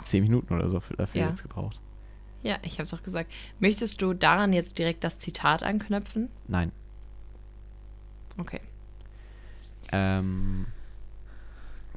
zehn 0.02 0.22
Minuten 0.22 0.54
oder 0.54 0.68
so 0.68 0.80
für- 0.80 0.94
dafür 0.96 1.22
Ja. 1.22 1.28
jetzt 1.30 1.42
gebraucht. 1.42 1.80
Ja, 2.42 2.56
ich 2.62 2.74
habe 2.74 2.82
es 2.84 2.92
auch 2.94 3.02
gesagt. 3.02 3.30
Möchtest 3.58 4.02
du 4.02 4.12
daran 4.12 4.52
jetzt 4.52 4.78
direkt 4.78 5.02
das 5.02 5.16
Zitat 5.18 5.62
anknüpfen? 5.62 6.28
Nein. 6.46 6.70
Okay. 8.36 8.60
Ähm, 9.92 10.66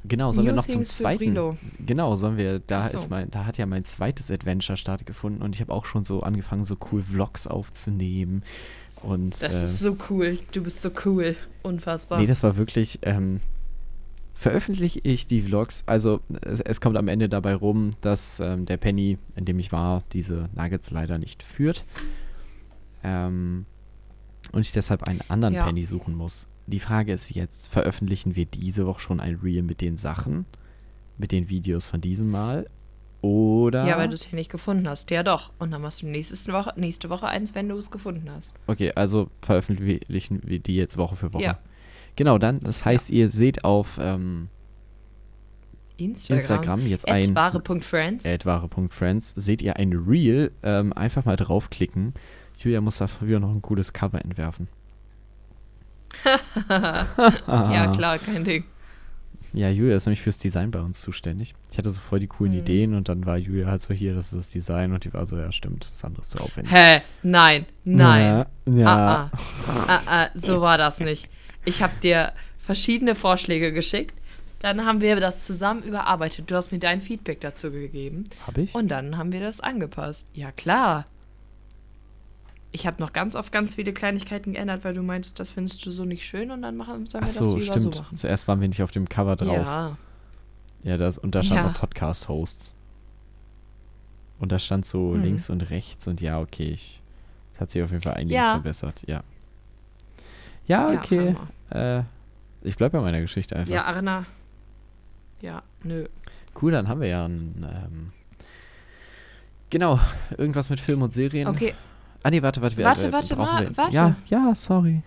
genau, 0.05 0.31
sollen 0.31 0.45
wir 0.47 0.53
New 0.53 0.57
noch 0.57 0.67
zum 0.67 0.85
zweiten? 0.85 1.57
Genau, 1.85 2.15
sollen 2.15 2.37
wir, 2.37 2.59
da 2.59 2.85
so. 2.85 2.97
ist 2.97 3.09
mein, 3.09 3.29
da 3.31 3.45
hat 3.45 3.57
ja 3.57 3.65
mein 3.65 3.83
zweites 3.83 4.31
Adventure 4.31 4.77
stattgefunden 4.77 5.41
und 5.41 5.55
ich 5.55 5.61
habe 5.61 5.73
auch 5.73 5.85
schon 5.85 6.03
so 6.03 6.21
angefangen, 6.23 6.63
so 6.63 6.77
cool 6.91 7.01
Vlogs 7.03 7.47
aufzunehmen. 7.47 8.43
Und 9.03 9.41
Das 9.41 9.61
äh, 9.61 9.65
ist 9.65 9.79
so 9.79 9.97
cool. 10.09 10.37
Du 10.51 10.63
bist 10.63 10.81
so 10.81 10.89
cool. 11.05 11.35
Unfassbar. 11.63 12.19
Nee, 12.19 12.27
das 12.27 12.43
war 12.43 12.57
wirklich. 12.57 12.99
Ähm, 13.03 13.39
veröffentliche 14.33 14.99
ich 15.03 15.27
die 15.27 15.41
Vlogs. 15.41 15.83
Also, 15.85 16.21
es, 16.41 16.59
es 16.61 16.81
kommt 16.81 16.97
am 16.97 17.07
Ende 17.07 17.29
dabei 17.29 17.55
rum, 17.55 17.91
dass 18.01 18.39
ähm, 18.39 18.65
der 18.65 18.77
Penny, 18.77 19.17
in 19.35 19.45
dem 19.45 19.59
ich 19.59 19.71
war, 19.71 20.03
diese 20.13 20.49
Nuggets 20.55 20.91
leider 20.91 21.17
nicht 21.17 21.43
führt. 21.43 21.85
Ähm, 23.03 23.65
und 24.51 24.61
ich 24.61 24.71
deshalb 24.71 25.03
einen 25.03 25.21
anderen 25.27 25.53
Ja. 25.53 25.65
Penny 25.65 25.83
suchen 25.83 26.15
muss. 26.15 26.47
Die 26.67 26.79
Frage 26.79 27.13
ist 27.13 27.29
jetzt: 27.31 27.67
Veröffentlichen 27.67 28.35
wir 28.35 28.45
diese 28.45 28.85
Woche 28.85 28.99
schon 28.99 29.19
ein 29.19 29.35
Reel 29.35 29.61
mit 29.61 29.81
den 29.81 29.97
Sachen? 29.97 30.45
Mit 31.17 31.31
den 31.31 31.49
Videos 31.49 31.87
von 31.87 32.01
diesem 32.01 32.29
Mal? 32.29 32.67
Oder. 33.21 33.85
ja, 33.87 33.97
weil 33.97 34.09
du 34.09 34.13
es 34.13 34.23
hier 34.23 34.37
nicht 34.37 34.51
gefunden 34.51 34.87
hast. 34.87 35.09
Ja, 35.09 35.23
doch. 35.23 35.51
Und 35.57 35.71
dann 35.71 35.81
machst 35.81 36.01
du 36.01 36.07
nächste 36.07 36.53
Woche, 36.53 36.73
nächste 36.75 37.09
Woche 37.09 37.27
eins, 37.27 37.55
wenn 37.55 37.67
du 37.67 37.77
es 37.77 37.89
gefunden 37.89 38.29
hast. 38.31 38.55
Okay, 38.67 38.91
also 38.95 39.29
veröffentlichen 39.41 40.41
wir 40.45 40.59
die 40.59 40.75
jetzt 40.75 40.97
Woche 40.97 41.15
für 41.15 41.33
Woche. 41.33 41.43
Ja. 41.43 41.59
Genau, 42.15 42.37
dann, 42.37 42.59
das 42.59 42.85
heißt, 42.85 43.09
ihr 43.09 43.29
seht 43.29 43.63
auf 43.63 43.99
ähm, 43.99 44.49
Instagram. 45.97 46.39
Instagram 46.39 46.87
jetzt 46.87 47.07
ein. 47.07 47.35
wahre.friends. 47.35 48.25
wahre.friends 48.45 49.33
seht 49.35 49.61
ihr 49.61 49.77
ein 49.77 49.93
Reel. 49.93 50.51
Ähm, 50.63 50.93
einfach 50.93 51.25
mal 51.25 51.35
draufklicken. 51.35 52.13
Julia 52.57 52.81
muss 52.81 52.97
dafür 52.97 53.39
noch 53.39 53.51
ein 53.51 53.61
cooles 53.61 53.93
Cover 53.93 54.23
entwerfen. 54.23 54.67
Ja, 57.47 57.91
klar, 57.93 58.17
kein 58.17 58.43
Ding. 58.43 58.63
Ja, 59.53 59.69
Julia 59.69 59.95
ist 59.97 60.05
nämlich 60.05 60.21
fürs 60.21 60.37
Design 60.37 60.71
bei 60.71 60.79
uns 60.79 61.01
zuständig. 61.01 61.53
Ich 61.71 61.77
hatte 61.77 61.89
so 61.89 61.99
voll 61.99 62.19
die 62.19 62.27
coolen 62.27 62.53
Mhm. 62.53 62.59
Ideen 62.59 62.93
und 62.93 63.09
dann 63.09 63.25
war 63.25 63.37
Julia 63.37 63.67
halt 63.67 63.81
so 63.81 63.93
hier, 63.93 64.13
das 64.13 64.27
ist 64.27 64.35
das 64.35 64.49
Design 64.49 64.93
und 64.93 65.03
die 65.03 65.13
war 65.13 65.25
so, 65.25 65.37
ja 65.37 65.51
stimmt, 65.51 65.85
das 65.91 66.03
andere 66.03 66.21
ist 66.21 66.31
zu 66.31 66.39
aufwendig. 66.39 66.73
Hä? 66.73 67.01
Nein. 67.23 67.65
Nein. 67.83 68.45
Ja, 68.65 68.73
ja. 68.73 68.87
Ah, 68.87 69.31
ah. 69.31 69.85
Ah, 69.87 70.01
ah, 70.05 70.29
so 70.33 70.61
war 70.61 70.77
das 70.77 70.99
nicht. 70.99 71.29
Ich 71.65 71.81
habe 71.81 71.93
dir 72.01 72.33
verschiedene 72.59 73.15
Vorschläge 73.15 73.71
geschickt. 73.71 74.13
Dann 74.59 74.85
haben 74.85 75.01
wir 75.01 75.15
das 75.19 75.45
zusammen 75.45 75.83
überarbeitet. 75.83 76.49
Du 76.49 76.55
hast 76.55 76.71
mir 76.71 76.79
dein 76.79 76.99
Feedback 77.01 77.41
dazu 77.41 77.71
gegeben. 77.71 78.23
Hab 78.45 78.57
ich? 78.57 78.73
Und 78.73 78.89
dann 78.89 79.17
haben 79.17 79.31
wir 79.31 79.39
das 79.39 79.59
angepasst. 79.61 80.25
Ja, 80.33 80.51
klar. 80.51 81.05
Ich 82.79 82.85
habe 82.85 83.01
noch 83.01 83.11
ganz 83.11 83.33
oft 83.35 83.51
ganz 83.51 83.73
viele 83.73 83.91
Kleinigkeiten 83.91 84.53
geändert, 84.53 84.83
weil 84.85 84.93
du 84.93 85.01
meinst, 85.01 85.39
das 85.39 85.49
findest 85.49 85.83
du 85.83 85.89
so 85.89 86.05
nicht 86.05 86.23
schön 86.23 86.51
und 86.51 86.61
dann 86.61 86.77
machen, 86.77 87.07
sollen 87.07 87.23
wir 87.23 87.33
das 87.33 87.35
so, 87.35 87.57
lieber 87.57 87.73
stimmt. 87.73 87.95
so 87.95 88.01
machen. 88.01 88.15
Zuerst 88.15 88.47
waren 88.47 88.61
wir 88.61 88.67
nicht 88.67 88.83
auf 88.83 88.91
dem 88.91 89.09
Cover 89.09 89.35
drauf. 89.35 89.65
Ja. 89.65 89.97
Ja, 90.83 90.97
das, 90.97 91.17
und 91.17 91.33
da 91.33 91.41
stand 91.41 91.59
Ja. 91.61 91.67
noch 91.69 91.73
Podcast-Hosts. 91.79 92.75
Und 94.37 94.51
da 94.51 94.59
stand 94.59 94.85
so 94.85 95.15
Hm. 95.15 95.23
links 95.23 95.49
und 95.49 95.71
rechts 95.71 96.05
und 96.05 96.21
ja, 96.21 96.39
okay, 96.39 96.69
ich, 96.69 97.01
das 97.53 97.61
hat 97.61 97.71
sich 97.71 97.81
auf 97.81 97.89
jeden 97.89 98.03
Fall 98.03 98.13
einiges 98.13 98.35
Ja. 98.35 98.51
verbessert, 98.51 99.01
ja. 99.07 99.23
Ja, 100.67 100.91
Ja, 100.93 100.99
okay. 100.99 101.35
Hammer. 101.71 101.97
äh, 101.97 102.03
ich 102.61 102.77
bleib 102.77 102.91
bei 102.91 103.01
meiner 103.01 103.21
Geschichte 103.21 103.55
einfach. 103.55 103.73
Ja, 103.73 103.85
Arna. 103.85 104.25
Ja, 105.41 105.63
nö. 105.83 106.05
Cool, 106.61 106.73
dann 106.73 106.87
haben 106.87 107.01
wir 107.01 107.07
ja 107.07 107.25
ein, 107.25 107.65
ähm, 107.67 108.11
genau, 109.71 109.99
irgendwas 110.37 110.69
mit 110.69 110.79
Film 110.79 111.01
und 111.01 111.11
Serien. 111.11 111.47
Okay, 111.47 111.73
Ah 112.27 112.29
nee, 112.29 112.41
warte, 112.41 112.61
warte. 112.61 112.75
Warte, 112.83 113.07
äh, 113.07 113.11
warte, 113.13 113.35
ma- 113.37 113.61
wir- 113.61 113.77
warte. 113.77 113.95
Ja, 113.95 114.17
ja, 114.27 114.53
sorry. 114.53 115.01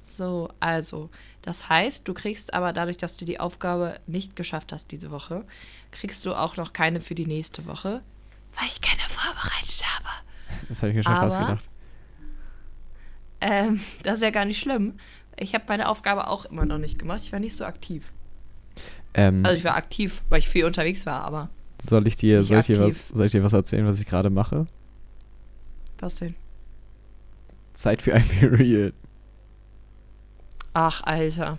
so, 0.00 0.48
also, 0.58 1.10
das 1.42 1.68
heißt, 1.68 2.08
du 2.08 2.12
kriegst 2.12 2.52
aber 2.54 2.72
dadurch, 2.72 2.96
dass 2.96 3.16
du 3.16 3.24
die 3.24 3.38
Aufgabe 3.38 3.94
nicht 4.08 4.34
geschafft 4.34 4.72
hast 4.72 4.90
diese 4.90 5.12
Woche, 5.12 5.44
kriegst 5.92 6.26
du 6.26 6.34
auch 6.34 6.56
noch 6.56 6.72
keine 6.72 7.00
für 7.00 7.14
die 7.14 7.26
nächste 7.26 7.66
Woche, 7.66 8.02
weil 8.58 8.66
ich 8.66 8.80
keine 8.80 9.00
vorbereitet 9.08 9.82
habe. 9.94 10.08
Das 10.68 10.78
habe 10.82 10.90
ich 10.90 10.96
mir 10.96 11.02
schon 11.04 11.14
fast 11.14 11.38
gedacht. 11.38 11.68
Ähm, 13.40 13.80
das 14.02 14.14
ist 14.16 14.22
ja 14.22 14.30
gar 14.30 14.44
nicht 14.44 14.60
schlimm. 14.60 14.94
Ich 15.38 15.54
habe 15.54 15.64
meine 15.68 15.88
Aufgabe 15.88 16.26
auch 16.26 16.44
immer 16.46 16.66
noch 16.66 16.78
nicht 16.78 16.98
gemacht. 16.98 17.20
Ich 17.22 17.30
war 17.32 17.38
nicht 17.38 17.56
so 17.56 17.64
aktiv. 17.64 18.12
Ähm, 19.14 19.44
Also 19.44 19.56
ich 19.56 19.64
war 19.64 19.76
aktiv, 19.76 20.22
weil 20.28 20.40
ich 20.40 20.48
viel 20.48 20.64
unterwegs 20.64 21.06
war, 21.06 21.22
aber 21.22 21.48
soll 21.88 22.06
ich 22.08 22.16
dir, 22.16 22.42
soll 22.42 22.58
ich 22.58 22.66
dir, 22.66 22.80
was, 22.80 23.08
soll 23.08 23.26
ich 23.26 23.32
dir 23.32 23.44
was 23.44 23.52
erzählen, 23.52 23.86
was 23.86 24.00
ich 24.00 24.06
gerade 24.06 24.30
mache? 24.30 24.66
was 26.00 26.16
denn? 26.16 26.34
Zeit 27.80 28.02
für 28.02 28.14
ein 28.14 28.26
Period. 28.28 28.94
Ach, 30.72 31.02
Alter. 31.02 31.58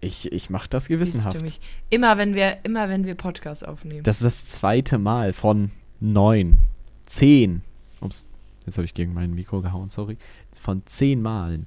Ich, 0.00 0.32
ich 0.32 0.48
mache 0.48 0.68
das 0.68 0.88
gewissenhaft. 0.88 1.36
Immer 1.90 2.18
wenn 2.18 2.34
wir, 2.34 2.64
immer 2.64 2.88
wenn 2.88 3.04
wir 3.04 3.16
Podcasts 3.16 3.64
aufnehmen. 3.64 4.04
Das 4.04 4.22
ist 4.22 4.24
das 4.24 4.46
zweite 4.46 4.96
Mal 4.96 5.32
von 5.32 5.72
neun, 5.98 6.58
zehn. 7.04 7.62
Ups, 8.00 8.26
jetzt 8.64 8.78
habe 8.78 8.84
ich 8.84 8.94
gegen 8.94 9.12
mein 9.12 9.34
Mikro 9.34 9.60
gehauen, 9.60 9.90
sorry. 9.90 10.16
Von 10.60 10.82
zehn 10.86 11.20
Malen. 11.20 11.66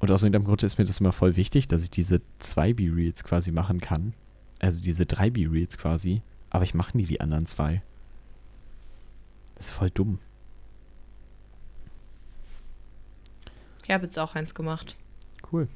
Und 0.00 0.10
aus 0.10 0.22
irgendeinem 0.22 0.44
Grund 0.44 0.62
ist 0.64 0.78
mir 0.78 0.84
das 0.84 1.00
immer 1.00 1.12
voll 1.12 1.36
wichtig, 1.36 1.66
dass 1.68 1.82
ich 1.82 1.90
diese 1.90 2.20
zwei 2.40 2.74
B-Reels 2.74 3.24
quasi 3.24 3.52
machen 3.52 3.80
kann. 3.80 4.12
Also 4.58 4.82
diese 4.82 5.06
drei 5.06 5.30
B-Reels 5.30 5.78
quasi. 5.78 6.22
Aber 6.50 6.64
ich 6.64 6.74
mache 6.74 6.96
nie 6.96 7.06
die 7.06 7.20
anderen 7.20 7.46
zwei. 7.46 7.82
Das 9.54 9.66
ist 9.66 9.72
voll 9.72 9.90
dumm. 9.90 10.18
Ich 13.84 13.90
habe 13.90 14.04
jetzt 14.04 14.18
auch 14.18 14.34
eins 14.34 14.54
gemacht. 14.54 14.96
Cool. 15.50 15.68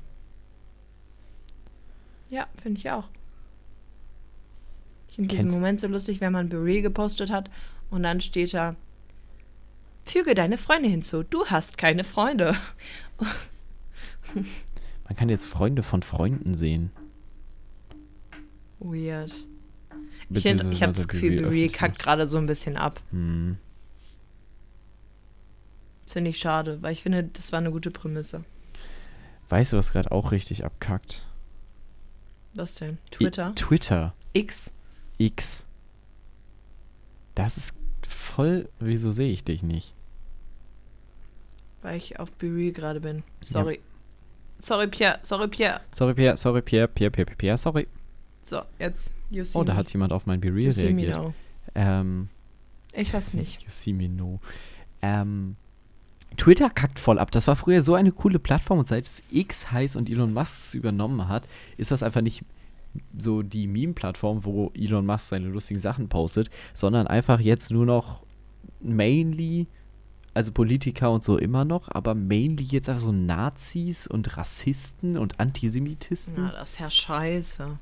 Ja, 2.30 2.46
finde 2.62 2.78
ich 2.80 2.90
auch. 2.90 3.08
Ich 5.08 5.16
finde 5.16 5.34
diesen 5.34 5.50
Moment 5.50 5.80
so 5.80 5.86
lustig, 5.86 6.20
wenn 6.20 6.32
man 6.32 6.48
Beret 6.48 6.82
gepostet 6.82 7.30
hat 7.30 7.50
und 7.90 8.02
dann 8.02 8.20
steht 8.20 8.52
da, 8.52 8.76
füge 10.04 10.34
deine 10.34 10.58
Freunde 10.58 10.88
hinzu. 10.88 11.22
Du 11.22 11.46
hast 11.46 11.78
keine 11.78 12.04
Freunde. 12.04 12.54
Man 14.34 15.16
kann 15.16 15.28
jetzt 15.28 15.46
Freunde 15.46 15.82
von 15.82 16.02
Freunden 16.02 16.54
sehen. 16.54 16.90
Weird. 18.78 19.32
Ich, 20.28 20.44
ich 20.44 20.82
habe 20.82 20.92
das 20.92 21.08
Gefühl, 21.08 21.38
öffentlich 21.44 21.72
kackt 21.72 21.98
gerade 21.98 22.26
so 22.26 22.36
ein 22.38 22.46
bisschen 22.46 22.76
ab. 22.76 23.00
Hm. 23.10 23.56
Das 26.06 26.12
finde 26.14 26.30
ich 26.30 26.38
schade, 26.38 26.80
weil 26.82 26.92
ich 26.94 27.02
finde, 27.02 27.24
das 27.24 27.52
war 27.52 27.58
eine 27.58 27.70
gute 27.70 27.90
Prämisse. 27.90 28.44
Weißt 29.50 29.72
du, 29.72 29.76
was 29.76 29.92
gerade 29.92 30.10
auch 30.12 30.32
richtig 30.32 30.64
abkackt? 30.64 31.26
Was 32.54 32.76
denn? 32.76 32.96
Twitter? 33.10 33.50
I 33.50 33.54
Twitter. 33.54 34.14
X? 34.32 34.72
X. 35.18 35.66
Das 37.34 37.56
ist 37.58 37.74
voll. 38.08 38.68
Wieso 38.80 39.10
sehe 39.10 39.30
ich 39.30 39.44
dich 39.44 39.62
nicht? 39.62 39.92
Weil 41.82 41.96
ich 41.98 42.18
auf 42.18 42.32
Be 42.32 42.46
Real 42.46 42.72
gerade 42.72 43.00
bin. 43.00 43.22
Sorry. 43.42 43.80
Sorry, 44.58 44.86
Pierre. 44.88 45.18
Sorry, 45.22 45.48
Pierre. 45.48 45.80
Sorry, 45.92 46.14
Pierre, 46.14 46.36
sorry, 46.38 46.62
Pierre, 46.62 46.88
Pierre, 46.88 47.10
Pierre, 47.10 47.26
Pierre, 47.26 47.36
Pierre, 47.36 47.58
sorry. 47.58 47.86
So, 48.42 48.62
jetzt. 48.78 49.12
You 49.30 49.44
see 49.44 49.58
Oh, 49.58 49.64
da 49.64 49.74
me. 49.74 49.78
hat 49.78 49.92
jemand 49.92 50.12
auf 50.12 50.24
mein 50.26 50.40
Real 50.40 50.72
see 50.72 50.92
me 50.92 51.02
reagiert. 51.02 51.18
now. 51.18 51.34
Ähm, 51.74 52.28
Ich 52.92 53.12
weiß 53.12 53.34
nicht. 53.34 53.60
You 53.62 53.68
see 53.68 53.92
me 53.92 54.08
no. 54.08 54.40
Ähm, 55.02 55.56
Twitter 56.36 56.70
kackt 56.70 56.98
voll 56.98 57.18
ab. 57.18 57.30
Das 57.30 57.46
war 57.46 57.56
früher 57.56 57.82
so 57.82 57.94
eine 57.94 58.12
coole 58.12 58.38
Plattform 58.38 58.78
und 58.80 58.88
seit 58.88 59.06
es 59.06 59.22
X 59.30 59.70
heißt 59.72 59.96
und 59.96 60.08
Elon 60.10 60.32
Musk 60.32 60.66
es 60.66 60.74
übernommen 60.74 61.28
hat, 61.28 61.48
ist 61.76 61.90
das 61.90 62.02
einfach 62.02 62.20
nicht 62.20 62.44
so 63.16 63.42
die 63.42 63.66
Meme-Plattform, 63.66 64.44
wo 64.44 64.70
Elon 64.74 65.04
Musk 65.06 65.26
seine 65.28 65.48
lustigen 65.48 65.80
Sachen 65.80 66.08
postet, 66.08 66.50
sondern 66.72 67.06
einfach 67.06 67.40
jetzt 67.40 67.70
nur 67.70 67.84
noch 67.86 68.22
mainly, 68.80 69.66
also 70.34 70.52
Politiker 70.52 71.10
und 71.10 71.22
so 71.24 71.36
immer 71.38 71.64
noch, 71.64 71.88
aber 71.90 72.14
mainly 72.14 72.64
jetzt 72.64 72.88
einfach 72.88 73.02
so 73.02 73.12
Nazis 73.12 74.06
und 74.06 74.36
Rassisten 74.36 75.18
und 75.18 75.40
Antisemitisten. 75.40 76.34
Na, 76.36 76.52
das 76.52 76.72
ist 76.74 76.80
ja 76.80 76.90
scheiße. 76.90 77.78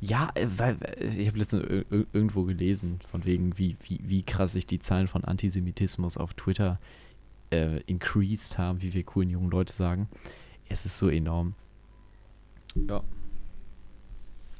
Ja, 0.00 0.30
äh, 0.34 0.46
weil 0.56 0.76
äh, 0.82 1.06
ich 1.16 1.28
habe 1.28 1.38
letztens 1.38 1.64
ir- 1.64 1.84
ir- 1.90 2.06
irgendwo 2.12 2.42
gelesen, 2.44 2.98
von 3.10 3.24
wegen, 3.24 3.56
wie, 3.58 3.76
wie, 3.86 4.00
wie 4.02 4.22
krass 4.22 4.52
sich 4.52 4.66
die 4.66 4.80
Zahlen 4.80 5.06
von 5.08 5.24
Antisemitismus 5.24 6.16
auf 6.16 6.34
Twitter 6.34 6.78
äh, 6.80 7.01
increased 7.86 8.58
haben, 8.58 8.82
wie 8.82 8.92
wir 8.92 9.04
coolen 9.04 9.30
jungen 9.30 9.50
Leute 9.50 9.72
sagen. 9.72 10.08
Es 10.68 10.86
ist 10.86 10.98
so 10.98 11.08
enorm. 11.08 11.54
Ja. 12.74 13.02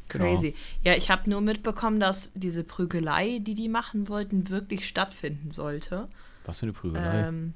Genau. 0.08 0.24
Crazy. 0.34 0.54
Ja, 0.82 0.94
ich 0.94 1.10
habe 1.10 1.30
nur 1.30 1.40
mitbekommen, 1.40 1.98
dass 1.98 2.32
diese 2.34 2.64
Prügelei, 2.64 3.38
die 3.38 3.54
die 3.54 3.68
machen 3.68 4.08
wollten, 4.08 4.50
wirklich 4.50 4.86
stattfinden 4.86 5.50
sollte. 5.50 6.08
Was 6.44 6.58
für 6.58 6.64
eine 6.66 6.74
Prügelei. 6.74 7.28
Ähm, 7.28 7.54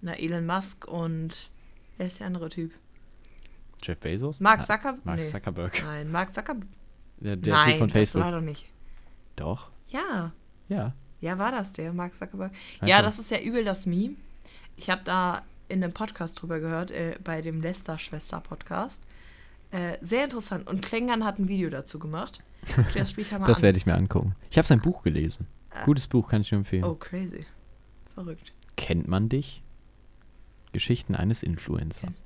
na, 0.00 0.12
Elon 0.12 0.46
Musk 0.46 0.86
und 0.86 1.50
wer 1.96 2.06
ist 2.06 2.20
der 2.20 2.28
andere 2.28 2.48
Typ? 2.48 2.72
Jeff 3.82 3.98
Bezos? 3.98 4.38
Mark 4.38 4.62
Zuckerberg? 4.64 5.04
Mark 5.04 5.18
nee. 5.18 5.28
Zuckerberg. 5.28 5.82
Nein, 5.84 6.12
Mark 6.12 6.32
Zuckerberg. 6.32 6.68
Der, 7.18 7.36
der 7.36 7.54
Nein, 7.54 7.70
Typ 7.70 7.78
von 7.78 7.88
das 7.88 7.92
Facebook. 7.92 8.22
war 8.22 8.32
doch 8.32 8.40
nicht. 8.40 8.66
Doch. 9.36 9.70
Ja, 9.88 10.32
Ja. 10.68 10.94
Ja, 11.22 11.38
war 11.38 11.52
das 11.52 11.72
der, 11.72 11.92
Mark 11.92 12.14
Zuckerberg. 12.14 12.52
Nein, 12.80 12.90
ja, 12.90 13.00
das 13.00 13.18
ist 13.18 13.30
ja 13.30 13.38
übel 13.40 13.64
das 13.64 13.86
Meme. 13.86 14.16
Ich 14.76 14.90
habe 14.90 15.02
da 15.04 15.42
in 15.68 15.82
einem 15.82 15.92
Podcast 15.94 16.40
drüber 16.40 16.58
gehört, 16.60 16.90
äh, 16.90 17.16
bei 17.22 17.40
dem 17.40 17.62
Lester-Schwester-Podcast. 17.62 19.02
Äh, 19.70 19.96
sehr 20.02 20.24
interessant. 20.24 20.68
Und 20.68 20.82
Klängern 20.82 21.24
hat 21.24 21.38
ein 21.38 21.48
Video 21.48 21.70
dazu 21.70 21.98
gemacht. 21.98 22.42
Dir 22.94 23.04
Das 23.04 23.14
Das 23.14 23.62
werde 23.62 23.78
ich 23.78 23.86
mir 23.86 23.94
angucken. 23.94 24.34
Ich 24.50 24.58
habe 24.58 24.68
sein 24.68 24.80
Buch 24.80 25.02
gelesen. 25.02 25.46
Gutes 25.86 26.06
Buch, 26.06 26.28
kann 26.28 26.42
ich 26.42 26.50
nur 26.50 26.58
empfehlen. 26.58 26.84
Oh, 26.84 26.94
crazy. 26.94 27.46
Verrückt. 28.14 28.52
Kennt 28.76 29.08
man 29.08 29.28
dich? 29.28 29.62
Geschichten 30.72 31.14
eines 31.14 31.42
Influencers. 31.42 32.20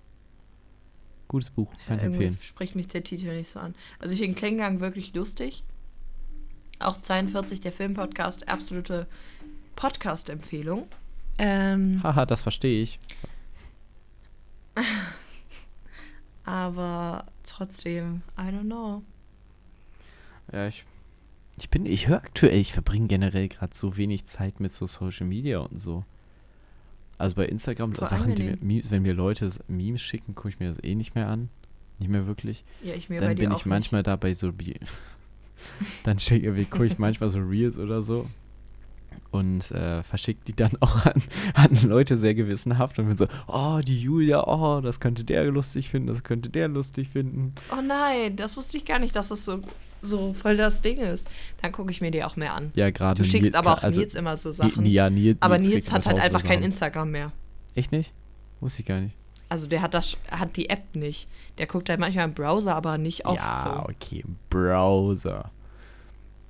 Gutes 1.28 1.50
Buch, 1.50 1.70
kann 1.86 1.98
ich 1.98 2.04
Irgendwie 2.04 2.24
empfehlen. 2.24 2.42
spricht 2.42 2.74
mich 2.74 2.88
der 2.88 3.04
Titel 3.04 3.36
nicht 3.36 3.50
so 3.50 3.60
an. 3.60 3.74
Also 3.98 4.14
ich 4.14 4.20
finde 4.20 4.36
Klängern 4.36 4.80
wirklich 4.80 5.14
lustig. 5.14 5.62
Auch 6.78 7.00
42, 7.00 7.60
der 7.60 7.72
Filmpodcast, 7.72 8.48
absolute 8.48 9.06
Podcast-Empfehlung. 9.76 10.86
Ähm, 11.38 12.02
Haha, 12.02 12.26
das 12.26 12.42
verstehe 12.42 12.82
ich. 12.82 12.98
aber 16.44 17.26
trotzdem, 17.44 18.22
I 18.38 18.42
don't 18.42 18.62
know. 18.62 19.02
Ja, 20.52 20.68
ich, 20.68 20.84
ich 21.58 21.70
bin, 21.70 21.86
ich 21.86 22.08
höre 22.08 22.18
aktuell, 22.18 22.58
ich 22.58 22.72
verbringe 22.72 23.08
generell 23.08 23.48
gerade 23.48 23.74
so 23.74 23.96
wenig 23.96 24.26
Zeit 24.26 24.60
mit 24.60 24.72
so 24.72 24.86
Social 24.86 25.26
Media 25.26 25.58
und 25.58 25.78
so. 25.78 26.04
Also 27.18 27.36
bei 27.36 27.46
Instagram, 27.46 27.94
Voll 27.94 28.08
Sachen, 28.08 28.34
die 28.34 28.56
mir, 28.60 28.82
wenn 28.90 29.02
mir 29.02 29.14
Leute 29.14 29.50
Memes 29.68 30.02
schicken, 30.02 30.34
gucke 30.34 30.50
ich 30.50 30.60
mir 30.60 30.68
das 30.68 30.82
eh 30.82 30.94
nicht 30.94 31.14
mehr 31.14 31.28
an. 31.28 31.48
Nicht 31.98 32.10
mehr 32.10 32.26
wirklich. 32.26 32.64
Ja, 32.82 32.94
ich 32.94 33.08
mir 33.08 33.20
bei 33.20 33.28
Dann 33.28 33.36
dir 33.36 33.48
bin 33.48 33.56
ich 33.56 33.64
manchmal 33.64 34.02
da 34.02 34.16
bei 34.16 34.34
so, 34.34 34.52
dann 36.04 36.18
schicke 36.18 36.64
gucke 36.66 36.86
ich 36.86 36.98
manchmal 36.98 37.30
so 37.30 37.38
Reels 37.38 37.78
oder 37.78 38.02
so 38.02 38.26
und 39.30 39.70
äh, 39.70 40.02
verschicke 40.02 40.40
die 40.46 40.54
dann 40.54 40.72
auch 40.80 41.04
an, 41.04 41.22
an 41.54 41.70
Leute 41.88 42.16
sehr 42.16 42.34
gewissenhaft 42.34 42.98
und 42.98 43.06
bin 43.06 43.16
so, 43.16 43.26
oh, 43.46 43.80
die 43.84 44.00
Julia, 44.00 44.46
oh, 44.46 44.80
das 44.80 45.00
könnte 45.00 45.24
der 45.24 45.44
lustig 45.44 45.90
finden, 45.90 46.08
das 46.08 46.22
könnte 46.22 46.48
der 46.48 46.68
lustig 46.68 47.08
finden. 47.10 47.54
Oh 47.72 47.82
nein, 47.82 48.36
das 48.36 48.56
wusste 48.56 48.76
ich 48.76 48.84
gar 48.84 48.98
nicht, 48.98 49.14
dass 49.14 49.30
es 49.30 49.44
so, 49.44 49.60
so 50.02 50.32
voll 50.32 50.56
das 50.56 50.80
Ding 50.80 50.98
ist. 50.98 51.28
Dann 51.62 51.72
gucke 51.72 51.90
ich 51.90 52.00
mir 52.00 52.10
die 52.10 52.24
auch 52.24 52.36
mehr 52.36 52.54
an. 52.54 52.72
Ja, 52.74 52.90
gerade 52.90 53.22
Du 53.22 53.28
schickst 53.28 53.42
Nils- 53.42 53.54
aber 53.54 53.74
auch 53.74 53.82
also, 53.82 54.00
Nils 54.00 54.14
immer 54.14 54.36
so 54.36 54.52
Sachen. 54.52 54.86
Ja, 54.86 55.10
Nils, 55.10 55.38
aber 55.40 55.58
Nils 55.58 55.70
Nils 55.70 55.92
hat 55.92 56.04
immer 56.04 56.14
halt 56.14 56.22
einfach 56.22 56.40
tausende 56.40 56.54
kein. 56.60 56.64
Instagram 56.64 57.10
mehr. 57.10 57.32
Echt 57.74 57.92
nicht? 57.92 58.12
Wusste 58.60 58.82
ich 58.82 58.88
gar 58.88 59.00
nicht. 59.00 59.14
Also 59.48 59.68
der 59.68 59.80
hat 59.82 59.94
das, 59.94 60.16
hat 60.30 60.56
die 60.56 60.68
App 60.70 60.94
nicht. 60.94 61.28
Der 61.58 61.66
guckt 61.66 61.88
halt 61.88 62.00
manchmal 62.00 62.24
im 62.24 62.34
Browser, 62.34 62.74
aber 62.74 62.98
nicht 62.98 63.26
oft 63.26 63.36
ja, 63.36 63.82
so. 63.84 63.90
okay, 63.90 64.24
Browser. 64.50 65.50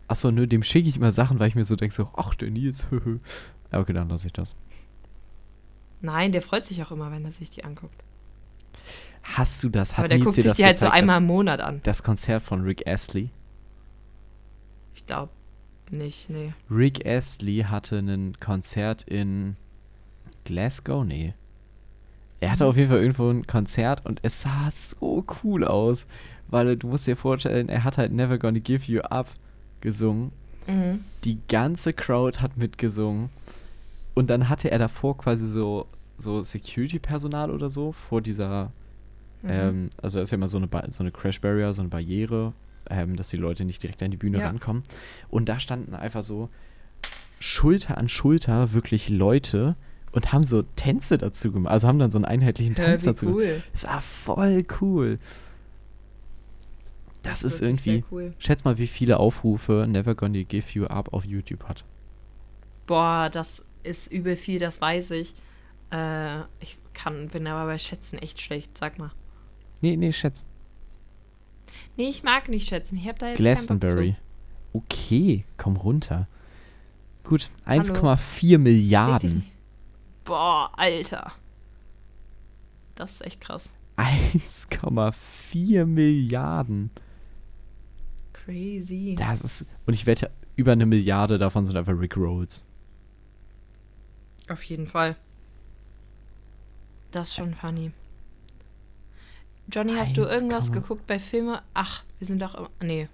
Achso, 0.09 0.31
nö, 0.31 0.47
dem 0.47 0.63
schicke 0.63 0.89
ich 0.89 0.97
immer 0.97 1.13
Sachen, 1.13 1.39
weil 1.39 1.49
ich 1.49 1.55
mir 1.55 1.65
so 1.65 1.77
denke, 1.77 1.95
so, 1.95 2.09
ach, 2.17 2.35
der 2.35 2.51
Nils, 2.51 2.91
höhö. 2.91 3.19
Ja, 3.73 3.81
okay, 3.81 3.93
dann 3.93 4.09
lasse 4.09 4.29
ich 4.29 4.33
das. 4.33 4.55
Nein, 6.01 6.31
der 6.31 6.41
freut 6.41 6.65
sich 6.65 6.81
auch 6.85 6.93
immer, 6.93 7.11
wenn 7.11 7.25
er 7.25 7.33
sich 7.33 7.51
die 7.51 7.65
anguckt. 7.65 8.01
Hast 9.25 9.65
du 9.65 9.69
das? 9.69 9.95
Hat 9.95 9.99
aber 9.99 10.09
der 10.09 10.19
Nils 10.19 10.25
guckt 10.27 10.43
sich 10.43 10.53
die 10.53 10.65
halt 10.65 10.79
so 10.79 10.87
gezeigt, 10.87 11.03
einmal 11.03 11.17
das, 11.17 11.23
im 11.23 11.27
Monat 11.27 11.61
an. 11.61 11.81
das 11.83 12.05
Konzert 12.05 12.45
von 12.45 12.63
Rick 12.63 12.87
Astley? 12.87 13.31
Ich 14.95 15.05
glaube 15.05 15.33
nicht, 15.91 16.31
nee. 16.31 16.55
Rick 16.71 17.05
Astley 17.05 17.67
hatte 17.69 17.99
ein 17.99 18.37
Konzert 18.39 19.03
in 19.03 19.57
Glasgow? 20.45 21.05
Nee. 21.05 21.35
Er 22.41 22.53
hatte 22.53 22.67
auf 22.67 22.77
jeden 22.77 22.91
Fall 22.91 23.01
irgendwo 23.01 23.31
ein 23.31 23.47
Konzert 23.47 24.05
und 24.05 24.21
es 24.23 24.43
sah 24.43 24.71
so 24.71 25.25
cool 25.43 25.65
aus. 25.65 26.07
Weil 26.49 26.77
du 26.77 26.87
musst 26.87 27.07
dir 27.07 27.17
vorstellen, 27.17 27.69
er 27.69 27.83
hat 27.83 27.99
halt 27.99 28.13
Never 28.13 28.39
Gonna 28.39 28.61
Give 28.61 28.85
You 28.93 29.01
Up 29.01 29.29
gesungen. 29.81 30.31
Mhm. 30.69 31.01
Die 31.25 31.39
ganze 31.49 31.93
Crowd 31.93 32.39
hat 32.41 32.57
mitgesungen. 32.57 33.31
Und 34.15 34.31
dann 34.31 34.49
hatte 34.49 34.71
er 34.71 34.79
davor 34.79 35.17
quasi 35.19 35.47
so, 35.49 35.87
so 36.19 36.43
Security-Personal 36.43 37.51
oder 37.51 37.69
so 37.69 37.93
vor 37.93 38.21
dieser, 38.23 38.71
Mhm. 39.43 39.51
ähm, 39.51 39.91
also 40.01 40.19
da 40.19 40.23
ist 40.23 40.31
ja 40.31 40.37
immer 40.37 40.49
so 40.49 40.57
eine, 40.57 40.67
Ba- 40.69 40.89
so 40.89 41.03
eine 41.03 41.11
Crash 41.11 41.41
Barrier, 41.41 41.73
so 41.75 41.83
eine 41.83 41.89
Barriere, 41.91 42.53
ähm, 42.89 43.17
dass 43.17 43.29
die 43.29 43.37
Leute 43.37 43.65
nicht 43.65 43.83
direkt 43.83 44.03
an 44.03 44.11
die 44.13 44.17
Bühne 44.17 44.39
Ja. 44.39 44.47
rankommen. 44.47 44.83
Und 45.29 45.49
da 45.49 45.59
standen 45.59 45.95
einfach 45.95 46.23
so 46.23 46.49
Schulter 47.39 47.99
an 47.99 48.09
Schulter 48.09 48.73
wirklich 48.73 49.09
Leute 49.09 49.75
und 50.17 50.33
haben 50.33 50.43
so 50.43 50.63
Tänze 50.63 51.19
dazu 51.19 51.53
gemacht. 51.53 51.71
Also 51.73 51.87
haben 51.87 51.99
dann 51.99 52.11
so 52.11 52.17
einen 52.17 52.25
einheitlichen 52.25 52.75
Ja, 52.75 52.87
Tanz 52.87 53.03
wie 53.03 53.07
dazu 53.07 53.27
gemacht. 53.27 53.39
cool. 53.39 53.63
Das 53.73 53.85
war 53.85 54.01
voll 54.01 54.65
cool. 54.81 55.17
Das 57.23 57.43
ist 57.43 57.61
Wirklich 57.61 57.87
irgendwie. 57.87 58.05
Cool. 58.11 58.35
Schätz 58.39 58.65
mal, 58.65 58.79
wie 58.79 58.87
viele 58.87 59.19
Aufrufe 59.19 59.87
Never 59.89 60.15
Gonna 60.15 60.43
Give 60.43 60.67
You 60.73 60.87
Up 60.87 61.13
auf 61.13 61.25
YouTube 61.27 61.65
hat. 61.65 61.85
Boah, 62.87 63.29
das 63.31 63.65
ist 63.83 64.11
übel 64.11 64.37
viel, 64.37 64.59
das 64.59 64.81
weiß 64.81 65.11
ich. 65.11 65.35
Äh, 65.91 66.41
ich 66.61 66.79
kann, 66.95 67.29
bin 67.29 67.47
aber 67.47 67.67
bei 67.67 67.79
Schätzen 67.79 68.19
echt 68.19 68.41
schlecht. 68.41 68.79
Sag 68.79 68.99
mal. 68.99 69.11
Nee, 69.83 69.97
nee, 69.97 70.13
schätz. 70.13 70.45
Nee, 71.99 72.09
ich 72.09 72.23
mag 72.23 72.49
nicht 72.49 72.69
schätzen. 72.69 72.97
Ich 72.97 73.07
hab 73.07 73.19
da 73.19 73.29
jetzt 73.29 73.37
Glastonbury. 73.39 74.17
Okay, 74.73 75.45
komm 75.59 75.77
runter. 75.77 76.27
Gut, 77.25 77.51
Hallo. 77.67 77.83
1,4 77.83 78.17
Richtig 78.23 78.59
Milliarden. 78.59 79.35
nicht. 79.37 79.53
Boah, 80.27 80.71
Alter. 80.77 81.33
Das 82.95 83.13
ist 83.13 83.21
echt 83.27 83.41
krass. 83.41 83.75
1,4 83.97 85.87
Milliarden. 85.87 86.91
Crazy. 88.33 89.17
Das 89.19 89.41
ist. 89.41 89.65
Und 89.87 89.95
ich 89.95 90.05
wette, 90.07 90.31
über 90.57 90.73
eine 90.73 90.85
Milliarde 90.87 91.39
davon 91.39 91.65
sind 91.65 91.77
einfach 91.77 91.99
Rick 91.99 92.17
Rolls. 92.17 92.63
Auf 94.49 94.63
jeden 94.65 94.87
Fall. 94.87 95.17
Das 97.11 97.29
ist 97.29 97.35
schon 97.37 97.55
funny. 97.55 97.93
Johnny, 99.73 99.95
hast 99.95 100.17
du 100.17 100.23
irgendwas 100.23 100.71
1,- 100.71 100.73
geguckt 100.75 101.07
bei 101.07 101.19
Filme? 101.19 101.63
Ach, 101.75 102.05
wir 102.19 102.27
sind 102.27 102.41
doch. 102.43 102.55
immer- 102.55 102.71
Nee. 102.83 103.09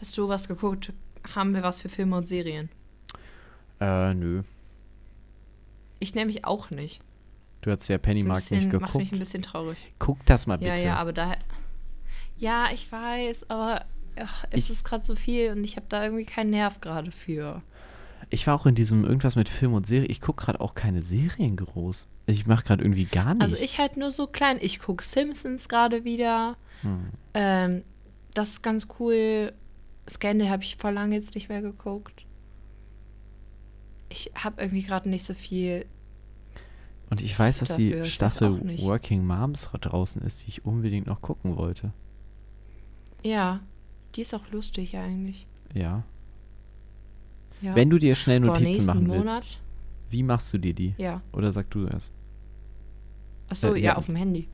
Hast 0.00 0.18
du 0.18 0.28
was 0.28 0.46
geguckt? 0.48 0.92
Haben 1.34 1.54
wir 1.54 1.62
was 1.62 1.80
für 1.80 1.88
Filme 1.88 2.16
und 2.16 2.28
Serien? 2.28 2.68
Äh, 3.80 4.12
nö. 4.14 4.42
Ich 5.98 6.14
nämlich 6.14 6.44
auch 6.44 6.70
nicht. 6.70 7.00
Du 7.62 7.70
hast 7.70 7.88
ja 7.88 7.96
Das 7.96 8.02
Pennymark 8.02 8.38
bisschen- 8.38 8.58
nicht 8.58 8.72
Macht 8.72 8.82
mich 8.82 8.92
geguckt. 8.92 9.12
ein 9.12 9.18
bisschen 9.18 9.42
traurig. 9.42 9.78
Guck 9.98 10.24
das 10.26 10.46
mal 10.46 10.58
bitte. 10.58 10.70
Ja, 10.70 10.76
ja, 10.78 10.96
aber 10.96 11.12
da. 11.12 11.34
Ja, 12.38 12.66
ich 12.72 12.90
weiß, 12.92 13.50
aber 13.50 13.84
ach, 14.16 14.44
es 14.50 14.64
Ich- 14.64 14.70
ist 14.70 14.84
gerade 14.84 15.04
so 15.04 15.14
viel 15.14 15.50
und 15.52 15.64
ich 15.64 15.76
habe 15.76 15.86
da 15.88 16.04
irgendwie 16.04 16.24
keinen 16.26 16.50
Nerv 16.50 16.80
gerade 16.80 17.10
für. 17.10 17.62
Ich 18.30 18.46
war 18.46 18.54
auch 18.54 18.66
in 18.66 18.74
diesem 18.74 19.04
irgendwas 19.04 19.36
mit 19.36 19.48
Film 19.48 19.72
und 19.74 19.86
Serie. 19.86 20.08
Ich 20.08 20.20
gucke 20.20 20.44
gerade 20.44 20.60
auch 20.60 20.74
keine 20.74 21.00
Serien 21.02 21.56
groß. 21.56 22.06
Ich 22.26 22.46
mache 22.46 22.64
gerade 22.64 22.82
irgendwie 22.82 23.04
gar 23.04 23.34
nichts. 23.34 23.52
Also 23.52 23.56
ich 23.64 23.78
halt 23.78 23.96
nur 23.96 24.10
so 24.10 24.26
klein. 24.26 24.58
Ich 24.60 24.80
gucke 24.80 25.04
Simpsons 25.04 25.68
gerade 25.68 26.04
wieder. 26.04 26.56
Hm. 26.82 27.06
Ähm, 27.34 27.82
das 28.34 28.50
ist 28.50 28.62
ganz 28.62 28.86
cool. 28.98 29.52
Scandal 30.10 30.50
habe 30.50 30.62
ich 30.62 30.76
vor 30.76 30.92
lange 30.92 31.14
jetzt 31.14 31.34
nicht 31.34 31.48
mehr 31.48 31.62
geguckt. 31.62 32.25
Ich 34.16 34.32
habe 34.34 34.62
irgendwie 34.62 34.82
gerade 34.82 35.10
nicht 35.10 35.26
so 35.26 35.34
viel 35.34 35.84
Und 37.10 37.20
ich 37.20 37.38
weiß, 37.38 37.58
dass 37.58 37.68
Dafür, 37.68 38.02
die 38.04 38.08
Staffel. 38.08 38.80
Working 38.82 39.26
Moms 39.26 39.68
draußen 39.78 40.22
ist, 40.22 40.42
die 40.44 40.48
ich 40.48 40.64
unbedingt 40.64 41.06
noch 41.06 41.20
gucken 41.20 41.56
wollte. 41.56 41.92
Ja, 43.22 43.60
die 44.14 44.22
ist 44.22 44.34
auch 44.34 44.50
lustig 44.50 44.96
eigentlich. 44.96 45.46
Ja. 45.74 46.02
Ja. 47.60 47.74
Wenn 47.74 47.90
du 47.90 47.98
dir 47.98 48.14
schnell 48.14 48.40
Boah, 48.40 48.48
Notizen 48.48 48.64
nächsten 48.64 48.86
machen 48.86 49.08
willst, 49.10 49.26
Monat. 49.26 49.58
wie 50.10 50.22
machst 50.22 50.52
du 50.54 50.58
dir 50.58 50.72
die? 50.74 50.94
Ja. 50.96 51.20
Oder 51.32 51.52
sag 51.52 51.68
du 51.70 51.84
das? 51.86 52.10
Achso, 53.48 53.74
Äh, 53.74 53.80
ja, 53.80 53.84
ja. 53.92 53.96
auf 53.96 54.06
dem 54.06 54.16
Handy. 54.16 54.48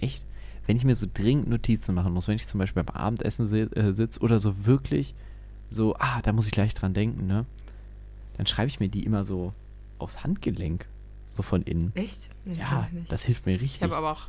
Echt? 0.00 0.24
Wenn 0.66 0.76
ich 0.76 0.84
mir 0.84 0.94
so 0.94 1.06
dringend 1.12 1.48
Notizen 1.48 1.94
machen 1.94 2.12
muss, 2.14 2.28
wenn 2.28 2.36
ich 2.36 2.46
zum 2.46 2.58
Beispiel 2.58 2.82
beim 2.82 2.94
Abendessen 2.96 3.44
äh, 3.74 3.92
sitze 3.92 4.20
oder 4.20 4.40
so 4.40 4.64
wirklich 4.64 5.14
so, 5.68 5.96
ah, 5.98 6.20
da 6.22 6.32
muss 6.32 6.46
ich 6.46 6.52
gleich 6.52 6.72
dran 6.74 6.94
denken, 6.94 7.26
ne? 7.26 7.46
Dann 8.36 8.46
schreibe 8.46 8.68
ich 8.68 8.80
mir 8.80 8.88
die 8.88 9.04
immer 9.04 9.24
so 9.24 9.52
aufs 9.98 10.22
Handgelenk. 10.24 10.86
So 11.26 11.42
von 11.42 11.62
innen. 11.62 11.92
Echt? 11.94 12.28
Nee, 12.44 12.56
ja, 12.58 12.88
ich 12.94 13.08
das 13.08 13.24
hilft 13.24 13.46
mir 13.46 13.54
Ich 13.54 13.62
richtig. 13.62 13.82
habe 13.82 13.96
aber 13.96 14.12
auch. 14.12 14.28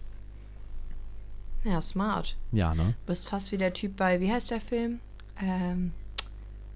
Ja, 1.66 1.82
smart. 1.82 2.38
ja, 2.52 2.74
ne? 2.76 2.96
Du 3.06 3.08
bist 3.08 3.28
fast 3.28 3.52
wie 3.52 3.58
der 3.58 3.74
Typ 3.74 3.98
bei, 3.98 4.20
wie 4.22 4.32
heißt 4.32 4.52
der 4.52 4.62
Film? 4.62 5.00
Ähm, 5.42 5.92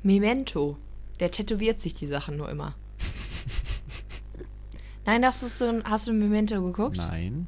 Memento. 0.03 0.77
Der 1.19 1.31
tätowiert 1.31 1.81
sich 1.81 1.93
die 1.93 2.07
Sachen 2.07 2.37
nur 2.37 2.49
immer. 2.49 2.73
Nein, 5.05 5.21
das 5.21 5.43
ist 5.43 5.57
so 5.57 5.65
ein. 5.69 5.83
Hast 5.85 6.07
du 6.07 6.13
Memento 6.13 6.61
geguckt? 6.61 6.97
Nein. 6.97 7.47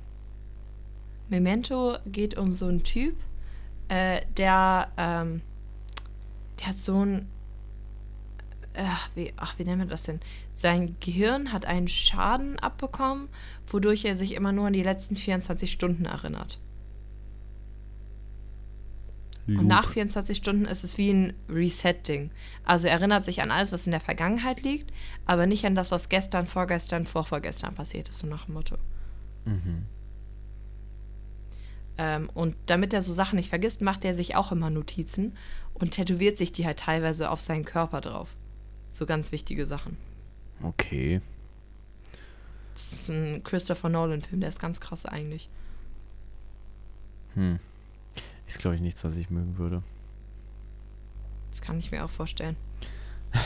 Memento 1.30 1.98
geht 2.08 2.38
um 2.38 2.54
so 2.54 2.68
einen 2.68 2.84
Typ, 2.84 3.16
äh, 3.90 4.22
der, 4.38 4.90
ähm, 4.98 5.42
der 6.60 6.68
hat 6.68 6.80
so 6.80 7.06
ein, 7.06 7.28
ach 8.86 9.10
wie, 9.16 9.34
ach, 9.38 9.58
wie 9.58 9.64
nennt 9.64 9.80
man 9.80 9.90
das 9.90 10.04
denn? 10.04 10.20
Sein 10.54 10.96
Gehirn 11.00 11.52
hat 11.52 11.66
einen 11.66 11.88
Schaden 11.88 12.60
abbekommen, 12.60 13.30
wodurch 13.68 14.06
er 14.06 14.16
sich 14.16 14.34
immer 14.34 14.52
nur 14.52 14.68
an 14.68 14.74
die 14.74 14.84
letzten 14.84 15.16
24 15.16 15.72
Stunden 15.72 16.06
erinnert. 16.06 16.60
Und 19.58 19.68
nach 19.68 19.86
Loop. 19.86 19.94
24 19.94 20.38
Stunden 20.38 20.66
ist 20.66 20.84
es 20.84 20.98
wie 20.98 21.12
ein 21.12 21.34
Resetting. 21.50 22.30
Also 22.66 22.88
er 22.88 22.94
erinnert 22.94 23.26
sich 23.26 23.42
an 23.42 23.50
alles, 23.50 23.72
was 23.72 23.88
in 23.88 23.92
der 23.92 24.00
Vergangenheit 24.00 24.62
liegt, 24.62 24.94
aber 25.26 25.48
nicht 25.48 25.66
an 25.66 25.76
das, 25.76 25.92
was 25.92 26.10
gestern, 26.10 26.46
vorgestern, 26.46 27.06
vorvorgestern 27.06 27.74
passiert 27.74 28.10
ist, 28.10 28.20
so 28.20 28.28
nach 28.28 28.46
dem 28.46 28.54
Motto. 28.54 28.76
Mhm. 29.46 29.86
Ähm, 31.98 32.30
und 32.34 32.56
damit 32.68 32.94
er 32.94 33.02
so 33.02 33.14
Sachen 33.14 33.38
nicht 33.38 33.50
vergisst, 33.50 33.82
macht 33.82 34.06
er 34.06 34.14
sich 34.14 34.36
auch 34.36 34.52
immer 34.52 34.70
Notizen 34.70 35.36
und 35.74 35.92
tätowiert 35.92 36.38
sich 36.38 36.52
die 36.52 36.66
halt 36.66 36.80
teilweise 36.80 37.32
auf 37.32 37.42
seinen 37.42 37.66
Körper 37.66 38.02
drauf. 38.02 38.30
So 38.92 39.06
ganz 39.06 39.32
wichtige 39.32 39.66
Sachen. 39.66 39.98
Okay. 40.64 41.22
Das 42.74 42.94
ist 42.94 43.10
ein 43.10 43.44
Christopher 43.44 43.90
Nolan-Film, 43.90 44.42
der 44.42 44.50
ist 44.50 44.60
ganz 44.60 44.80
krass 44.80 45.06
eigentlich. 45.06 45.50
Hm. 47.36 47.60
Ist, 48.48 48.60
glaube 48.60 48.76
ich, 48.76 48.82
nichts, 48.82 49.04
was 49.04 49.16
ich 49.16 49.30
mögen 49.30 49.58
würde. 49.58 49.84
Das 51.52 51.62
kann 51.62 51.80
ich 51.80 51.92
mir 51.92 52.04
auch 52.06 52.10
vorstellen. 52.10 52.56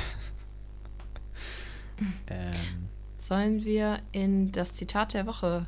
Ähm, 2.28 2.90
Sollen 3.18 3.64
wir 3.64 4.02
in 4.12 4.52
das 4.52 4.74
Zitat 4.74 5.14
der 5.14 5.26
Woche 5.28 5.68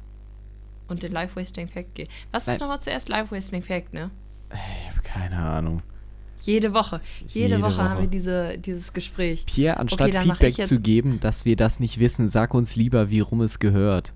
und 0.87 1.03
den 1.03 1.11
Life-Wasting 1.11 1.69
Fact 1.69 1.95
gehen? 1.95 2.09
Was 2.31 2.47
ist 2.47 2.59
nochmal 2.59 2.81
zuerst 2.81 3.07
Life-Wasting 3.09 3.63
Fact, 3.63 3.93
ne? 3.93 4.11
ich 4.51 4.89
habe 4.89 5.01
keine 5.03 5.37
Ahnung. 5.37 5.81
Jede 6.45 6.73
Woche. 6.73 7.01
Jede, 7.27 7.55
Jede 7.55 7.61
Woche, 7.63 7.77
haben 7.77 7.93
Woche. 7.95 8.01
wir 8.03 8.07
diese, 8.07 8.57
dieses 8.59 8.93
Gespräch. 8.93 9.45
Pierre, 9.45 9.77
anstatt 9.77 10.09
ich 10.13 10.17
Feedback 10.19 10.65
zu 10.65 10.79
geben, 10.79 11.19
dass 11.19 11.43
wir 11.45 11.55
das 11.55 11.79
nicht 11.79 11.99
wissen, 11.99 12.27
sag 12.27 12.53
uns 12.53 12.75
lieber, 12.75 13.09
wie 13.09 13.19
rum 13.19 13.41
es 13.41 13.59
gehört. 13.59 14.13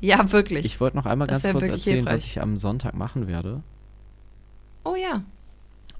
Ja, 0.00 0.30
wirklich. 0.32 0.66
Ich 0.66 0.80
wollte 0.80 0.96
noch 0.98 1.06
einmal 1.06 1.26
Das 1.26 1.42
ganz 1.42 1.52
kurz 1.52 1.64
erzählen, 1.68 2.04
was 2.04 2.12
hilfreich. 2.22 2.26
ich 2.26 2.42
am 2.42 2.58
Sonntag 2.58 2.94
machen 2.94 3.26
werde. 3.26 3.62
oh 4.84 4.94
ja. 4.96 5.22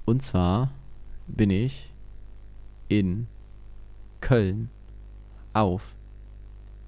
Und 0.05 0.21
zwar 0.21 0.69
bin 1.25 1.49
ich 1.49 1.91
in 2.87 3.25
Köln 4.21 4.69
auf 5.53 5.81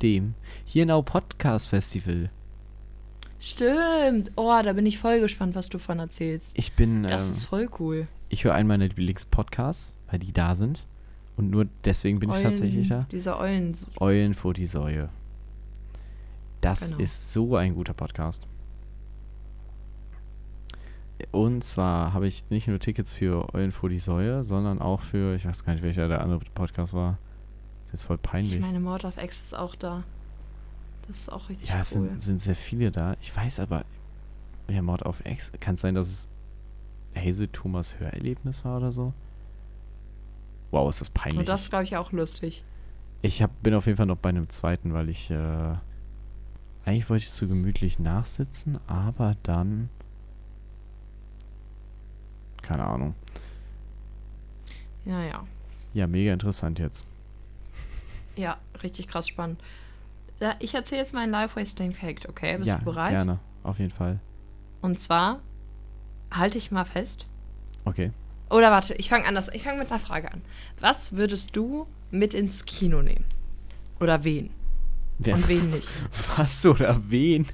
dem 0.03 0.35
Hiernau 0.65 1.01
Podcast 1.01 1.69
Festival. 1.69 2.29
Stimmt. 3.39 4.31
Oh, 4.35 4.59
da 4.63 4.73
bin 4.73 4.85
ich 4.85 4.99
voll 4.99 5.19
gespannt, 5.19 5.55
was 5.55 5.69
du 5.69 5.79
von 5.79 5.97
erzählst. 5.97 6.51
Ich 6.55 6.73
bin, 6.73 7.01
Das 7.03 7.25
ähm, 7.25 7.31
ist 7.31 7.45
voll 7.45 7.69
cool. 7.79 8.07
Ich 8.29 8.43
höre 8.43 8.53
einen 8.53 8.67
meiner 8.67 8.87
Lieblingspodcasts, 8.87 9.95
weil 10.09 10.19
die 10.19 10.33
da 10.33 10.55
sind. 10.55 10.87
Und 11.35 11.49
nur 11.51 11.67
deswegen 11.85 12.19
bin 12.19 12.29
ich 12.29 12.35
Eulen- 12.37 12.43
tatsächlich 12.45 12.89
da. 12.89 13.05
Dieser 13.11 13.39
Eulen. 13.39 13.75
Eulen 13.99 14.33
vor 14.33 14.53
die 14.53 14.65
Säue. 14.65 15.09
Das 16.61 16.79
Genau. 16.89 16.97
ist 16.97 17.31
so 17.33 17.55
ein 17.55 17.75
guter 17.75 17.93
Podcast. 17.93 18.47
Und 21.31 21.63
zwar 21.63 22.13
habe 22.13 22.27
ich 22.27 22.43
nicht 22.49 22.67
nur 22.67 22.79
Tickets 22.79 23.11
für 23.11 23.53
Eulen 23.53 23.71
vor 23.71 23.89
die 23.89 23.97
Säue, 23.99 24.43
sondern 24.43 24.79
auch 24.79 25.01
für, 25.01 25.35
ich 25.35 25.45
weiß 25.45 25.63
gar 25.65 25.73
nicht, 25.73 25.83
welcher 25.83 26.07
der 26.07 26.21
andere 26.21 26.39
Podcast 26.53 26.93
war. 26.93 27.17
Das 27.85 28.01
ist 28.01 28.03
voll 28.07 28.17
peinlich. 28.17 28.55
Ich 28.55 28.61
meine, 28.61 28.79
Mord 28.79 29.03
of 29.05 29.17
X 29.21 29.43
ist 29.45 29.57
auch 29.57 29.75
da. 29.75 30.03
Das 31.07 31.19
ist 31.19 31.29
auch 31.31 31.49
richtig 31.49 31.69
ja, 31.69 31.79
es 31.79 31.95
cool. 31.95 32.09
sind, 32.09 32.21
sind 32.21 32.39
sehr 32.41 32.55
viele 32.55 32.91
da. 32.91 33.15
Ich 33.21 33.35
weiß 33.35 33.59
aber, 33.61 33.85
ja, 34.69 34.81
Mord 34.81 35.05
auf 35.05 35.23
Ex, 35.25 35.51
kann 35.59 35.75
es 35.75 35.81
sein, 35.81 35.95
dass 35.95 36.07
es 36.07 36.27
Hazel 37.15 37.47
Thomas 37.47 37.99
Hörerlebnis 37.99 38.63
war 38.65 38.77
oder 38.77 38.91
so? 38.91 39.13
Wow, 40.71 40.89
ist 40.89 41.01
das 41.01 41.09
peinlich. 41.09 41.39
Und 41.39 41.49
das 41.49 41.69
glaube 41.69 41.85
ich 41.85 41.95
auch 41.95 42.11
lustig. 42.11 42.63
Ich 43.21 43.41
hab, 43.41 43.63
bin 43.63 43.73
auf 43.73 43.85
jeden 43.85 43.97
Fall 43.97 44.05
noch 44.05 44.17
bei 44.17 44.29
einem 44.29 44.49
zweiten, 44.49 44.93
weil 44.93 45.09
ich, 45.09 45.31
äh, 45.31 45.75
eigentlich 46.85 47.09
wollte 47.09 47.23
ich 47.23 47.31
zu 47.31 47.47
gemütlich 47.47 47.99
nachsitzen, 47.99 48.77
aber 48.87 49.35
dann, 49.43 49.89
keine 52.61 52.85
Ahnung. 52.85 53.15
Ja, 55.05 55.23
ja. 55.23 55.47
Ja, 55.93 56.07
mega 56.07 56.33
interessant 56.33 56.79
jetzt. 56.79 57.07
Ja, 58.35 58.57
richtig 58.83 59.07
krass 59.07 59.27
spannend. 59.27 59.59
Ja, 60.39 60.53
ich 60.59 60.75
erzähle 60.75 61.01
jetzt 61.01 61.15
meinen 61.15 61.31
Life-Wasting 61.31 61.93
Fact, 61.93 62.29
okay? 62.29 62.57
Bist 62.57 62.67
ja, 62.67 62.77
du 62.77 62.85
bereit? 62.85 63.09
gerne, 63.09 63.39
auf 63.63 63.79
jeden 63.79 63.89
Fall. 63.89 64.19
Und 64.81 64.99
zwar, 64.99 65.39
halte 66.31 66.57
ich 66.57 66.71
mal 66.71 66.85
fest. 66.85 67.25
Okay. 67.85 68.11
Oder 68.49 68.71
warte, 68.71 68.93
ich 68.95 69.09
fange 69.09 69.25
anders. 69.25 69.49
Ich 69.53 69.63
fange 69.63 69.79
mit 69.79 69.91
einer 69.91 69.99
Frage 69.99 70.31
an. 70.31 70.41
Was 70.79 71.13
würdest 71.13 71.55
du 71.55 71.87
mit 72.11 72.33
ins 72.33 72.65
Kino 72.65 73.01
nehmen? 73.01 73.25
Oder 73.99 74.23
wen? 74.23 74.51
Wer, 75.19 75.35
Und 75.35 75.47
wen 75.47 75.71
nicht? 75.71 75.87
was 76.37 76.65
oder 76.65 77.01
wen? 77.09 77.47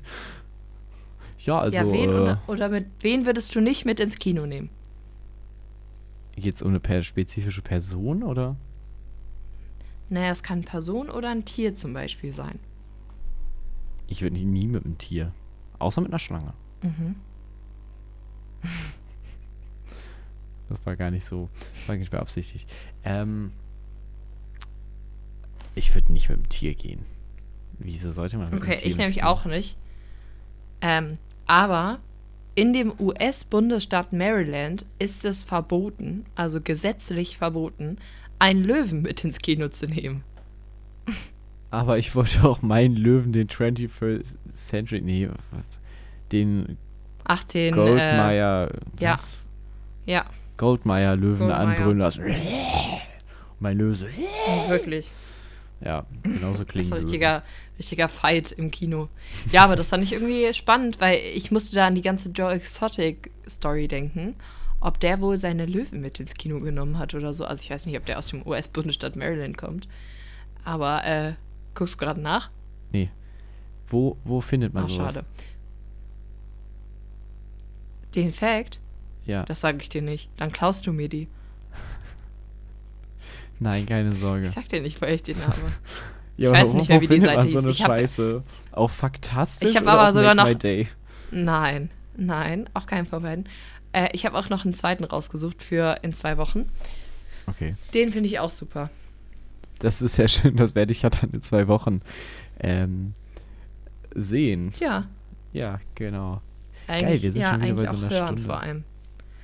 Ja, 1.39 1.59
also, 1.59 1.77
ja, 1.77 1.91
wen 1.91 2.09
äh, 2.09 2.13
oder, 2.13 2.41
oder 2.47 2.69
mit 2.69 2.87
wen 3.01 3.25
würdest 3.25 3.53
du 3.55 3.61
nicht 3.61 3.85
mit 3.85 3.99
ins 3.99 4.17
Kino 4.17 4.45
nehmen? 4.45 4.69
geht's 6.35 6.61
um 6.61 6.69
eine 6.69 6.79
per 6.79 7.03
spezifische 7.03 7.61
Person 7.61 8.23
oder? 8.23 8.55
Naja, 10.09 10.31
es 10.31 10.43
kann 10.43 10.59
eine 10.59 10.67
Person 10.67 11.09
oder 11.09 11.29
ein 11.29 11.45
Tier 11.45 11.75
zum 11.75 11.93
Beispiel 11.93 12.33
sein. 12.33 12.59
Ich 14.07 14.21
würde 14.21 14.37
nie 14.37 14.67
mit 14.67 14.85
einem 14.85 14.97
Tier. 14.97 15.31
Außer 15.79 16.01
mit 16.01 16.11
einer 16.11 16.19
Schlange. 16.19 16.53
Mhm. 16.81 17.15
Das 20.69 20.83
war 20.85 20.95
gar 20.95 21.11
nicht 21.11 21.25
so, 21.25 21.49
war 21.85 21.95
nicht 21.97 22.09
beabsichtigt. 22.09 22.67
Ähm, 23.03 23.51
ich 25.75 25.93
würde 25.93 26.11
nicht 26.11 26.29
mit 26.29 26.39
dem 26.39 26.49
Tier 26.49 26.73
gehen. 26.73 27.05
Wieso 27.77 28.11
sollte 28.11 28.37
man 28.37 28.49
mit 28.49 28.63
Okay, 28.63 28.71
einem 28.71 28.79
Tier 28.79 28.85
ich 28.87 28.91
ins 28.93 28.97
nämlich 28.97 29.15
Kino? 29.17 29.27
auch 29.27 29.45
nicht. 29.45 29.77
Ähm, 30.81 31.13
aber 31.45 31.99
in 32.55 32.73
dem 32.73 32.93
US-Bundesstaat 32.99 34.13
Maryland 34.13 34.85
ist 34.99 35.25
es 35.25 35.43
verboten, 35.43 36.25
also 36.35 36.61
gesetzlich 36.61 37.37
verboten, 37.37 37.97
einen 38.39 38.63
Löwen 38.63 39.01
mit 39.01 39.23
ins 39.23 39.39
Kino 39.39 39.67
zu 39.69 39.85
nehmen. 39.85 40.23
Aber 41.71 41.97
ich 41.97 42.13
wollte 42.15 42.43
auch 42.43 42.61
meinen 42.61 42.95
Löwen, 42.95 43.33
den 43.33 43.47
21st 43.47 44.37
Century, 44.53 45.01
nee, 45.01 45.27
den 46.31 46.77
Ach, 47.25 47.43
den. 47.43 47.73
Äh, 47.73 47.77
Goldmeier, 47.77 48.69
ja. 48.99 49.13
was? 49.13 49.47
ja, 50.05 50.25
Goldmeier 50.57 51.15
Löwen 51.15 51.37
Goldmeier. 51.39 51.57
anbrüllen 51.59 51.97
lassen. 51.99 52.23
Und 52.25 52.35
mein 53.59 53.77
Löwe 53.77 54.07
wirklich. 54.67 55.11
ja, 55.81 56.05
genauso 56.23 56.59
Das 56.63 56.67
klingen 56.67 56.87
ist 56.91 56.93
richtiger, 56.93 57.43
richtiger 57.79 58.09
Fight 58.09 58.51
im 58.51 58.71
Kino. 58.71 59.09
Ja, 59.51 59.63
aber 59.63 59.75
das 59.75 59.89
fand 59.89 60.03
ich 60.03 60.13
irgendwie 60.13 60.53
spannend, 60.53 60.99
weil 61.01 61.19
ich 61.33 61.51
musste 61.51 61.75
da 61.75 61.87
an 61.87 61.95
die 61.95 62.01
ganze 62.01 62.29
Joe 62.29 62.51
Exotic 62.53 63.31
Story 63.47 63.87
denken. 63.87 64.35
Ob 64.79 64.99
der 64.99 65.21
wohl 65.21 65.37
seine 65.37 65.65
Löwen 65.65 66.01
mit 66.01 66.19
ins 66.19 66.33
Kino 66.33 66.59
genommen 66.59 66.99
hat 66.99 67.13
oder 67.13 67.33
so. 67.33 67.45
Also 67.45 67.61
ich 67.63 67.69
weiß 67.69 67.85
nicht, 67.85 67.97
ob 67.97 68.05
der 68.05 68.19
aus 68.19 68.27
dem 68.27 68.45
US-Bundesstaat 68.45 69.15
Maryland 69.15 69.57
kommt. 69.57 69.87
Aber, 70.65 71.05
äh, 71.05 71.33
guckst 71.73 71.95
du 71.95 71.99
gerade 71.99 72.19
nach? 72.19 72.49
Nee. 72.91 73.09
Wo, 73.87 74.17
wo 74.25 74.41
findet 74.41 74.73
man 74.73 74.83
Ach, 74.85 74.89
sowas? 74.89 75.13
schade. 75.13 75.25
Den 78.15 78.33
Fact, 78.33 78.79
Ja, 79.25 79.43
das 79.43 79.61
sage 79.61 79.77
ich 79.81 79.89
dir 79.89 80.01
nicht. 80.01 80.29
Dann 80.37 80.51
klaust 80.51 80.85
du 80.87 80.93
mir 80.93 81.09
die. 81.09 81.27
nein, 83.59 83.85
keine 83.85 84.11
Sorge. 84.11 84.43
Ich 84.47 84.51
sag 84.51 84.69
dir 84.69 84.81
nicht, 84.81 85.01
weil 85.01 85.13
ich 85.13 85.23
den 85.23 85.41
habe. 85.45 85.55
Ja, 86.35 86.51
weiß 86.51 86.69
aber 86.69 86.79
nicht 86.79 86.89
mehr, 86.89 86.99
wie 86.99 87.07
die 87.07 87.19
Seite 87.19 87.41
so 87.41 87.47
hieß. 87.47 87.57
eine 87.57 87.69
Ich 87.71 87.83
hab- 87.83 87.91
Scheiße. 87.91 88.41
Auf 88.71 88.91
Faktastisch 88.91 89.69
Ich 89.69 89.75
hab 89.77 89.83
oder 89.83 89.91
aber 89.93 90.13
sogar 90.13 90.33
noch-? 90.33 90.49
Nein, 91.29 91.91
nein, 92.17 92.67
auch 92.73 92.87
kein 92.87 93.05
von 93.05 93.21
beiden. 93.21 93.47
Äh, 93.91 94.09
ich 94.13 94.25
habe 94.25 94.35
auch 94.35 94.49
noch 94.49 94.65
einen 94.65 94.73
zweiten 94.73 95.03
rausgesucht 95.03 95.61
für 95.61 95.97
in 96.01 96.11
zwei 96.13 96.37
Wochen. 96.37 96.65
Okay. 97.45 97.75
Den 97.93 98.11
finde 98.11 98.29
ich 98.29 98.39
auch 98.39 98.49
super. 98.49 98.89
Das 99.77 100.01
ist 100.01 100.17
ja 100.17 100.27
schön, 100.27 100.55
das 100.57 100.73
werde 100.73 100.91
ich 100.91 101.03
ja 101.03 101.11
dann 101.11 101.29
in 101.33 101.43
zwei 101.43 101.67
Wochen 101.67 102.01
ähm, 102.59 103.13
sehen. 104.15 104.73
Ja, 104.79 105.05
Ja, 105.51 105.79
genau. 105.93 106.41
Eigentlich, 106.87 107.23
wir 107.23 107.31
sind 107.31 107.41
ja, 107.41 107.51
schon 107.53 107.61
wieder 107.63 107.73
bei 107.75 107.95
so 107.95 108.05
einer 108.05 108.09
hören 108.09 108.27
Stunde. 108.27 108.43
vor 108.43 108.59
allem. 108.61 108.83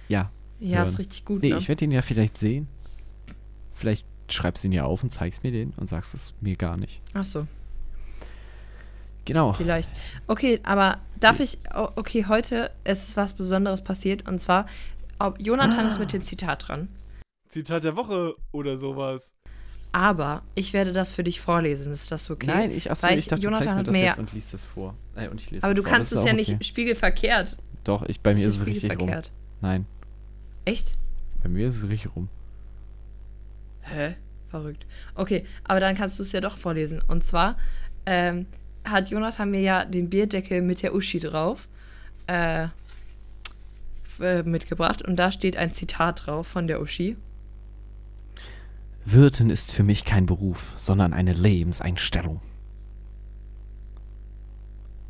Ja. 0.08 0.32
Ja, 0.60 0.78
Hören. 0.80 0.88
ist 0.88 1.00
richtig 1.00 1.26
gut, 1.26 1.42
Nee, 1.42 1.50
ne? 1.52 1.58
ich 1.58 1.68
werde 1.68 1.80
den 1.80 1.92
ja 1.92 2.02
vielleicht 2.02 2.38
sehen. 2.38 2.68
Vielleicht 3.74 4.06
schreibst 4.30 4.64
du 4.64 4.68
ihn 4.68 4.74
ja 4.74 4.84
auf 4.84 5.04
und 5.04 5.10
zeigst 5.10 5.44
mir 5.44 5.52
den 5.52 5.72
und 5.78 5.88
sagst 5.88 6.14
es 6.14 6.34
mir 6.42 6.56
gar 6.56 6.76
nicht. 6.78 7.02
Ach 7.14 7.24
so, 7.24 7.48
Genau. 9.26 9.54
vielleicht. 9.54 9.90
Okay, 10.28 10.60
aber 10.64 11.00
darf 11.20 11.40
ich, 11.40 11.60
oh, 11.76 11.90
okay, 11.96 12.26
heute 12.28 12.72
ist 12.84 13.16
was 13.16 13.34
Besonderes 13.34 13.84
passiert 13.84 14.28
und 14.28 14.40
zwar, 14.40 14.66
ob 15.20 15.40
Jonathan 15.40 15.88
ist 15.88 16.00
mit 16.00 16.14
dem 16.14 16.24
Zitat 16.24 16.68
dran. 16.68 16.90
Zitat 17.48 17.84
der 17.84 17.96
Woche 17.96 18.36
oder 18.52 18.78
sowas. 18.78 19.36
Aber 19.92 20.44
ich 20.54 20.74
werde 20.74 20.94
das 20.94 21.12
für 21.12 21.24
dich 21.24 21.42
vorlesen. 21.42 21.92
Ist 21.94 22.12
das 22.12 22.30
okay? 22.30 22.46
Nein, 22.48 22.72
ich, 22.72 22.92
achso, 22.92 23.08
Weil 23.08 23.18
ich 23.18 23.28
dachte, 23.28 23.42
Jonathan 23.42 23.64
zeigst 23.64 23.74
mir 23.74 23.80
hat 23.80 23.88
das 23.88 23.94
mir 23.94 24.04
jetzt 24.04 24.20
und 24.20 24.34
liest 24.34 24.54
das 24.54 24.66
vor. 24.66 24.96
Äh, 25.16 25.30
und 25.30 25.42
ich 25.42 25.50
lese 25.50 25.64
Aber 25.64 25.74
du 25.74 25.82
vor. 25.82 25.92
kannst 25.92 26.12
es 26.12 26.24
ja 26.24 26.32
auch 26.32 26.36
nicht 26.36 26.54
okay. 26.54 26.64
spiegelverkehrt. 26.64 27.58
Doch, 27.84 28.04
ich, 28.04 28.20
bei 28.22 28.36
mir 28.36 28.46
Das 28.46 28.56
ist 28.56 28.62
es 28.62 28.68
richtig 28.68 29.00
rum. 29.00 29.12
Nein, 29.62 29.86
Echt? 30.66 30.98
bei 31.42 31.50
mir 31.50 31.68
ist 31.68 31.78
es 31.78 31.90
richtig 31.90 32.16
rum. 32.16 32.30
Hä? 33.82 34.16
Verrückt. 34.50 34.86
Okay, 35.16 35.46
aber 35.64 35.80
dann 35.80 35.96
kannst 35.96 36.18
du 36.20 36.24
es 36.24 36.32
ja 36.32 36.42
doch 36.42 36.58
vorlesen. 36.58 37.02
Und 37.08 37.24
zwar 37.24 37.58
ähm, 38.06 38.46
hat 38.84 39.10
Jonathan 39.10 39.50
mir 39.52 39.62
ja 39.62 39.86
den 39.86 40.10
Bierdeckel 40.10 40.62
mit 40.62 40.82
der 40.82 40.94
Uschi 40.94 41.20
drauf 41.20 41.68
äh, 42.28 42.68
äh, 44.20 44.44
mitgebracht. 44.44 45.02
Und 45.02 45.18
da 45.18 45.32
steht 45.32 45.56
ein 45.58 45.74
Zitat 45.74 46.26
drauf 46.26 46.48
von 46.48 46.68
der 46.68 46.82
Uschi. 46.82 47.16
Wirten 49.12 49.50
ist 49.50 49.72
für 49.72 49.84
mich 49.84 50.06
kein 50.06 50.26
Beruf, 50.26 50.74
sondern 50.76 51.14
eine 51.14 51.34
Lebenseinstellung. 51.34 52.42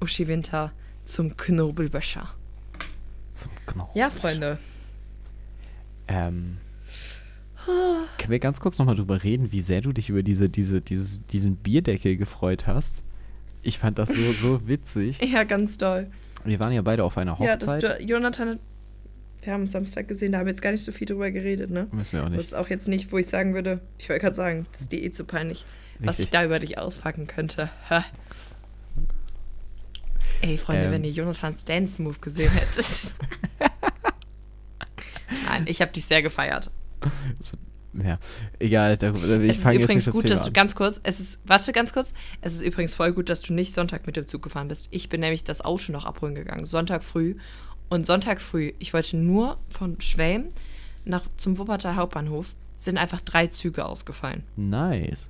Uschi 0.02 0.28
Winter 0.28 0.72
zum 1.06 1.36
Knobelböscher. 1.36 2.30
Zum 3.32 3.52
Knopf. 3.66 3.96
Ja, 3.96 4.10
Freunde. 4.10 4.58
Ähm, 6.08 6.58
können 7.66 8.30
wir 8.32 8.40
ganz 8.40 8.60
kurz 8.60 8.78
nochmal 8.80 8.96
drüber 8.96 9.24
reden, 9.24 9.52
wie 9.52 9.62
sehr 9.62 9.82
du 9.82 9.92
dich 9.92 10.10
über 10.10 10.24
diese, 10.24 10.50
diese, 10.50 10.82
dieses, 10.82 11.26
diesen 11.28 11.56
Bierdeckel 11.58 12.16
gefreut 12.18 12.68
hast? 12.68 13.04
Ich 13.62 13.80
fand 13.80 14.00
das 14.00 14.10
so, 14.10 14.32
so 14.34 14.68
witzig. 14.68 15.20
Ja, 15.32 15.44
ganz 15.44 15.78
doll. 15.78 16.08
Wir 16.46 16.60
waren 16.60 16.72
ja 16.72 16.82
beide 16.82 17.04
auf 17.04 17.18
einer 17.18 17.38
Ja, 17.42 17.58
dass 17.58 17.70
Hochzeit. 17.70 18.00
du, 18.02 18.06
Jonathan, 18.06 18.60
wir 19.42 19.54
haben 19.54 19.64
uns 19.64 19.72
Samstag 19.72 20.08
gesehen, 20.08 20.32
da 20.34 20.40
haben 20.40 20.46
wir 20.46 20.52
jetzt 20.52 20.62
gar 20.62 20.72
nicht 20.72 20.84
so 20.84 20.92
viel 20.92 21.08
drüber 21.08 21.32
geredet, 21.32 21.70
ne? 21.70 21.88
Müssen 21.92 22.14
wir 22.14 22.22
auch 22.22 22.26
Das 22.26 22.32
nicht. 22.34 22.42
ist 22.42 22.54
auch 22.54 22.68
jetzt 22.70 22.88
nicht, 22.88 23.12
wo 23.12 23.18
ich 23.18 23.28
sagen 23.30 23.54
würde, 23.54 23.80
ich 23.98 24.10
wollte 24.10 24.22
gerade 24.22 24.36
sagen, 24.36 24.66
das 24.72 24.82
ist 24.82 24.92
dir 24.92 25.02
eh 25.02 25.12
zu 25.12 25.24
peinlich, 25.26 25.66
was 26.00 26.16
ich 26.16 26.26
Richtig. 26.26 26.32
da 26.32 26.46
über 26.46 26.60
dich 26.60 26.78
auspacken 26.78 27.28
könnte. 27.28 27.70
Ey, 30.42 30.58
Freunde, 30.58 30.86
Ähm. 30.86 30.92
wenn 30.92 31.04
ihr 31.04 31.12
Jonathans 31.12 31.64
Dance-Move 31.66 32.20
gesehen 32.20 32.52
hättet. 32.52 32.86
Nein, 35.50 35.64
ich 35.66 35.82
habe 35.82 35.92
dich 35.92 36.06
sehr 36.06 36.22
gefeiert. 36.22 36.72
So, 37.42 37.58
ja, 37.94 38.20
egal. 38.60 38.98
Darüber, 38.98 39.40
ich 39.42 39.52
es 39.52 39.60
ist 39.60 39.66
übrigens 39.72 39.90
nicht 39.90 40.08
das 40.08 40.14
gut, 40.14 40.24
Thema 40.24 40.36
dass 40.36 40.44
du 40.44 40.50
an. 40.50 40.54
ganz 40.54 40.76
kurz, 40.76 41.02
es 41.04 41.20
ist, 41.20 41.42
warte 41.46 41.72
ganz 41.72 41.92
kurz, 41.94 42.14
es 42.42 42.54
ist 42.56 42.62
übrigens 42.62 42.94
voll 42.94 43.12
gut, 43.14 43.30
dass 43.30 43.42
du 43.42 43.54
nicht 43.54 43.74
Sonntag 43.74 44.06
mit 44.06 44.16
dem 44.16 44.28
Zug 44.28 44.42
gefahren 44.44 44.68
bist. 44.68 44.88
Ich 44.92 45.10
bin 45.10 45.22
nämlich 45.22 45.44
das 45.44 45.62
Auto 45.62 45.92
noch 45.92 46.06
abholen 46.06 46.36
gegangen, 46.36 46.66
Sonntag 46.66 47.04
früh. 47.04 47.36
Und 47.90 48.06
Sonntag 48.06 48.40
früh, 48.42 48.74
ich 48.80 48.94
wollte 48.94 49.18
nur 49.18 49.58
von 49.70 50.00
Schwelm 50.02 50.46
nach 51.06 51.24
zum 51.38 51.58
Wuppertal 51.58 51.96
Hauptbahnhof, 51.96 52.54
sind 52.78 52.98
einfach 52.98 53.20
drei 53.22 53.48
Züge 53.48 53.86
ausgefallen. 53.86 54.44
Nice. 54.56 55.30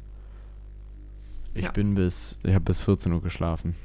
Ich 1.53 1.63
Ja. 1.65 1.71
bin 1.71 1.95
bis, 1.95 2.37
ich 2.43 2.53
habe 2.53 2.65
bis 2.65 2.79
14 2.81 3.11
Uhr 3.13 3.21
geschlafen. 3.21 3.75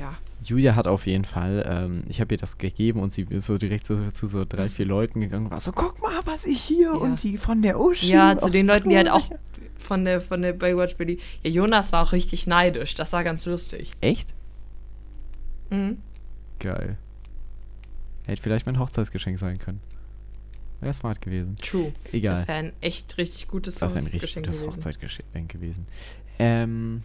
Ja. 0.00 0.14
Julia 0.42 0.74
hat 0.74 0.86
auf 0.86 1.06
jeden 1.06 1.24
Fall, 1.24 1.64
ähm, 1.68 2.02
ich 2.08 2.20
habe 2.20 2.34
ihr 2.34 2.38
das 2.38 2.58
gegeben 2.58 3.00
und 3.00 3.10
sie 3.12 3.22
ist 3.30 3.46
so 3.46 3.56
direkt 3.58 3.86
so, 3.86 3.96
zu 4.10 4.26
so 4.26 4.44
drei, 4.44 4.58
Was? 4.64 4.74
vier 4.76 4.86
Leuten 4.86 5.20
gegangen 5.20 5.46
und 5.46 5.50
war 5.52 5.60
so, 5.60 5.72
guck 5.72 6.00
mal, 6.02 6.20
was 6.24 6.46
ich 6.46 6.60
hier 6.62 6.88
Ja. 6.88 6.92
und 6.94 7.22
die 7.22 7.38
von 7.38 7.62
der 7.62 7.78
Uschi. 7.80 8.08
Ja, 8.08 8.36
zu 8.38 8.50
den 8.50 8.66
Leuten, 8.66 8.90
die 8.90 8.96
halt 8.96 9.08
auch 9.08 9.30
von 9.78 10.04
der, 10.04 10.20
von 10.20 10.42
der 10.42 10.52
Baywatch 10.52 10.96
Billy. 10.96 11.18
Ja, 11.42 11.50
Jonas 11.50 11.92
war 11.92 12.02
auch 12.06 12.12
richtig 12.12 12.46
neidisch. 12.46 12.94
Das 12.94 13.12
war 13.12 13.22
ganz 13.24 13.46
lustig. 13.46 13.92
Echt? 14.00 14.34
Mhm. 15.70 15.98
Geil. 16.64 16.96
Hätte 18.26 18.42
vielleicht 18.42 18.64
mein 18.66 18.78
Hochzeitsgeschenk 18.78 19.38
sein 19.38 19.58
können. 19.58 19.80
Wäre 20.80 20.94
smart 20.94 21.20
gewesen. 21.20 21.56
True. 21.56 21.92
Egal. 22.12 22.34
Das 22.36 22.48
wäre 22.48 22.58
ein 22.58 22.72
echt 22.80 23.16
richtig 23.18 23.48
gutes 23.48 23.76
Das 23.76 23.94
wäre 23.94 24.04
ein 24.04 24.10
richtig 24.10 24.22
Hochzeitsgeschenk 24.22 24.46
gutes 24.46 24.60
gewesen. 24.60 24.76
Hochzeitgeschenk 24.76 25.52
gewesen. 25.52 25.86
Ähm. 26.38 27.02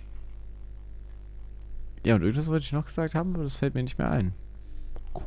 Ja, 2.05 2.15
und 2.15 2.21
irgendwas 2.21 2.47
wollte 2.47 2.65
ich 2.65 2.71
noch 2.71 2.85
gesagt 2.85 3.13
haben, 3.15 3.33
aber 3.35 3.43
das 3.43 3.55
fällt 3.57 3.75
mir 3.75 3.83
nicht 3.83 3.97
mehr 3.97 4.09
ein. 4.09 4.33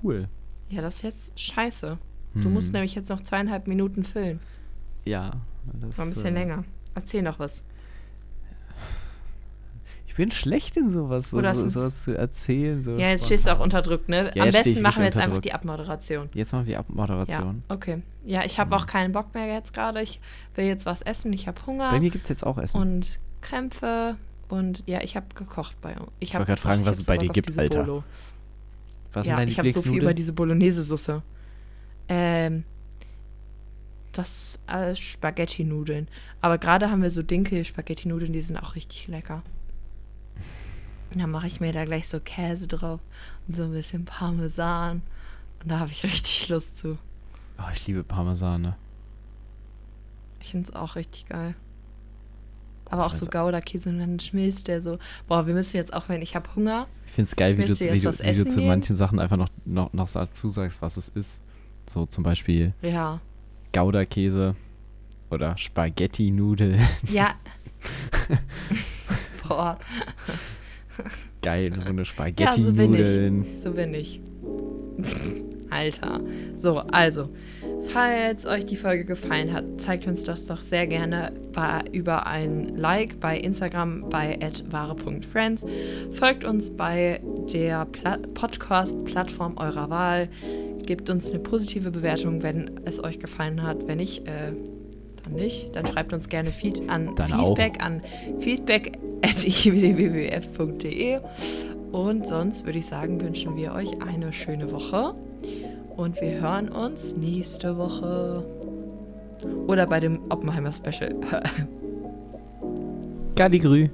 Cool. 0.03 0.29
Ja, 0.71 0.81
das 0.81 0.97
ist 0.97 1.03
jetzt 1.03 1.39
scheiße. 1.41 1.99
Du 2.35 2.49
musst 2.49 2.69
Hm. 2.69 2.73
nämlich 2.73 2.95
jetzt 2.95 3.11
noch 3.11 3.21
zweieinhalb 3.21 3.69
Minuten 3.69 4.05
füllen. 4.05 4.41
Ja. 5.05 5.43
Das, 5.81 5.99
War 5.99 6.07
ein 6.07 6.09
bisschen 6.09 6.35
äh, 6.35 6.41
länger. 6.41 6.65
Erzähl 6.95 7.21
noch 7.23 7.39
was. 7.39 7.63
Ich 10.13 10.17
bin 10.17 10.31
schlecht 10.31 10.77
in 10.77 10.91
sowas, 10.91 11.31
so, 11.31 11.39
Oder 11.39 11.55
so, 11.55 11.67
sowas 11.71 12.05
zu 12.05 12.15
erzählen. 12.15 12.83
So 12.83 12.99
Ja, 12.99 13.09
jetzt 13.09 13.25
stehst 13.25 13.47
du 13.47 13.51
auch 13.51 13.55
spontan. 13.55 13.81
unter 13.81 13.91
Druck, 13.91 14.11
ne? 14.11 14.31
Ja, 14.35 14.45
Am 14.45 14.51
besten 14.51 14.69
ich 14.69 14.81
machen 14.83 14.99
wir 14.99 15.07
jetzt 15.07 15.17
einfach 15.17 15.41
die 15.41 15.55
Abmoderation. 15.55 16.29
Jetzt 16.35 16.53
machen 16.53 16.67
wir 16.67 16.75
Ja, 16.75 16.81
Abmoderation. 16.81 17.63
okay. 17.71 18.03
Ja, 18.23 18.45
ich 18.45 18.59
habe 18.59 18.77
auch 18.77 18.87
keinen 18.87 19.13
Bock 19.13 19.33
mehr 19.33 19.47
jetzt 19.47 19.73
gerade. 19.73 20.03
Ich 20.03 20.21
will 20.55 20.67
jetzt 20.67 20.85
was 20.85 21.01
essen. 21.01 21.33
Ich 21.33 21.49
habe 21.49 21.65
Hunger 21.67 21.91
Bei 21.91 21.99
mir 21.99 22.11
gibt 22.11 22.25
es 22.25 22.29
jetzt 22.29 22.45
auch 22.47 22.59
Essen. 22.59 22.79
und 22.79 23.19
Krämpfe. 23.41 24.17
Und 24.51 24.83
ja, 24.85 25.01
ich 25.01 25.17
habe 25.17 25.29
gekocht 25.35 25.81
bei 25.81 25.97
Ich, 26.21 26.35
hab- 26.35 26.41
wollte 26.41 26.51
grad 26.51 26.61
fragen, 26.61 26.83
ich 26.83 26.87
was 26.89 27.01
es 27.01 27.07
bei 27.07 27.17
dir 27.17 27.31
gibt, 27.31 27.57
Alter. 27.59 27.85
Bolo. 27.85 28.05
Was 29.15 29.27
ja, 29.27 29.31
sind 29.31 29.39
deine 29.39 29.51
ich 29.51 29.59
habe 29.59 29.71
so 29.71 29.81
viel 29.81 30.03
über 30.03 30.13
diese 30.13 30.35
Bolognese-Soße. 30.35 31.23
Ähm, 32.11 32.65
das 34.13 34.63
äh, 34.67 34.95
Spaghetti-Nudeln. 34.95 36.07
Aber 36.43 36.59
gerade 36.59 36.91
haben 36.91 37.01
wir 37.01 37.09
so 37.09 37.23
Dinkel-Spaghetti-Nudeln, 37.23 38.35
die 38.35 38.43
sind 38.43 38.59
auch 38.59 38.75
richtig 38.75 39.09
lecker. 39.09 39.43
Dann 41.19 41.31
mache 41.31 41.47
ich 41.47 41.61
mir 41.61 41.73
da 41.73 41.85
gleich 41.85 42.09
so 42.09 42.21
Käse 42.21 42.67
drauf 42.67 43.01
und 43.47 43.57
so 43.57 43.65
ein 43.65 43.73
bisschen 43.73 44.05
Parmesan. 44.05 45.03
Und 45.63 45.71
da 45.71 45.79
habe 45.79 45.91
ich 45.91 46.03
richtig 46.05 46.49
Lust 46.49 46.79
zu. 46.79 46.99
Oh, 47.59 47.71
ich 47.73 47.87
liebe 47.87 48.03
Parmesan, 48.05 48.63
ne? 48.63 48.77
Ich 50.41 50.51
finde 50.51 50.69
es 50.69 50.75
auch 50.75 50.97
richtig 50.97 51.29
geil. 51.29 51.55
Aber 52.87 53.07
auch 53.07 53.15
so 53.15 53.25
Gouda-Käse 53.27 53.89
und 53.89 54.01
dann 54.01 54.21
schmilzt 54.21 54.69
der 54.69 54.81
so. 54.83 54.99
Boah, 55.27 55.47
wir 55.47 55.55
müssen 55.55 55.77
jetzt 55.77 55.95
auch, 55.95 56.11
wenn 56.11 56.21
ich 56.21 56.35
habe 56.37 56.55
Hunger. 56.55 56.89
Ich 57.07 57.13
finde 57.13 57.29
es 57.29 57.37
geil, 57.37 57.57
wie 57.57 57.65
du, 57.65 57.71
wie 57.71 58.01
du, 58.01 58.13
wie 58.13 58.35
du 58.45 58.51
zu 58.51 58.59
gehen. 58.59 58.69
manchen 58.69 58.97
Sachen 58.97 59.19
einfach 59.19 59.39
noch, 59.39 59.49
noch, 59.65 59.93
noch 59.95 60.11
dazu 60.11 60.51
sagst, 60.51 60.83
was 60.83 60.99
es 60.99 61.09
ist. 61.09 61.41
So 61.89 62.05
zum 62.05 62.23
Beispiel 62.23 62.75
Ja. 62.83 63.21
Gouda-Käse 63.73 64.57
oder 65.31 65.57
Spaghetti-Nudel. 65.57 66.79
Ja. 67.09 67.35
Boah. 69.49 69.79
Geil, 71.43 71.73
eine 71.73 71.85
Runde 71.87 72.03
Ja, 72.39 72.53
so 72.53 72.73
bin 72.73 72.95
Spaghetti-Nudeln. 72.95 73.43
ich. 73.43 73.61
So 73.61 73.73
bin 73.73 73.95
ich. 73.95 74.21
Alter. 75.73 76.21
So, 76.55 76.79
also, 76.79 77.31
falls 77.85 78.47
euch 78.47 78.67
die 78.67 78.77
Folge 78.77 79.05
gefallen 79.05 79.53
hat, 79.53 79.81
zeigt 79.81 80.07
uns 80.07 80.23
das 80.23 80.47
doch 80.47 80.63
sehr 80.63 80.87
gerne 80.87 81.33
bei, 81.53 81.83
über 81.93 82.27
ein 82.27 82.77
Like 82.77 83.19
bei 83.21 83.39
Instagram 83.39 84.09
bei 84.11 84.39
wahre.friends. 84.71 85.67
Folgt 86.13 86.45
uns 86.45 86.71
bei 86.71 87.21
der 87.53 87.87
Pla 87.87 88.19
Podcast-Plattform 88.35 89.57
eurer 89.57 89.89
Wahl. 89.89 90.29
Gebt 90.85 91.09
uns 91.09 91.31
eine 91.31 91.39
positive 91.39 91.91
Bewertung, 91.91 92.43
wenn 92.43 92.81
es 92.85 93.03
euch 93.03 93.19
gefallen 93.19 93.63
hat. 93.63 93.87
Wenn 93.87 93.99
nicht, 93.99 94.27
äh, 94.27 94.53
dann 95.25 95.35
nicht. 95.35 95.75
Dann 95.75 95.87
schreibt 95.87 96.13
uns 96.13 96.29
gerne 96.29 96.51
Feed 96.51 96.89
an 96.91 97.15
Dann 97.17 97.33
auch. 97.33 97.57
Feedback 98.41 98.99
feedback.iwwf.de. 99.23 101.21
Und 101.93 102.27
sonst 102.27 102.65
würde 102.65 102.79
ich 102.79 102.87
sagen, 102.87 103.21
wünschen 103.21 103.57
wir 103.57 103.75
euch 103.75 104.03
eine 104.03 104.33
schöne 104.33 104.73
Woche. 104.73 105.15
Und 105.97 106.21
wir 106.21 106.41
hören 106.41 106.69
uns 106.69 107.17
nächste 107.17 107.77
Woche. 107.77 108.45
Oder 109.67 109.87
bei 109.87 110.01
dem 110.01 110.21
Oppenheimer 110.31 110.73
Special. 110.73 111.15
Galligrü. 113.35 113.89